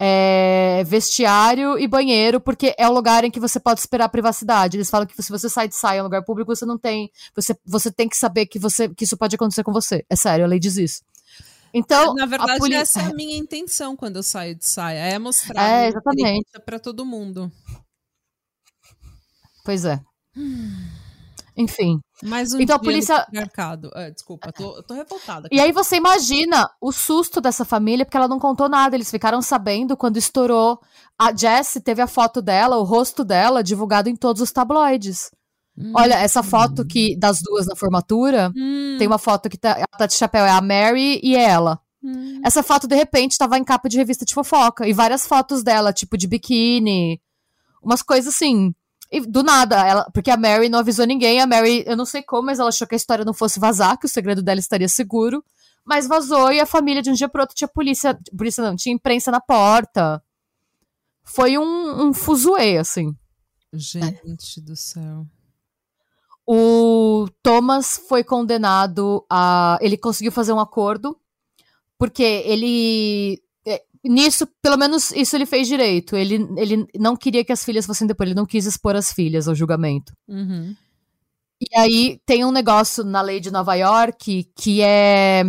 é, 0.00 0.82
vestiário 0.86 1.78
e 1.78 1.86
banheiro, 1.86 2.40
porque 2.40 2.74
é 2.76 2.88
o 2.88 2.92
lugar 2.92 3.22
em 3.22 3.30
que 3.30 3.38
você 3.38 3.60
pode 3.60 3.80
esperar 3.80 4.06
a 4.06 4.08
privacidade. 4.08 4.76
Eles 4.76 4.90
falam 4.90 5.06
que 5.06 5.22
se 5.22 5.30
você 5.30 5.48
sai 5.48 5.68
de 5.68 5.76
saia 5.76 5.98
em 5.98 6.00
um 6.00 6.04
lugar 6.04 6.24
público, 6.24 6.54
você 6.54 6.64
não 6.64 6.78
tem. 6.78 7.10
Você, 7.36 7.54
você 7.64 7.92
tem 7.92 8.08
que 8.08 8.16
saber 8.16 8.46
que, 8.46 8.58
você, 8.58 8.88
que 8.88 9.04
isso 9.04 9.16
pode 9.16 9.36
acontecer 9.36 9.62
com 9.62 9.72
você. 9.72 10.04
É 10.08 10.16
sério, 10.16 10.44
a 10.44 10.48
lei 10.48 10.58
diz 10.58 10.76
isso. 10.76 11.02
Então, 11.72 12.14
Na 12.14 12.26
verdade, 12.26 12.58
poli- 12.58 12.74
essa 12.74 13.00
é 13.00 13.04
a 13.06 13.14
minha 13.14 13.36
intenção 13.36 13.96
quando 13.96 14.16
eu 14.16 14.22
saio 14.22 14.54
de 14.56 14.66
saia. 14.66 14.98
É 14.98 15.18
mostrar 15.18 15.62
É, 15.62 15.88
exatamente. 15.88 16.48
pra 16.64 16.78
todo 16.78 17.04
mundo. 17.04 17.50
Pois 19.64 19.84
é. 19.84 20.00
Enfim. 21.56 22.00
Mais 22.22 22.52
um 22.54 22.60
Então, 22.60 22.76
a 22.76 22.78
polícia- 22.78 23.18
patriarcado. 23.20 23.90
Ah, 23.94 24.08
desculpa, 24.08 24.52
tô, 24.52 24.82
tô 24.82 24.94
revoltada. 24.94 25.46
aqui. 25.46 25.56
E 25.56 25.60
aí 25.60 25.72
você 25.72 25.96
imagina 25.96 26.70
o 26.80 26.90
susto 26.92 27.40
dessa 27.40 27.64
família, 27.64 28.04
porque 28.04 28.16
ela 28.16 28.28
não 28.28 28.38
contou 28.38 28.68
nada. 28.68 28.96
Eles 28.96 29.10
ficaram 29.10 29.42
sabendo 29.42 29.96
quando 29.96 30.16
estourou. 30.16 30.80
A 31.18 31.34
Jessie 31.36 31.80
teve 31.82 32.00
a 32.00 32.06
foto 32.06 32.40
dela, 32.40 32.78
o 32.78 32.82
rosto 32.84 33.24
dela, 33.24 33.62
divulgado 33.62 34.08
em 34.08 34.16
todos 34.16 34.40
os 34.40 34.50
tabloides. 34.52 35.30
Hum. 35.80 35.92
Olha, 35.94 36.14
essa 36.14 36.42
foto 36.42 36.84
que 36.84 37.16
das 37.16 37.40
duas 37.40 37.66
na 37.66 37.74
formatura, 37.74 38.52
Hum, 38.54 38.96
tem 38.98 39.06
uma 39.06 39.18
foto 39.18 39.48
que 39.48 39.56
tá, 39.56 39.70
ela 39.70 39.86
tá 39.98 40.06
de 40.06 40.14
chapéu, 40.14 40.44
é 40.44 40.50
a 40.50 40.60
Mary 40.60 41.20
e 41.22 41.34
ela. 41.34 41.80
hum. 42.02 42.40
Essa 42.44 42.62
foto, 42.62 42.86
de 42.86 42.94
repente, 42.94 43.38
tava 43.38 43.56
em 43.58 43.64
capa 43.64 43.88
de 43.88 43.96
revista 43.96 44.24
de 44.24 44.34
fofoca. 44.34 44.86
E 44.86 44.92
várias 44.92 45.26
fotos 45.26 45.62
dela, 45.62 45.92
tipo 45.92 46.16
de 46.18 46.26
biquíni. 46.26 47.20
Umas 47.82 48.02
coisas 48.02 48.34
assim. 48.34 48.74
E 49.12 49.20
do 49.20 49.42
nada, 49.42 49.84
ela, 49.86 50.10
porque 50.12 50.30
a 50.30 50.36
Mary 50.36 50.68
não 50.68 50.78
avisou 50.78 51.04
ninguém. 51.06 51.40
A 51.40 51.46
Mary, 51.46 51.82
eu 51.86 51.96
não 51.96 52.04
sei 52.04 52.22
como, 52.22 52.46
mas 52.46 52.58
ela 52.58 52.68
achou 52.68 52.86
que 52.86 52.94
a 52.94 52.96
história 52.96 53.24
não 53.24 53.34
fosse 53.34 53.58
vazar, 53.58 53.98
que 53.98 54.06
o 54.06 54.08
segredo 54.08 54.42
dela 54.42 54.60
estaria 54.60 54.88
seguro. 54.88 55.42
Mas 55.84 56.06
vazou 56.06 56.52
e 56.52 56.60
a 56.60 56.66
família, 56.66 57.02
de 57.02 57.10
um 57.10 57.14
dia 57.14 57.28
pro 57.28 57.40
outro, 57.40 57.56
tinha 57.56 57.66
polícia. 57.66 58.16
Polícia 58.36 58.62
não, 58.62 58.76
tinha 58.76 58.94
imprensa 58.94 59.30
na 59.30 59.40
porta. 59.40 60.22
Foi 61.24 61.56
um, 61.58 62.08
um 62.08 62.12
fuzuê, 62.12 62.76
assim. 62.78 63.14
Gente 63.72 64.60
do 64.60 64.76
céu. 64.76 65.26
O 66.46 67.28
Thomas 67.42 68.00
foi 68.08 68.24
condenado 68.24 69.24
a. 69.30 69.78
Ele 69.80 69.96
conseguiu 69.96 70.32
fazer 70.32 70.52
um 70.52 70.60
acordo, 70.60 71.16
porque 71.98 72.22
ele. 72.22 73.40
é, 73.66 73.82
Nisso, 74.04 74.46
pelo 74.60 74.76
menos 74.76 75.10
isso 75.12 75.36
ele 75.36 75.46
fez 75.46 75.68
direito. 75.68 76.16
Ele, 76.16 76.36
ele 76.56 76.86
não 76.98 77.16
queria 77.16 77.44
que 77.44 77.52
as 77.52 77.64
filhas 77.64 77.86
fossem 77.86 78.06
depois, 78.06 78.28
ele 78.28 78.36
não 78.36 78.46
quis 78.46 78.66
expor 78.66 78.96
as 78.96 79.12
filhas 79.12 79.46
ao 79.46 79.54
julgamento. 79.54 80.12
Uhum. 80.26 80.74
E 81.60 81.78
aí 81.78 82.20
tem 82.24 82.44
um 82.44 82.50
negócio 82.50 83.04
na 83.04 83.20
lei 83.20 83.38
de 83.38 83.50
Nova 83.50 83.74
York 83.74 84.50
que 84.56 84.80
é 84.80 85.44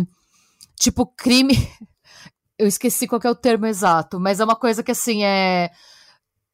tipo 0.78 1.06
crime. 1.06 1.54
Eu 2.58 2.66
esqueci 2.66 3.08
qual 3.08 3.20
é 3.24 3.30
o 3.30 3.34
termo 3.34 3.66
exato, 3.66 4.20
mas 4.20 4.38
é 4.38 4.44
uma 4.44 4.54
coisa 4.54 4.82
que 4.82 4.92
assim 4.92 5.24
é. 5.24 5.70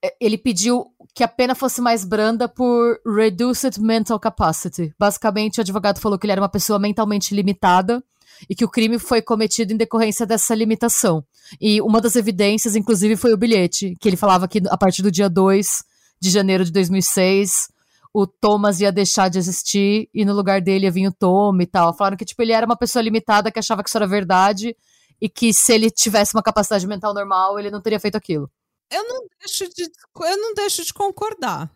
é- 0.03 0.17
Ele 0.21 0.39
pediu 0.39 0.87
que 1.19 1.25
a 1.25 1.27
pena 1.27 1.53
fosse 1.53 1.81
mais 1.81 2.05
branda 2.05 2.49
por 2.49 3.01
reduced 3.05 3.81
mental 3.81 4.21
capacity. 4.21 4.95
Basicamente, 4.97 5.59
o 5.59 5.63
advogado 5.63 5.99
falou 5.99 6.17
que 6.17 6.25
ele 6.25 6.31
era 6.31 6.41
uma 6.41 6.49
pessoa 6.49 6.79
mentalmente 6.79 7.35
limitada 7.35 8.01
e 8.49 8.55
que 8.55 8.65
o 8.65 8.69
crime 8.69 9.01
foi 9.01 9.21
cometido 9.21 9.73
em 9.73 9.77
decorrência 9.77 10.25
dessa 10.25 10.55
limitação. 10.55 11.25
E 11.61 11.83
uma 11.83 12.01
das 12.01 12.15
evidências, 12.15 12.77
inclusive, 12.77 13.17
foi 13.17 13.33
o 13.33 13.37
bilhete, 13.37 13.97
que 13.99 14.09
ele 14.09 14.17
falava 14.17 14.47
que 14.47 14.63
a 14.71 14.77
partir 14.79 15.03
do 15.03 15.11
dia 15.11 15.29
2 15.29 15.83
de 16.21 16.31
janeiro 16.31 16.65
de 16.65 16.71
2006 16.71 17.67
o 18.15 18.25
Thomas 18.25 18.79
ia 18.79 18.93
deixar 18.93 19.29
de 19.29 19.39
existir 19.39 20.09
e 20.15 20.25
no 20.25 20.33
lugar 20.33 20.61
dele 20.61 20.85
ia 20.85 20.93
vir 20.93 21.09
o 21.09 21.13
Tom 21.13 21.61
e 21.61 21.67
tal. 21.67 21.93
Falaram 21.97 22.17
que, 22.17 22.25
tipo, 22.25 22.41
ele 22.43 22.53
era 22.53 22.65
uma 22.65 22.77
pessoa 22.77 23.03
limitada 23.03 23.51
que 23.51 23.59
achava 23.59 23.83
que 23.83 23.89
isso 23.89 23.99
era 23.99 24.07
verdade 24.07 24.77
e 25.21 25.29
que 25.29 25.53
se 25.53 25.73
ele 25.73 25.91
tivesse 25.91 26.33
uma 26.37 26.45
capacidade 26.45 26.87
mental 26.87 27.13
normal, 27.13 27.59
ele 27.59 27.73
não 27.73 27.81
teria 27.81 27.99
feito 27.99 28.15
aquilo. 28.15 28.49
Eu 28.91 29.07
não 29.07 29.27
deixo 29.41 29.69
de, 29.75 29.83
eu 29.85 30.37
não 30.39 30.55
deixo 30.55 30.85
de 30.85 30.93
concordar. 30.95 31.71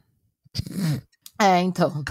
É, 1.41 1.61
então. 1.61 2.03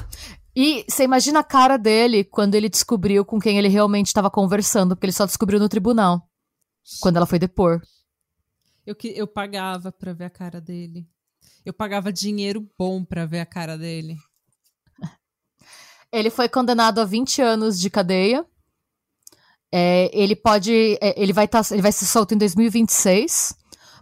E 0.56 0.86
você 0.88 1.04
imagina 1.04 1.40
a 1.40 1.44
cara 1.44 1.78
dele 1.78 2.24
quando 2.24 2.56
ele 2.56 2.70
descobriu 2.70 3.24
com 3.26 3.40
quem 3.40 3.58
ele 3.58 3.68
realmente 3.68 4.08
estava 4.08 4.30
conversando, 4.30 4.96
porque 4.96 5.06
ele 5.06 5.14
só 5.14 5.26
descobriu 5.26 5.60
no 5.60 5.70
tribunal, 5.70 6.28
quando 7.02 7.18
ela 7.18 7.26
foi 7.26 7.40
depor. 7.40 7.82
Eu, 8.86 8.96
que- 8.96 9.16
eu 9.16 9.28
pagava 9.28 9.92
pra 9.92 10.12
ver 10.14 10.26
a 10.26 10.30
cara 10.30 10.60
dele. 10.60 11.08
Eu 11.66 11.74
pagava 11.74 12.12
dinheiro 12.12 12.68
bom 12.78 13.06
pra 13.06 13.26
ver 13.26 13.40
a 13.40 13.46
cara 13.46 13.78
dele. 13.78 14.18
Ele 16.12 16.30
foi 16.30 16.50
condenado 16.50 17.00
a 17.00 17.06
20 17.06 17.42
anos 17.42 17.80
de 17.80 17.90
cadeia. 17.90 18.46
É, 19.74 20.10
ele 20.14 20.36
pode. 20.36 20.98
É, 21.02 21.14
ele, 21.22 21.32
vai 21.32 21.48
tá, 21.48 21.62
ele 21.72 21.82
vai 21.82 21.92
ser 21.92 22.06
solto 22.06 22.34
em 22.34 22.38
2026. 22.38 23.56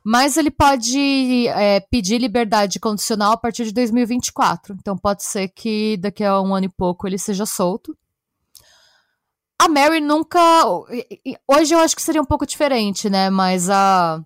Mas 0.04 0.38
ele 0.38 0.52
pode 0.52 1.48
é, 1.48 1.80
pedir 1.80 2.20
liberdade 2.20 2.80
condicional 2.80 3.34
a 3.34 3.38
partir 3.38 3.66
de 3.66 3.74
2024. 3.74 4.76
Então 4.80 4.98
pode 4.98 5.24
ser 5.24 5.50
que 5.50 5.98
daqui 5.98 6.24
a 6.24 6.42
um 6.42 6.54
ano 6.56 6.66
e 6.66 6.70
pouco 6.70 7.08
ele 7.08 7.18
seja 7.18 7.46
solto. 7.46 7.98
A 9.62 9.68
Mary 9.68 10.00
nunca. 10.00 10.40
Hoje 11.48 11.74
eu 11.74 11.80
acho 11.80 11.96
que 11.96 12.02
seria 12.02 12.22
um 12.22 12.26
pouco 12.26 12.46
diferente, 12.46 13.10
né? 13.10 13.30
Mas 13.30 13.70
há 13.70 14.24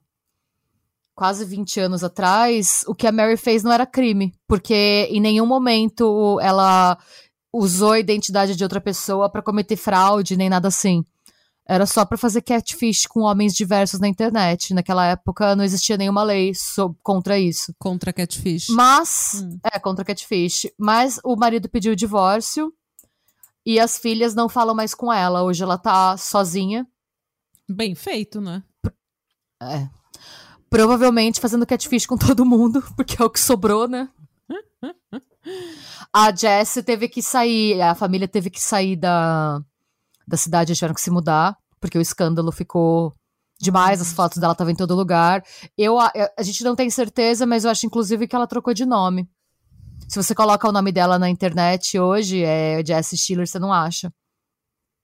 quase 1.16 1.44
20 1.44 1.80
anos 1.80 2.04
atrás, 2.04 2.84
o 2.88 2.94
que 2.94 3.08
a 3.08 3.12
Mary 3.12 3.38
fez 3.38 3.64
não 3.64 3.72
era 3.72 3.86
crime. 3.86 4.34
Porque 4.48 5.08
em 5.10 5.20
nenhum 5.20 5.48
momento 5.48 6.40
ela 6.40 6.98
usou 7.52 7.94
a 7.94 8.00
identidade 8.00 8.56
de 8.56 8.64
outra 8.64 8.80
pessoa 8.80 9.30
para 9.30 9.42
cometer 9.42 9.76
fraude, 9.76 10.38
nem 10.38 10.50
nada 10.50 10.68
assim. 10.68 11.04
Era 11.66 11.86
só 11.86 12.04
para 12.04 12.18
fazer 12.18 12.42
catfish 12.42 13.06
com 13.06 13.22
homens 13.22 13.54
diversos 13.54 14.00
na 14.00 14.08
internet. 14.08 14.74
Naquela 14.74 15.08
época 15.08 15.56
não 15.56 15.64
existia 15.64 15.96
nenhuma 15.96 16.22
lei 16.22 16.54
so 16.54 16.96
contra 17.02 17.40
isso. 17.40 17.74
Contra 17.80 18.12
catfish. 18.12 18.68
Mas. 18.70 19.42
Hum. 19.44 19.60
É, 19.64 19.80
contra 19.80 20.04
catfish. 20.04 20.68
Mas 20.78 21.20
o 21.24 21.36
marido 21.36 21.70
pediu 21.70 21.94
o 21.94 21.96
divórcio 21.96 22.74
e 23.66 23.80
as 23.80 23.98
filhas 23.98 24.36
não 24.36 24.50
falam 24.50 24.76
mais 24.76 24.94
com 24.94 25.12
ela. 25.12 25.44
Hoje 25.44 25.64
ela 25.64 25.78
tá 25.78 26.18
sozinha. 26.18 26.86
Bem 27.70 27.96
feito, 27.96 28.42
né? 28.42 28.62
É. 29.62 29.88
Provavelmente 30.70 31.40
fazendo 31.40 31.66
catfish 31.66 32.06
com 32.06 32.18
todo 32.18 32.46
mundo, 32.46 32.84
porque 32.98 33.22
é 33.22 33.26
o 33.26 33.30
que 33.30 33.40
sobrou, 33.40 33.88
né? 33.88 34.10
a 36.12 36.36
Jess 36.36 36.84
teve 36.86 37.08
que 37.08 37.22
sair, 37.22 37.82
a 37.82 37.96
família 37.96 38.28
teve 38.28 38.50
que 38.50 38.62
sair 38.62 38.98
da 38.98 39.64
da 40.28 40.38
cidade 40.38 40.74
tiveram 40.74 40.94
que 40.94 41.02
se 41.02 41.12
mudar, 41.12 41.56
porque 41.80 41.98
o 41.98 42.02
escândalo 42.02 42.52
ficou 42.52 43.14
demais, 43.60 44.02
as 44.02 44.14
fotos 44.14 44.38
dela 44.38 44.54
estavam 44.54 44.72
em 44.72 44.76
todo 44.76 44.96
lugar. 44.96 45.44
Eu, 45.78 46.00
a, 46.00 46.12
a 46.38 46.44
gente 46.44 46.64
não 46.64 46.76
tem 46.76 46.90
certeza, 46.90 47.46
mas 47.46 47.64
eu 47.64 47.72
acho 47.72 47.86
inclusive 47.86 48.28
que 48.28 48.36
ela 48.36 48.48
trocou 48.48 48.74
de 48.74 48.86
nome. 48.86 49.28
Se 50.08 50.22
você 50.22 50.36
coloca 50.36 50.68
o 50.68 50.72
nome 50.72 50.92
dela 50.92 51.18
na 51.18 51.30
internet 51.30 51.98
hoje, 51.98 52.44
é 52.44 52.84
Jessie 52.86 53.18
Stiller, 53.18 53.48
você 53.48 53.58
não 53.58 53.72
acha 53.72 54.12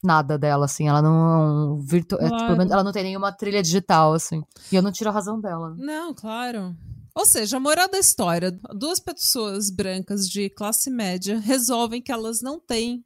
nada 0.04 0.38
dela, 0.38 0.66
assim. 0.66 0.88
Ela 0.88 1.02
não. 1.02 1.80
Virtu 1.82 2.18
claro. 2.18 2.34
é, 2.34 2.38
tipo, 2.38 2.74
ela 2.74 2.84
não 2.84 2.92
tem 2.92 3.04
nenhuma 3.04 3.32
trilha 3.32 3.62
digital, 3.62 4.14
assim. 4.14 4.42
E 4.72 4.76
eu 4.76 4.82
não 4.82 4.92
tiro 4.92 5.10
a 5.10 5.14
razão 5.14 5.40
dela. 5.40 5.76
Não, 5.78 6.14
claro. 6.14 6.76
Ou 7.16 7.26
seja, 7.26 7.58
a 7.58 7.60
moral 7.60 7.90
da 7.90 8.00
história: 8.00 8.58
duas 8.76 9.00
pessoas 9.00 9.70
brancas 9.70 10.28
de 10.30 10.50
classe 10.50 10.90
média 10.90 11.40
resolvem 11.40 12.02
que 12.02 12.12
elas 12.12 12.42
não 12.42 12.60
têm 12.60 13.04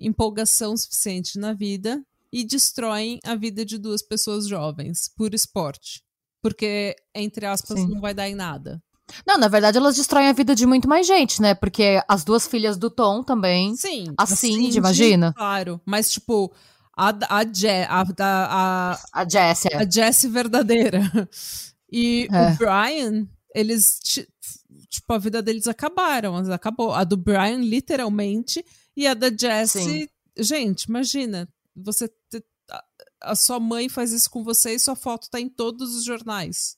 empolgação 0.00 0.76
suficiente 0.76 1.38
na 1.38 1.52
vida 1.52 2.02
e 2.32 2.44
destroem 2.44 3.18
a 3.24 3.34
vida 3.34 3.64
de 3.64 3.78
duas 3.78 4.02
pessoas 4.02 4.46
jovens 4.46 5.10
por 5.16 5.34
esporte. 5.34 6.02
Porque, 6.42 6.94
entre 7.14 7.46
aspas, 7.46 7.80
Sim. 7.80 7.88
não 7.88 8.00
vai 8.00 8.14
dar 8.14 8.28
em 8.28 8.34
nada. 8.34 8.80
Não, 9.26 9.38
na 9.38 9.48
verdade, 9.48 9.78
elas 9.78 9.96
destroem 9.96 10.28
a 10.28 10.32
vida 10.32 10.54
de 10.54 10.66
muito 10.66 10.88
mais 10.88 11.06
gente, 11.06 11.40
né? 11.40 11.54
Porque 11.54 12.02
as 12.06 12.24
duas 12.24 12.46
filhas 12.46 12.76
do 12.76 12.90
Tom 12.90 13.22
também. 13.22 13.74
Sim. 13.74 14.12
A 14.16 14.26
Cindy, 14.26 14.76
imagina. 14.76 15.32
Claro. 15.32 15.80
Mas, 15.84 16.12
tipo, 16.12 16.52
a, 16.96 17.14
a, 17.28 17.44
Je, 17.44 17.86
a, 17.88 18.02
a, 18.02 18.92
a, 18.92 18.98
a 19.12 19.28
Jessie. 19.28 19.74
A 19.74 19.88
Jessie 19.88 20.28
verdadeira. 20.28 21.00
E 21.90 22.28
é. 22.30 22.52
o 22.52 22.56
Brian, 22.56 23.26
eles. 23.54 23.98
Tipo, 24.90 25.14
a 25.14 25.18
vida 25.18 25.40
deles 25.40 25.66
acabaram. 25.66 26.36
Acabou. 26.52 26.92
A 26.92 27.02
do 27.02 27.16
Brian, 27.16 27.56
literalmente, 27.56 28.62
e 28.98 29.06
a 29.06 29.14
da 29.14 29.30
Jessie, 29.30 30.10
gente, 30.36 30.86
imagina, 30.86 31.48
você 31.76 32.12
a 33.20 33.36
sua 33.36 33.60
mãe 33.60 33.88
faz 33.88 34.10
isso 34.10 34.28
com 34.28 34.42
você 34.42 34.74
e 34.74 34.78
sua 34.78 34.96
foto 34.96 35.30
tá 35.30 35.40
em 35.40 35.48
todos 35.48 35.94
os 35.94 36.04
jornais. 36.04 36.76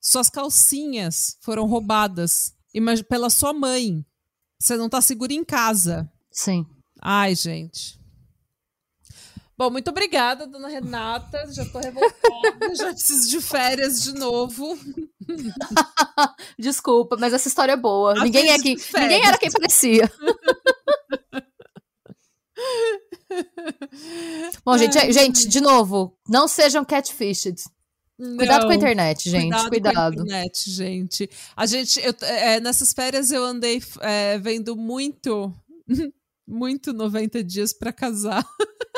Suas 0.00 0.28
calcinhas 0.28 1.38
foram 1.40 1.66
roubadas 1.66 2.52
pela 3.08 3.30
sua 3.30 3.52
mãe. 3.52 4.04
Você 4.58 4.76
não 4.76 4.88
tá 4.88 5.00
seguro 5.00 5.32
em 5.32 5.44
casa. 5.44 6.10
Sim. 6.32 6.66
Ai, 7.00 7.36
gente. 7.36 7.98
Bom, 9.56 9.70
muito 9.70 9.90
obrigada, 9.90 10.46
dona 10.46 10.68
Renata. 10.68 11.44
Já 11.52 11.64
tô 11.66 11.78
revoltada, 11.78 12.74
já 12.74 12.92
preciso 12.92 13.28
de 13.28 13.40
férias 13.40 14.02
de 14.02 14.12
novo. 14.14 14.76
Desculpa, 16.58 17.16
mas 17.18 17.32
essa 17.32 17.48
história 17.48 17.72
é 17.72 17.76
boa. 17.76 18.14
ninguém 18.22 18.50
é 18.50 18.58
que, 18.58 18.76
ninguém 18.98 19.26
era 19.26 19.38
quem 19.38 19.50
parecia. 19.50 20.10
Bom, 24.68 24.76
gente, 24.76 24.98
Ai, 24.98 25.10
gente, 25.10 25.48
de 25.48 25.62
novo, 25.62 26.14
não 26.28 26.46
sejam 26.46 26.84
catfished. 26.84 27.64
Cuidado 28.36 28.66
com 28.66 28.72
a 28.72 28.74
internet, 28.74 29.30
gente. 29.30 29.48
Cuidado. 29.48 29.68
cuidado. 29.70 30.16
Com 30.16 30.20
a 30.20 30.24
internet, 30.24 30.70
gente. 30.70 31.30
A 31.56 31.64
gente, 31.64 31.98
eu, 32.04 32.14
é, 32.20 32.60
nessas 32.60 32.92
férias 32.92 33.30
eu 33.30 33.42
andei 33.42 33.80
é, 34.02 34.36
vendo 34.36 34.76
muito, 34.76 35.50
muito 36.46 36.92
90 36.92 37.42
dias 37.42 37.72
para 37.72 37.94
casar. 37.94 38.46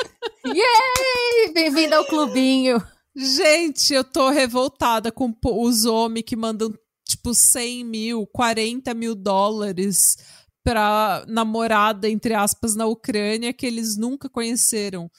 Yay! 0.45 1.53
Bem-vindo 1.53 1.95
ao 1.95 2.05
clubinho. 2.05 2.85
Gente, 3.15 3.93
eu 3.93 4.03
tô 4.03 4.29
revoltada 4.29 5.09
com 5.09 5.33
os 5.41 5.85
homens 5.85 6.25
que 6.25 6.35
mandam, 6.35 6.73
tipo, 7.07 7.33
100 7.33 7.85
mil, 7.85 8.27
40 8.27 8.93
mil 8.93 9.15
dólares 9.15 10.17
pra 10.65 11.23
namorada, 11.29 12.09
entre 12.09 12.33
aspas, 12.33 12.75
na 12.75 12.85
Ucrânia 12.87 13.53
que 13.53 13.65
eles 13.65 13.95
nunca 13.95 14.27
conheceram. 14.27 15.09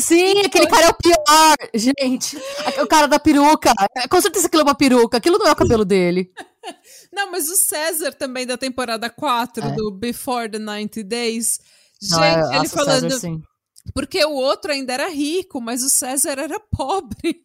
Sim, 0.00 0.40
aquele 0.40 0.66
cara 0.66 0.86
é 0.86 0.88
o 0.88 0.94
pior, 0.94 1.56
gente. 1.74 2.36
O 2.82 2.86
cara 2.86 3.06
da 3.06 3.18
peruca. 3.18 3.72
Com 4.08 4.20
certeza 4.20 4.46
aquilo 4.46 4.62
é 4.62 4.64
uma 4.64 4.74
peruca. 4.74 5.18
Aquilo 5.18 5.38
não 5.38 5.46
é 5.46 5.52
o 5.52 5.56
cabelo 5.56 5.84
dele. 5.84 6.32
Não, 7.12 7.32
mas 7.32 7.48
o 7.48 7.56
César 7.56 8.12
também 8.12 8.46
da 8.46 8.56
temporada 8.56 9.10
4 9.10 9.64
é. 9.64 9.70
do 9.72 9.90
Before 9.90 10.48
the 10.48 10.58
90 10.60 11.02
Days. 11.02 11.58
Gente, 12.00 12.12
não, 12.12 12.22
é, 12.22 12.56
ele 12.56 12.68
falando. 12.68 13.10
César, 13.10 13.40
porque 13.92 14.24
o 14.24 14.32
outro 14.32 14.70
ainda 14.70 14.92
era 14.92 15.08
rico, 15.08 15.60
mas 15.60 15.82
o 15.82 15.88
César 15.88 16.38
era 16.38 16.60
pobre. 16.60 17.42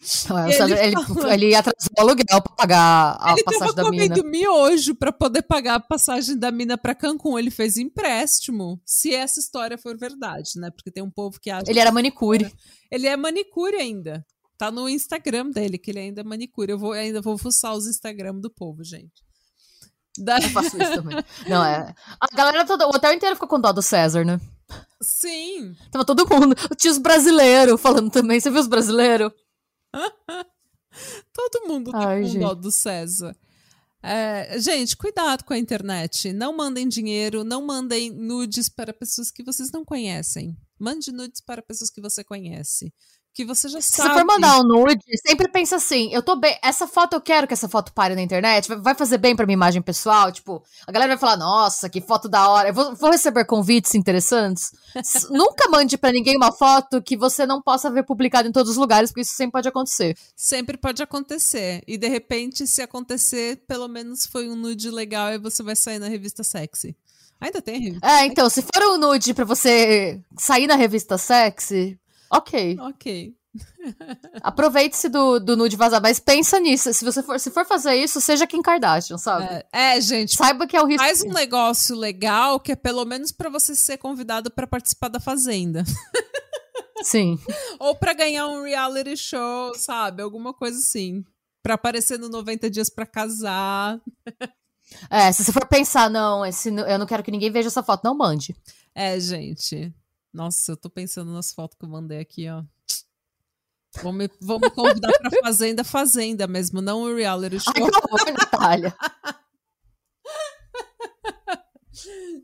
Ele, 0.00 0.72
ele, 0.72 0.96
ele 1.32 1.54
atrasou 1.54 1.90
o 1.96 2.00
aluguel 2.00 2.40
para 2.40 2.54
pagar 2.56 3.18
a 3.20 3.32
ele 3.32 3.42
passagem 3.42 3.74
da 3.74 3.90
mina. 3.90 4.04
Ele 4.04 4.08
tava 4.08 4.22
comendo 4.22 4.30
miojo 4.30 4.94
para 4.94 5.12
poder 5.12 5.42
pagar 5.42 5.74
a 5.74 5.80
passagem 5.80 6.38
da 6.38 6.50
mina 6.50 6.78
para 6.78 6.94
Cancún. 6.94 7.38
Ele 7.38 7.50
fez 7.50 7.76
empréstimo, 7.76 8.80
se 8.86 9.14
essa 9.14 9.38
história 9.38 9.76
for 9.76 9.98
verdade, 9.98 10.52
né? 10.56 10.70
Porque 10.70 10.90
tem 10.90 11.02
um 11.02 11.10
povo 11.10 11.38
que 11.38 11.50
acha... 11.50 11.70
Ele 11.70 11.78
era 11.78 11.92
manicure. 11.92 12.50
Ele 12.90 13.06
é 13.06 13.16
manicure 13.16 13.76
ainda. 13.76 14.24
Tá 14.56 14.70
no 14.70 14.88
Instagram 14.88 15.50
dele, 15.50 15.76
que 15.76 15.90
ele 15.90 16.00
ainda 16.00 16.22
é 16.22 16.24
manicure. 16.24 16.72
Eu 16.72 16.78
vou, 16.78 16.92
ainda 16.92 17.20
vou 17.20 17.36
fuçar 17.36 17.74
os 17.74 17.86
Instagram 17.86 18.36
do 18.36 18.50
povo, 18.50 18.82
gente. 18.82 19.22
Da... 20.18 20.38
Eu 20.38 20.48
faço 20.48 20.80
isso 20.80 20.94
também. 20.94 21.22
Não, 21.46 21.62
é... 21.62 21.94
A 22.18 22.34
galera 22.34 22.64
toda... 22.64 22.86
O 22.86 22.90
hotel 22.90 23.12
inteiro 23.12 23.36
ficou 23.36 23.48
com 23.48 23.60
dó 23.60 23.70
do 23.70 23.82
César, 23.82 24.24
né? 24.24 24.40
Sim. 25.02 25.74
Tava 25.90 26.06
todo 26.06 26.26
mundo. 26.26 26.54
Tinha 26.76 26.90
os 26.90 26.98
brasileiros 26.98 27.80
falando 27.80 28.10
também. 28.10 28.40
Você 28.40 28.50
viu 28.50 28.60
os 28.60 28.66
brasileiros? 28.66 29.30
Todo 31.32 31.68
mundo 31.68 31.92
tá 31.92 32.08
Ai, 32.08 32.22
com 32.22 32.28
gente. 32.28 32.40
dó 32.40 32.54
do 32.54 32.70
César. 32.70 33.36
É, 34.02 34.58
gente, 34.58 34.96
cuidado 34.96 35.44
com 35.44 35.52
a 35.52 35.58
internet. 35.58 36.32
Não 36.32 36.56
mandem 36.56 36.88
dinheiro, 36.88 37.44
não 37.44 37.64
mandem 37.64 38.10
nudes 38.10 38.68
para 38.68 38.92
pessoas 38.92 39.30
que 39.30 39.42
vocês 39.42 39.70
não 39.70 39.84
conhecem. 39.84 40.56
Mande 40.78 41.12
nudes 41.12 41.40
para 41.40 41.62
pessoas 41.62 41.90
que 41.90 42.00
você 42.00 42.24
conhece 42.24 42.92
que 43.32 43.44
você 43.44 43.68
já 43.68 43.80
Se 43.80 43.92
sabe. 43.92 44.10
Se 44.10 44.14
for 44.14 44.24
mandar 44.24 44.58
um 44.60 44.64
nude, 44.64 45.00
sempre 45.26 45.48
pensa 45.48 45.76
assim: 45.76 46.12
eu 46.12 46.22
tô 46.22 46.36
bem. 46.36 46.58
Essa 46.62 46.86
foto 46.86 47.14
eu 47.14 47.20
quero 47.20 47.46
que 47.46 47.54
essa 47.54 47.68
foto 47.68 47.92
pare 47.92 48.14
na 48.14 48.22
internet. 48.22 48.68
Vai 48.68 48.94
fazer 48.94 49.18
bem 49.18 49.36
pra 49.36 49.46
minha 49.46 49.54
imagem 49.54 49.80
pessoal. 49.80 50.32
Tipo, 50.32 50.62
a 50.86 50.92
galera 50.92 51.12
vai 51.12 51.18
falar: 51.18 51.36
nossa, 51.36 51.88
que 51.88 52.00
foto 52.00 52.28
da 52.28 52.48
hora. 52.48 52.68
Eu 52.70 52.74
vou, 52.74 52.94
vou 52.94 53.10
receber 53.10 53.44
convites 53.44 53.94
interessantes. 53.94 54.72
Nunca 55.30 55.68
mande 55.68 55.96
para 55.96 56.12
ninguém 56.12 56.36
uma 56.36 56.52
foto 56.52 57.00
que 57.00 57.16
você 57.16 57.46
não 57.46 57.62
possa 57.62 57.90
ver 57.90 58.02
publicada 58.02 58.48
em 58.48 58.52
todos 58.52 58.72
os 58.72 58.76
lugares, 58.76 59.10
porque 59.10 59.22
isso 59.22 59.34
sempre 59.34 59.52
pode 59.52 59.68
acontecer. 59.68 60.16
Sempre 60.34 60.76
pode 60.76 61.02
acontecer. 61.02 61.82
E 61.86 61.96
de 61.96 62.08
repente, 62.08 62.66
se 62.66 62.82
acontecer, 62.82 63.64
pelo 63.66 63.88
menos 63.88 64.26
foi 64.26 64.48
um 64.48 64.56
nude 64.56 64.90
legal 64.90 65.32
e 65.32 65.38
você 65.38 65.62
vai 65.62 65.76
sair 65.76 65.98
na 65.98 66.08
revista 66.08 66.42
sexy. 66.42 66.96
Ainda 67.40 67.62
tem 67.62 67.80
revista. 67.80 68.06
É, 68.06 68.26
então, 68.26 68.50
se 68.50 68.60
for 68.60 68.82
um 68.90 68.98
nude 68.98 69.32
pra 69.32 69.46
você 69.46 70.20
sair 70.36 70.66
na 70.66 70.74
revista 70.74 71.16
sexy, 71.16 71.98
Ok. 72.30 72.78
Ok. 72.80 73.34
Aproveite-se 74.42 75.08
do, 75.08 75.40
do 75.40 75.56
nude 75.56 75.76
vazar, 75.76 76.00
mas 76.00 76.20
pensa 76.20 76.60
nisso. 76.60 76.92
Se 76.94 77.04
você 77.04 77.22
for, 77.22 77.38
se 77.40 77.50
for 77.50 77.66
fazer 77.66 77.94
isso, 77.94 78.20
seja 78.20 78.46
Kim 78.46 78.62
Kardashian, 78.62 79.18
sabe? 79.18 79.44
É, 79.72 79.96
é 79.96 80.00
gente. 80.00 80.36
Saiba 80.36 80.66
que 80.66 80.76
é 80.76 80.82
o 80.82 80.86
risco. 80.86 81.04
Faz 81.04 81.22
um 81.22 81.32
negócio 81.32 81.96
legal 81.96 82.60
que 82.60 82.72
é 82.72 82.76
pelo 82.76 83.04
menos 83.04 83.32
para 83.32 83.50
você 83.50 83.74
ser 83.74 83.98
convidado 83.98 84.50
para 84.50 84.66
participar 84.66 85.08
da 85.08 85.18
Fazenda. 85.18 85.84
Sim. 87.02 87.38
Ou 87.78 87.94
para 87.94 88.12
ganhar 88.12 88.46
um 88.46 88.62
reality 88.62 89.16
show, 89.16 89.74
sabe? 89.74 90.22
Alguma 90.22 90.52
coisa 90.52 90.78
assim. 90.78 91.24
Pra 91.62 91.74
aparecer 91.74 92.18
no 92.18 92.28
90 92.28 92.70
Dias 92.70 92.88
para 92.88 93.06
Casar. 93.06 94.00
É, 95.08 95.30
se 95.32 95.44
você 95.44 95.52
for 95.52 95.66
pensar, 95.66 96.10
não, 96.10 96.44
esse, 96.44 96.68
eu 96.68 96.98
não 96.98 97.06
quero 97.06 97.22
que 97.22 97.30
ninguém 97.30 97.50
veja 97.50 97.68
essa 97.68 97.82
foto, 97.82 98.04
não 98.04 98.14
mande. 98.14 98.54
É, 98.94 99.18
gente. 99.20 99.92
Nossa, 100.32 100.72
eu 100.72 100.76
tô 100.76 100.88
pensando 100.88 101.32
nas 101.32 101.52
fotos 101.52 101.76
que 101.78 101.84
eu 101.84 101.88
mandei 101.88 102.20
aqui, 102.20 102.48
ó. 102.48 102.64
Vou 104.02 104.12
me, 104.12 104.30
vou 104.40 104.60
me 104.60 104.70
convidar 104.70 105.10
pra 105.18 105.30
Fazenda 105.42 105.82
Fazenda 105.82 106.46
mesmo, 106.46 106.80
não 106.80 107.02
o 107.02 107.14
reality 107.14 107.58
show. 107.58 107.74
Ai, 107.74 108.32
Natália. 108.32 108.96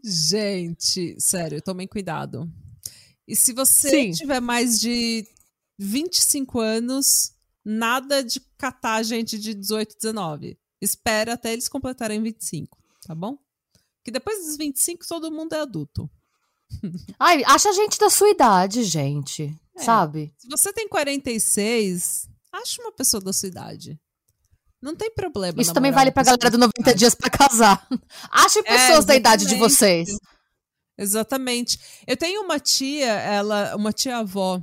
Gente, 0.02 1.16
sério, 1.20 1.62
tomem 1.62 1.86
cuidado. 1.86 2.50
E 3.26 3.34
se 3.34 3.52
você 3.52 3.90
Sim. 3.90 4.10
tiver 4.12 4.40
mais 4.40 4.78
de 4.80 5.26
25 5.78 6.60
anos, 6.60 7.32
nada 7.64 8.22
de 8.22 8.40
catar 8.58 9.02
gente 9.02 9.38
de 9.38 9.54
18, 9.54 9.96
19. 9.96 10.58
Espera 10.80 11.34
até 11.34 11.52
eles 11.52 11.68
completarem 11.68 12.22
25, 12.22 12.78
tá 13.06 13.14
bom? 13.14 13.38
Que 14.04 14.10
depois 14.10 14.44
dos 14.44 14.56
25 14.56 15.06
todo 15.08 15.32
mundo 15.32 15.54
é 15.54 15.60
adulto. 15.60 16.08
Ai, 17.18 17.42
acha 17.44 17.72
gente 17.72 17.98
da 17.98 18.10
sua 18.10 18.30
idade, 18.30 18.82
gente. 18.84 19.54
É. 19.76 19.82
Sabe? 19.82 20.34
Se 20.38 20.48
você 20.48 20.72
tem 20.72 20.88
46, 20.88 22.28
acha 22.52 22.82
uma 22.82 22.92
pessoa 22.92 23.20
da 23.20 23.32
sua 23.32 23.48
idade. 23.48 24.00
Não 24.80 24.94
tem 24.94 25.10
problema. 25.10 25.60
Isso 25.60 25.72
também 25.72 25.90
vale 25.90 26.10
pra 26.10 26.22
galera 26.22 26.50
do 26.50 26.58
90 26.58 26.94
dias 26.94 27.14
para 27.14 27.30
casar. 27.30 27.86
Achem 28.30 28.62
é, 28.64 28.76
pessoas 28.76 29.04
é, 29.04 29.08
da 29.08 29.16
idade 29.16 29.46
de 29.46 29.54
vocês. 29.56 30.08
Exatamente. 30.98 31.78
Eu 32.06 32.16
tenho 32.16 32.42
uma 32.42 32.58
tia, 32.58 33.12
ela, 33.12 33.74
uma 33.76 33.92
tia 33.92 34.18
avó. 34.18 34.62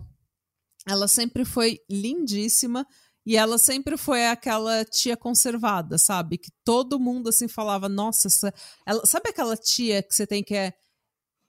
Ela 0.88 1.08
sempre 1.08 1.46
foi 1.46 1.80
lindíssima 1.90 2.86
e 3.26 3.38
ela 3.38 3.58
sempre 3.58 3.98
foi 3.98 4.28
aquela 4.28 4.84
tia 4.86 5.16
conservada, 5.16 5.98
sabe? 5.98 6.38
Que 6.38 6.52
todo 6.64 7.00
mundo 7.00 7.30
assim 7.30 7.48
falava, 7.48 7.88
nossa, 7.88 8.28
essa... 8.28 8.54
ela... 8.86 9.06
sabe 9.06 9.30
aquela 9.30 9.56
tia 9.56 10.04
que 10.04 10.14
você 10.14 10.28
tem 10.28 10.44
que 10.44 10.56
é 10.56 10.74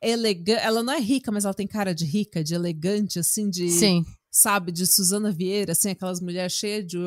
elegante, 0.09 0.61
ela 0.61 0.83
não 0.83 0.93
é 0.93 1.01
rica, 1.01 1.33
mas 1.33 1.45
ela 1.45 1.55
tem 1.55 1.67
cara 1.67 1.95
de 1.95 2.05
rica, 2.05 2.43
de 2.43 2.55
elegante 2.55 3.19
assim, 3.19 3.49
de 3.49 3.69
Sim. 3.71 4.05
sabe, 4.31 4.73
de 4.73 4.87
Suzana 4.87 5.31
Vieira, 5.31 5.73
assim, 5.73 5.91
aquelas 5.91 6.21
mulheres 6.21 6.53
cheias 6.53 6.87
de, 6.87 6.99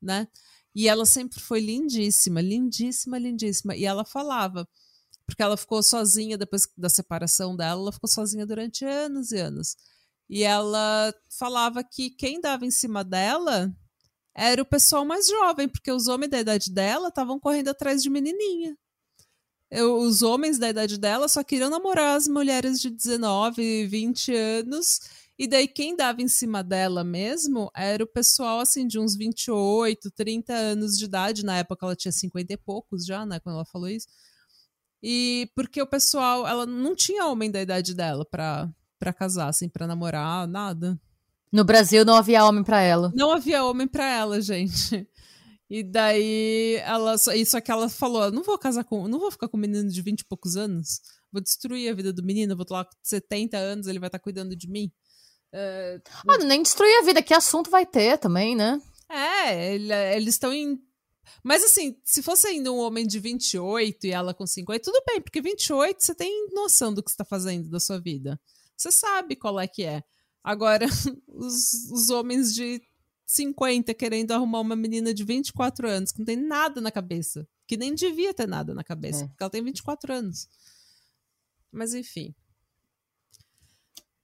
né? 0.00 0.28
E 0.74 0.88
ela 0.88 1.06
sempre 1.06 1.40
foi 1.40 1.60
lindíssima, 1.60 2.40
lindíssima, 2.40 3.18
lindíssima. 3.18 3.74
E 3.74 3.86
ela 3.86 4.04
falava, 4.04 4.68
porque 5.26 5.42
ela 5.42 5.56
ficou 5.56 5.82
sozinha 5.82 6.36
depois 6.36 6.68
da 6.76 6.88
separação 6.88 7.56
dela, 7.56 7.80
ela 7.80 7.92
ficou 7.92 8.08
sozinha 8.08 8.46
durante 8.46 8.84
anos 8.84 9.32
e 9.32 9.38
anos. 9.38 9.76
E 10.28 10.42
ela 10.42 11.14
falava 11.30 11.82
que 11.82 12.10
quem 12.10 12.40
dava 12.40 12.66
em 12.66 12.70
cima 12.70 13.02
dela 13.02 13.74
era 14.34 14.60
o 14.60 14.66
pessoal 14.66 15.04
mais 15.04 15.26
jovem, 15.26 15.66
porque 15.68 15.90
os 15.90 16.08
homens 16.08 16.30
da 16.30 16.40
idade 16.40 16.70
dela 16.70 17.08
estavam 17.08 17.40
correndo 17.40 17.68
atrás 17.68 18.02
de 18.02 18.10
menininha. 18.10 18.76
Eu, 19.70 19.96
os 19.98 20.22
homens 20.22 20.58
da 20.58 20.68
idade 20.68 20.98
dela 20.98 21.28
só 21.28 21.42
queriam 21.42 21.68
namorar 21.68 22.16
as 22.16 22.28
mulheres 22.28 22.80
de 22.80 22.88
19, 22.88 23.86
20 23.86 24.34
anos 24.34 25.00
e 25.38 25.46
daí 25.46 25.68
quem 25.68 25.94
dava 25.94 26.22
em 26.22 26.28
cima 26.28 26.64
dela 26.64 27.04
mesmo 27.04 27.70
era 27.74 28.02
o 28.02 28.06
pessoal 28.06 28.60
assim 28.60 28.86
de 28.86 28.98
uns 28.98 29.14
28, 29.14 30.10
30 30.10 30.52
anos 30.54 30.96
de 30.96 31.04
idade, 31.04 31.44
na 31.44 31.58
época 31.58 31.84
ela 31.84 31.94
tinha 31.94 32.12
50 32.12 32.54
e 32.54 32.56
poucos 32.56 33.04
já, 33.04 33.26
né, 33.26 33.38
quando 33.40 33.56
ela 33.56 33.64
falou 33.66 33.88
isso. 33.88 34.08
E 35.02 35.50
porque 35.54 35.80
o 35.80 35.86
pessoal, 35.86 36.46
ela 36.46 36.64
não 36.64 36.96
tinha 36.96 37.26
homem 37.26 37.50
da 37.50 37.60
idade 37.60 37.94
dela 37.94 38.24
pra, 38.24 38.68
pra 38.98 39.12
casar, 39.12 39.48
assim, 39.48 39.68
pra 39.68 39.86
namorar, 39.86 40.48
nada. 40.48 40.98
No 41.52 41.64
Brasil 41.64 42.02
não 42.02 42.16
havia 42.16 42.44
homem 42.44 42.64
para 42.64 42.80
ela. 42.80 43.12
Não 43.14 43.30
havia 43.30 43.62
homem 43.62 43.86
para 43.86 44.06
ela, 44.06 44.40
gente. 44.42 45.06
E 45.68 45.82
daí 45.82 46.76
ela 46.84 47.16
isso 47.34 47.60
que 47.60 47.70
ela 47.70 47.88
falou, 47.88 48.30
não 48.30 48.42
vou 48.42 48.56
casar 48.56 48.84
com, 48.84 49.08
não 49.08 49.18
vou 49.18 49.32
ficar 49.32 49.48
com 49.48 49.56
um 49.56 49.60
menino 49.60 49.90
de 49.90 50.00
20 50.00 50.20
e 50.20 50.24
poucos 50.24 50.56
anos. 50.56 51.00
Vou 51.32 51.42
destruir 51.42 51.90
a 51.90 51.94
vida 51.94 52.12
do 52.12 52.22
menino, 52.22 52.56
vou 52.56 52.64
lá 52.70 52.84
com 52.84 52.92
70 53.02 53.56
anos, 53.56 53.86
ele 53.86 53.98
vai 53.98 54.08
estar 54.08 54.18
cuidando 54.18 54.54
de 54.54 54.68
mim. 54.68 54.92
Uh, 55.52 56.00
ah, 56.28 56.38
nem 56.38 56.62
destruir 56.62 56.98
a 56.98 57.02
vida, 57.02 57.22
que 57.22 57.34
assunto 57.34 57.70
vai 57.70 57.84
ter 57.84 58.18
também, 58.18 58.54
né? 58.54 58.80
É, 59.10 59.74
ele, 59.74 59.92
eles 59.92 60.34
estão 60.34 60.52
em. 60.52 60.78
Mas 61.42 61.64
assim, 61.64 61.96
se 62.04 62.22
fosse 62.22 62.46
ainda 62.46 62.72
um 62.72 62.78
homem 62.78 63.06
de 63.06 63.18
28 63.18 64.06
e 64.06 64.10
ela 64.10 64.34
com 64.34 64.46
50, 64.46 64.84
tudo 64.84 65.02
bem, 65.06 65.20
porque 65.20 65.40
28 65.40 66.02
você 66.02 66.14
tem 66.14 66.48
noção 66.52 66.94
do 66.94 67.02
que 67.02 67.10
você 67.10 67.16
tá 67.16 67.24
fazendo 67.24 67.68
da 67.68 67.80
sua 67.80 67.98
vida. 68.00 68.40
Você 68.76 68.92
sabe 68.92 69.34
qual 69.34 69.58
é 69.58 69.66
que 69.66 69.82
é. 69.82 70.02
Agora, 70.44 70.86
os, 71.26 71.90
os 71.90 72.10
homens 72.10 72.54
de 72.54 72.80
50 73.26 73.92
querendo 73.92 74.32
arrumar 74.32 74.60
uma 74.60 74.76
menina 74.76 75.12
de 75.12 75.24
24 75.24 75.88
anos, 75.88 76.12
que 76.12 76.18
não 76.20 76.24
tem 76.24 76.36
nada 76.36 76.80
na 76.80 76.92
cabeça. 76.92 77.46
Que 77.66 77.76
nem 77.76 77.94
devia 77.94 78.32
ter 78.32 78.46
nada 78.46 78.72
na 78.72 78.84
cabeça, 78.84 79.24
é. 79.24 79.26
porque 79.26 79.42
ela 79.42 79.50
tem 79.50 79.62
24 79.62 80.12
anos. 80.12 80.48
Mas 81.72 81.92
enfim. 81.92 82.32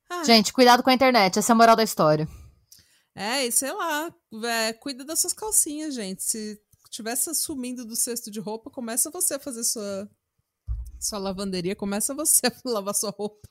Ah. 0.08 0.22
Gente, 0.22 0.52
cuidado 0.52 0.82
com 0.82 0.90
a 0.90 0.94
internet, 0.94 1.38
essa 1.38 1.52
é 1.52 1.54
a 1.54 1.56
moral 1.56 1.74
da 1.74 1.82
história. 1.82 2.28
É, 3.14 3.44
e 3.44 3.52
sei 3.52 3.72
lá, 3.72 4.14
é, 4.44 4.72
cuida 4.72 5.04
das 5.04 5.18
suas 5.18 5.32
calcinhas, 5.32 5.94
gente. 5.94 6.22
Se 6.22 6.62
tivesse 6.88 7.34
sumindo 7.34 7.84
do 7.84 7.96
cesto 7.96 8.30
de 8.30 8.38
roupa, 8.38 8.70
começa 8.70 9.10
você 9.10 9.34
a 9.34 9.38
fazer 9.40 9.64
sua, 9.64 10.08
sua 11.00 11.18
lavanderia, 11.18 11.74
começa 11.74 12.14
você 12.14 12.46
a 12.46 12.52
lavar 12.64 12.94
sua 12.94 13.10
roupa. 13.10 13.48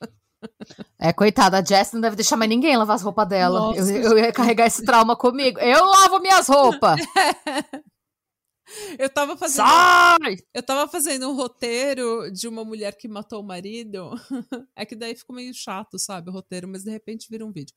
É, 0.99 1.11
coitada, 1.11 1.59
a 1.59 1.63
Jess 1.63 1.93
não 1.93 2.01
deve 2.01 2.15
deixar 2.15 2.37
mais 2.37 2.49
ninguém 2.49 2.77
lavar 2.77 2.95
as 2.95 3.01
roupas 3.01 3.27
dela. 3.27 3.75
eu, 3.75 3.85
eu, 3.87 4.17
ia 4.17 4.31
carregar 4.31 4.67
esse 4.67 4.83
trauma 4.83 5.15
comigo. 5.15 5.59
Eu 5.59 5.85
lavo 5.85 6.19
minhas 6.19 6.47
roupas! 6.47 6.99
Eu 8.97 9.09
tava 9.09 9.35
fazendo. 9.37 9.65
Sai! 9.65 10.37
Eu 10.53 10.63
tava 10.63 10.89
fazendo 10.89 11.29
um 11.29 11.35
roteiro 11.35 12.31
de 12.31 12.47
uma 12.47 12.63
mulher 12.63 12.95
que 12.95 13.07
matou 13.07 13.41
o 13.41 13.45
marido. 13.45 14.11
É 14.75 14.85
que 14.85 14.95
daí 14.95 15.15
ficou 15.15 15.35
meio 15.35 15.53
chato, 15.53 15.99
sabe? 15.99 16.29
O 16.29 16.33
roteiro, 16.33 16.67
mas 16.67 16.83
de 16.83 16.89
repente 16.89 17.27
vira 17.29 17.45
um 17.45 17.51
vídeo. 17.51 17.75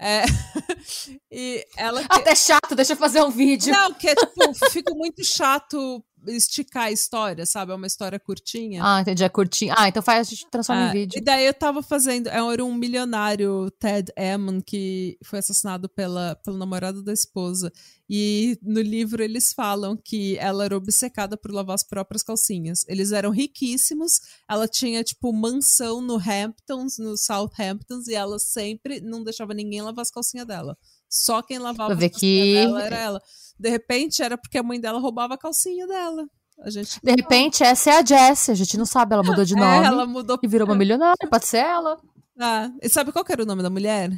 É, 0.00 0.22
e 1.30 1.66
ela. 1.76 2.02
Até 2.08 2.34
chato, 2.34 2.74
deixa 2.74 2.94
eu 2.94 2.96
fazer 2.96 3.22
um 3.22 3.30
vídeo. 3.30 3.72
Não, 3.72 3.92
que 3.92 4.08
é 4.08 4.14
tipo, 4.14 4.54
fica 4.70 4.94
muito 4.94 5.22
chato 5.22 6.02
esticar 6.26 6.84
a 6.84 6.90
história, 6.90 7.46
sabe? 7.46 7.72
É 7.72 7.74
uma 7.74 7.86
história 7.86 8.18
curtinha. 8.18 8.82
Ah, 8.84 9.00
entendi, 9.00 9.24
é 9.24 9.28
curtinha. 9.28 9.74
Ah, 9.76 9.88
então 9.88 10.02
faz, 10.02 10.28
a 10.28 10.30
gente 10.30 10.46
transforma 10.50 10.86
é, 10.86 10.88
em 10.88 10.92
vídeo. 10.92 11.18
E 11.18 11.20
daí 11.20 11.46
eu 11.46 11.54
tava 11.54 11.82
fazendo, 11.82 12.28
é, 12.28 12.38
era 12.52 12.64
um 12.64 12.74
milionário, 12.74 13.70
Ted 13.78 14.12
Ammon, 14.16 14.60
que 14.60 15.18
foi 15.24 15.38
assassinado 15.38 15.88
pela, 15.88 16.36
pelo 16.36 16.58
namorado 16.58 17.02
da 17.02 17.12
esposa. 17.12 17.72
E 18.08 18.58
no 18.60 18.80
livro 18.80 19.22
eles 19.22 19.52
falam 19.52 19.96
que 19.96 20.36
ela 20.38 20.64
era 20.64 20.76
obcecada 20.76 21.36
por 21.36 21.52
lavar 21.52 21.74
as 21.74 21.84
próprias 21.84 22.22
calcinhas. 22.22 22.84
Eles 22.88 23.12
eram 23.12 23.30
riquíssimos, 23.30 24.20
ela 24.48 24.66
tinha, 24.66 25.04
tipo, 25.04 25.32
mansão 25.32 26.00
no 26.00 26.16
Hamptons, 26.16 26.98
no 26.98 27.16
Southamptons, 27.16 28.08
e 28.08 28.14
ela 28.14 28.38
sempre 28.38 29.00
não 29.00 29.22
deixava 29.22 29.54
ninguém 29.54 29.80
lavar 29.80 30.02
as 30.02 30.10
calcinhas 30.10 30.46
dela. 30.46 30.76
Só 31.10 31.42
quem 31.42 31.58
lavava 31.58 31.94
ver 31.94 32.10
que... 32.10 32.54
dela 32.54 32.82
era 32.84 32.96
ela. 32.96 33.22
De 33.58 33.68
repente 33.68 34.22
era 34.22 34.38
porque 34.38 34.56
a 34.56 34.62
mãe 34.62 34.80
dela 34.80 35.00
roubava 35.00 35.34
a 35.34 35.38
calcinha 35.38 35.86
dela. 35.86 36.26
A 36.60 36.70
gente... 36.70 37.00
De 37.02 37.10
repente, 37.10 37.64
essa 37.64 37.90
é 37.90 37.98
a 37.98 38.04
Jessie, 38.04 38.52
a 38.52 38.54
gente 38.54 38.76
não 38.78 38.86
sabe, 38.86 39.14
ela 39.14 39.22
mudou 39.22 39.44
de 39.44 39.54
é, 39.58 39.60
nome. 39.60 39.84
É, 39.84 39.86
ela 39.86 40.06
mudou. 40.06 40.38
E 40.42 40.46
virou 40.46 40.68
uma 40.68 40.76
milionária, 40.76 41.28
pode 41.28 41.46
ser 41.46 41.58
ela. 41.58 41.98
Ah, 42.38 42.70
e 42.80 42.88
sabe 42.88 43.12
qual 43.12 43.24
era 43.28 43.42
o 43.42 43.46
nome 43.46 43.62
da 43.62 43.70
mulher? 43.70 44.10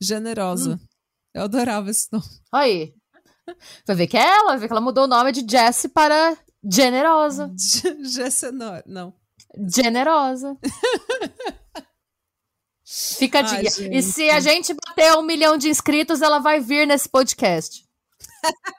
Generosa. 0.00 0.74
Hum. 0.74 0.78
Eu 1.34 1.42
adorava 1.42 1.90
esse 1.90 2.08
nome. 2.12 2.24
Aí. 2.52 2.94
Vai 3.86 3.96
ver 3.96 4.06
que 4.06 4.16
é 4.16 4.22
ela, 4.22 4.50
vai 4.50 4.58
ver 4.58 4.66
que 4.66 4.72
ela 4.72 4.80
mudou 4.80 5.04
o 5.04 5.08
nome 5.08 5.32
de 5.32 5.44
Jessie 5.50 5.88
para 5.88 6.36
Generosa. 6.70 7.52
Jessie, 7.56 8.50
não. 8.86 9.14
Generosa. 9.74 10.56
Fica 12.90 13.40
a 13.40 13.42
dica. 13.42 13.82
E 13.94 14.02
se 14.02 14.30
a 14.30 14.40
gente 14.40 14.72
bater 14.72 15.12
um 15.12 15.22
milhão 15.22 15.58
de 15.58 15.68
inscritos, 15.68 16.22
ela 16.22 16.38
vai 16.38 16.58
vir 16.58 16.86
nesse 16.86 17.06
podcast. 17.06 17.86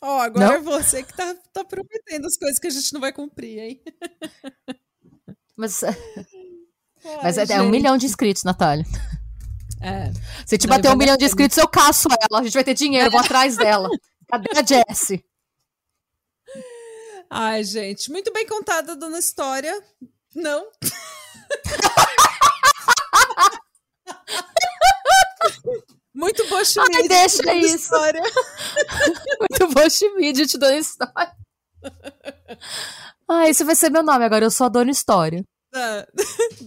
Ó, 0.00 0.16
oh, 0.16 0.20
agora 0.20 0.46
não? 0.46 0.54
é 0.54 0.60
você 0.60 1.02
que 1.02 1.14
tá, 1.14 1.34
tá 1.52 1.62
prometendo 1.64 2.26
as 2.26 2.36
coisas 2.36 2.58
que 2.58 2.68
a 2.68 2.70
gente 2.70 2.94
não 2.94 3.00
vai 3.00 3.12
cumprir, 3.12 3.58
hein? 3.58 3.82
Mas, 5.54 5.82
Ai, 5.84 5.94
mas 7.22 7.36
é, 7.36 7.44
é, 7.50 7.60
um 7.60 7.68
milhão 7.68 7.98
de 7.98 8.06
inscritos, 8.06 8.44
Natália. 8.44 8.86
É. 9.82 10.10
Se 10.46 10.54
a 10.54 10.56
gente 10.56 10.66
bater 10.66 10.90
um 10.90 10.96
milhão 10.96 11.16
de 11.18 11.26
inscritos, 11.26 11.58
eu 11.58 11.68
caço 11.68 12.08
ela. 12.08 12.40
A 12.40 12.44
gente 12.44 12.54
vai 12.54 12.64
ter 12.64 12.74
dinheiro, 12.74 13.10
vou 13.10 13.20
atrás 13.20 13.56
dela. 13.56 13.90
Cadê 14.28 14.48
a 14.56 14.62
Jessie? 14.64 15.22
Ai, 17.28 17.62
gente, 17.64 18.10
muito 18.10 18.32
bem 18.32 18.46
contada, 18.46 18.96
dona 18.96 19.18
História. 19.18 19.78
Não. 20.38 20.68
Muito 26.14 26.48
bom 26.48 26.56
Ai, 26.56 27.08
deixa 27.08 27.54
isso. 27.54 27.76
História. 27.76 28.22
Muito 29.40 29.68
bom 29.74 29.88
Schmidt 29.90 30.46
te 30.46 30.58
dando 30.58 30.78
história. 30.78 31.36
Ah, 33.28 33.48
esse 33.48 33.64
vai 33.64 33.74
ser 33.74 33.90
meu 33.90 34.02
nome 34.02 34.24
agora. 34.24 34.44
Eu 34.44 34.50
sou 34.50 34.66
a 34.66 34.68
Dona 34.68 34.90
História. 34.90 35.44
É. 35.74 36.08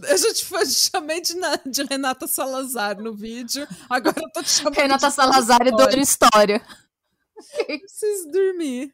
Eu 0.10 0.18
já 0.18 0.34
te 0.34 0.46
chamei 0.74 1.22
de, 1.22 1.34
de, 1.66 1.84
Renata 1.84 2.28
Salazar 2.28 3.02
no 3.02 3.14
vídeo. 3.14 3.68
Agora 3.90 4.16
eu 4.22 4.32
tô 4.32 4.44
te 4.44 4.50
chamando. 4.50 4.76
Renata 4.76 5.10
Salazar 5.10 5.66
e 5.66 5.72
Dona 5.72 6.00
História. 6.00 6.62
Preciso 7.66 8.30
dormir. 8.32 8.94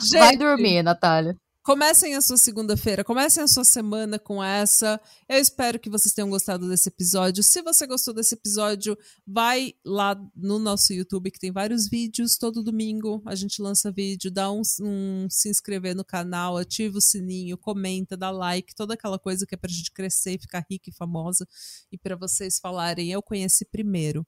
Gente, 0.00 0.18
Vai 0.18 0.36
dormir, 0.36 0.82
Natália. 0.82 1.36
Comecem 1.62 2.14
a 2.14 2.22
sua 2.22 2.38
segunda-feira, 2.38 3.04
comecem 3.04 3.42
a 3.42 3.46
sua 3.46 3.64
semana 3.64 4.18
com 4.18 4.42
essa. 4.42 4.98
Eu 5.28 5.38
espero 5.38 5.78
que 5.78 5.90
vocês 5.90 6.14
tenham 6.14 6.30
gostado 6.30 6.66
desse 6.66 6.88
episódio. 6.88 7.42
Se 7.42 7.60
você 7.60 7.86
gostou 7.86 8.14
desse 8.14 8.34
episódio, 8.34 8.96
vai 9.26 9.74
lá 9.84 10.18
no 10.34 10.58
nosso 10.58 10.94
YouTube, 10.94 11.30
que 11.30 11.38
tem 11.38 11.52
vários 11.52 11.86
vídeos. 11.86 12.38
Todo 12.38 12.62
domingo 12.64 13.22
a 13.26 13.34
gente 13.34 13.60
lança 13.60 13.92
vídeo. 13.92 14.30
Dá 14.30 14.50
um, 14.50 14.62
um 14.80 15.28
se 15.28 15.50
inscrever 15.50 15.94
no 15.94 16.04
canal, 16.04 16.56
ativa 16.56 16.96
o 16.96 17.00
sininho, 17.00 17.58
comenta, 17.58 18.16
dá 18.16 18.30
like, 18.30 18.74
toda 18.74 18.94
aquela 18.94 19.18
coisa 19.18 19.44
que 19.46 19.54
é 19.54 19.58
pra 19.58 19.70
gente 19.70 19.92
crescer 19.92 20.36
e 20.36 20.40
ficar 20.40 20.64
rica 20.68 20.88
e 20.88 20.94
famosa. 20.94 21.46
E 21.92 21.98
para 21.98 22.16
vocês 22.16 22.58
falarem, 22.58 23.12
eu 23.12 23.22
conheci 23.22 23.66
primeiro. 23.66 24.26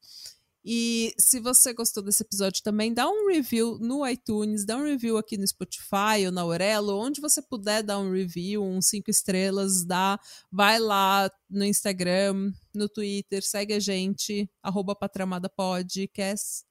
E 0.65 1.13
se 1.19 1.41
você 1.41 1.73
gostou 1.73 2.03
desse 2.03 2.23
episódio 2.23 2.63
também, 2.63 2.95
dá 2.95 3.09
um 3.09 3.27
review 3.27 3.79
no 3.81 4.07
iTunes, 4.07 4.65
dá 4.65 4.77
um 4.77 4.85
review 4.85 5.17
aqui 5.17 5.37
no 5.37 5.47
Spotify 5.47 6.25
ou 6.27 6.31
na 6.31 6.43
Aurelo, 6.43 6.97
onde 6.97 7.21
você 7.21 7.43
puder 7.43 7.83
dar 7.83 7.99
um 7.99 8.13
review, 8.13 8.63
uns 8.63 8.87
cinco 8.87 9.11
estrelas, 9.11 9.85
dá. 9.85 10.21
Vai 10.53 10.79
lá 10.79 11.29
no 11.51 11.65
Instagram, 11.65 12.53
no 12.73 12.89
Twitter, 12.89 13.43
segue 13.43 13.75
a 13.75 13.81
gente, 13.81 14.49
arroba 14.63 14.95
Patramada 14.95 15.49
Podcast, 15.49 16.65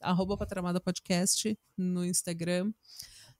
arroba 0.00 0.38
Patramada 0.38 0.80
Podcast 0.80 1.58
no 1.76 2.06
Instagram, 2.06 2.72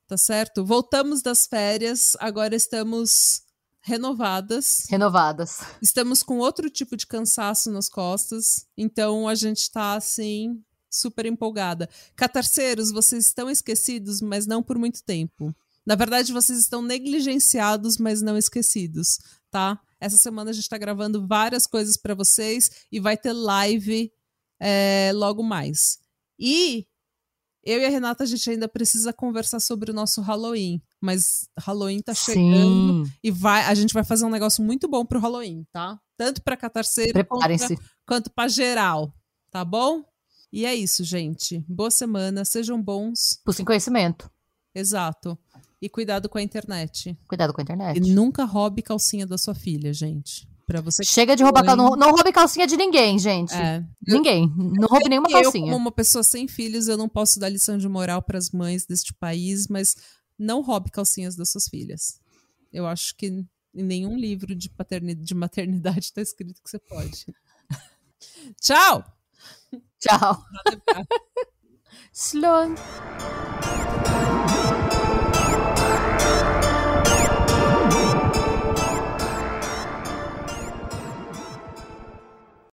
tá 0.07 0.19
certo? 0.19 0.63
Voltamos 0.63 1.23
das 1.23 1.47
férias, 1.47 2.15
agora 2.21 2.55
estamos 2.55 3.46
renovadas. 3.87 4.85
Renovadas. 4.91 5.61
Estamos 5.81 6.21
com 6.21 6.39
outro 6.39 6.69
tipo 6.69 6.97
de 6.97 7.07
cansaço 7.07 7.71
nas 7.71 7.89
costas, 7.89 8.67
então 8.77 9.29
a 9.29 9.35
gente 9.37 9.59
está 9.59 9.95
assim 9.95 10.61
super 10.91 11.25
empolgada. 11.25 11.89
Catarceiros, 12.17 12.91
vocês 12.91 13.27
estão 13.27 13.49
esquecidos, 13.49 14.21
mas 14.21 14.45
não 14.45 14.61
por 14.61 14.77
muito 14.77 15.05
tempo. 15.05 15.55
Na 15.87 15.95
verdade, 15.95 16.33
vocês 16.33 16.59
estão 16.59 16.83
negligenciados, 16.83 17.97
mas 17.97 18.21
não 18.21 18.37
esquecidos, 18.37 19.21
tá? 19.53 19.81
Essa 20.01 20.17
semana 20.17 20.51
a 20.51 20.53
gente 20.53 20.65
está 20.65 20.77
gravando 20.77 21.25
várias 21.25 21.65
coisas 21.65 21.97
para 21.97 22.13
vocês 22.13 22.87
e 22.91 22.99
vai 22.99 23.17
ter 23.17 23.33
live 23.33 24.13
é, 24.59 25.13
logo 25.15 25.45
mais. 25.45 26.01
E 26.37 26.89
eu 27.65 27.81
e 27.81 27.85
a 27.85 27.89
Renata, 27.89 28.25
a 28.25 28.27
gente 28.27 28.51
ainda 28.51 28.69
precisa 28.69 29.13
conversar 29.13 29.61
sobre 29.61 29.93
o 29.93 29.95
nosso 29.95 30.21
Halloween. 30.21 30.83
Mas 31.07 31.49
Halloween 31.57 32.01
tá 32.01 32.13
chegando 32.13 33.07
Sim. 33.07 33.13
e 33.23 33.31
vai, 33.31 33.65
a 33.65 33.75
gente 33.77 33.95
vai 33.95 34.03
fazer 34.03 34.25
um 34.25 34.31
negócio 34.31 34.65
muito 34.65 34.89
bom 34.89 35.07
pro 35.07 35.21
Halloween, 35.21 35.65
tá? 35.73 35.97
Tanto 36.17 36.43
pra 36.43 36.57
catarceiro 36.57 37.25
quanto, 37.25 37.79
quanto 38.05 38.31
pra 38.31 38.49
geral, 38.49 39.15
tá 39.49 39.65
bom? 39.65 40.03
E 40.53 40.67
é 40.67 40.75
isso, 40.75 41.05
gente. 41.05 41.65
Boa 41.69 41.93
semana, 41.93 42.45
sejam 42.45 42.83
bons. 42.83 43.41
Busquem 43.47 43.65
conhecimento. 43.65 44.29
Exato. 44.75 45.39
E 45.81 45.89
cuidado 45.89 46.29
com 46.29 46.39
a 46.39 46.43
internet. 46.43 47.17
Cuidado 47.29 47.53
com 47.53 47.61
a 47.61 47.63
internet. 47.63 47.99
E 47.99 48.13
nunca 48.13 48.45
roube 48.45 48.83
calcinha 48.83 49.27
da 49.27 49.39
sua 49.39 49.55
filha, 49.55 49.93
gente. 49.93 50.49
Pra 50.67 50.81
você 50.81 51.05
Chega 51.05 51.37
de 51.37 51.45
roubar 51.45 51.65
calcinha. 51.65 51.89
Não, 51.91 51.97
não 51.97 52.11
roube 52.11 52.33
calcinha 52.33 52.67
de 52.67 52.77
ninguém, 52.77 53.17
gente. 53.21 53.55
É. 53.55 53.85
Ninguém. 54.05 54.53
Não 54.57 54.89
roube 54.89 55.09
nenhuma 55.09 55.31
calcinha. 55.31 55.69
Eu, 55.69 55.73
como 55.73 55.77
uma 55.77 55.93
pessoa 55.93 56.25
sem 56.25 56.49
filhos, 56.49 56.89
eu 56.89 56.97
não 56.97 57.09
posso 57.09 57.39
dar 57.39 57.49
lição 57.49 57.79
de 57.79 57.89
moral 57.89 58.21
para 58.21 58.37
as 58.37 58.51
mães 58.51 58.85
deste 58.85 59.15
país, 59.15 59.69
mas 59.69 59.95
não 60.39 60.61
roube 60.63 60.91
calcinhas 60.91 61.37
das 61.37 61.51
suas 61.51 61.69
filhas. 61.69 62.21
Eu 62.73 62.87
acho 62.87 63.15
que 63.17 63.27
em 63.27 63.49
nenhum 63.73 64.17
livro 64.17 64.55
de, 64.55 64.69
paternidade, 64.71 65.27
de 65.27 65.35
maternidade 65.35 66.01
está 66.01 66.21
escrito 66.23 66.63
que 66.63 66.71
você 66.71 66.79
pode. 66.79 67.27
Tchau! 68.61 69.05
Tchau! 69.99 70.45
Sloan! 72.13 72.75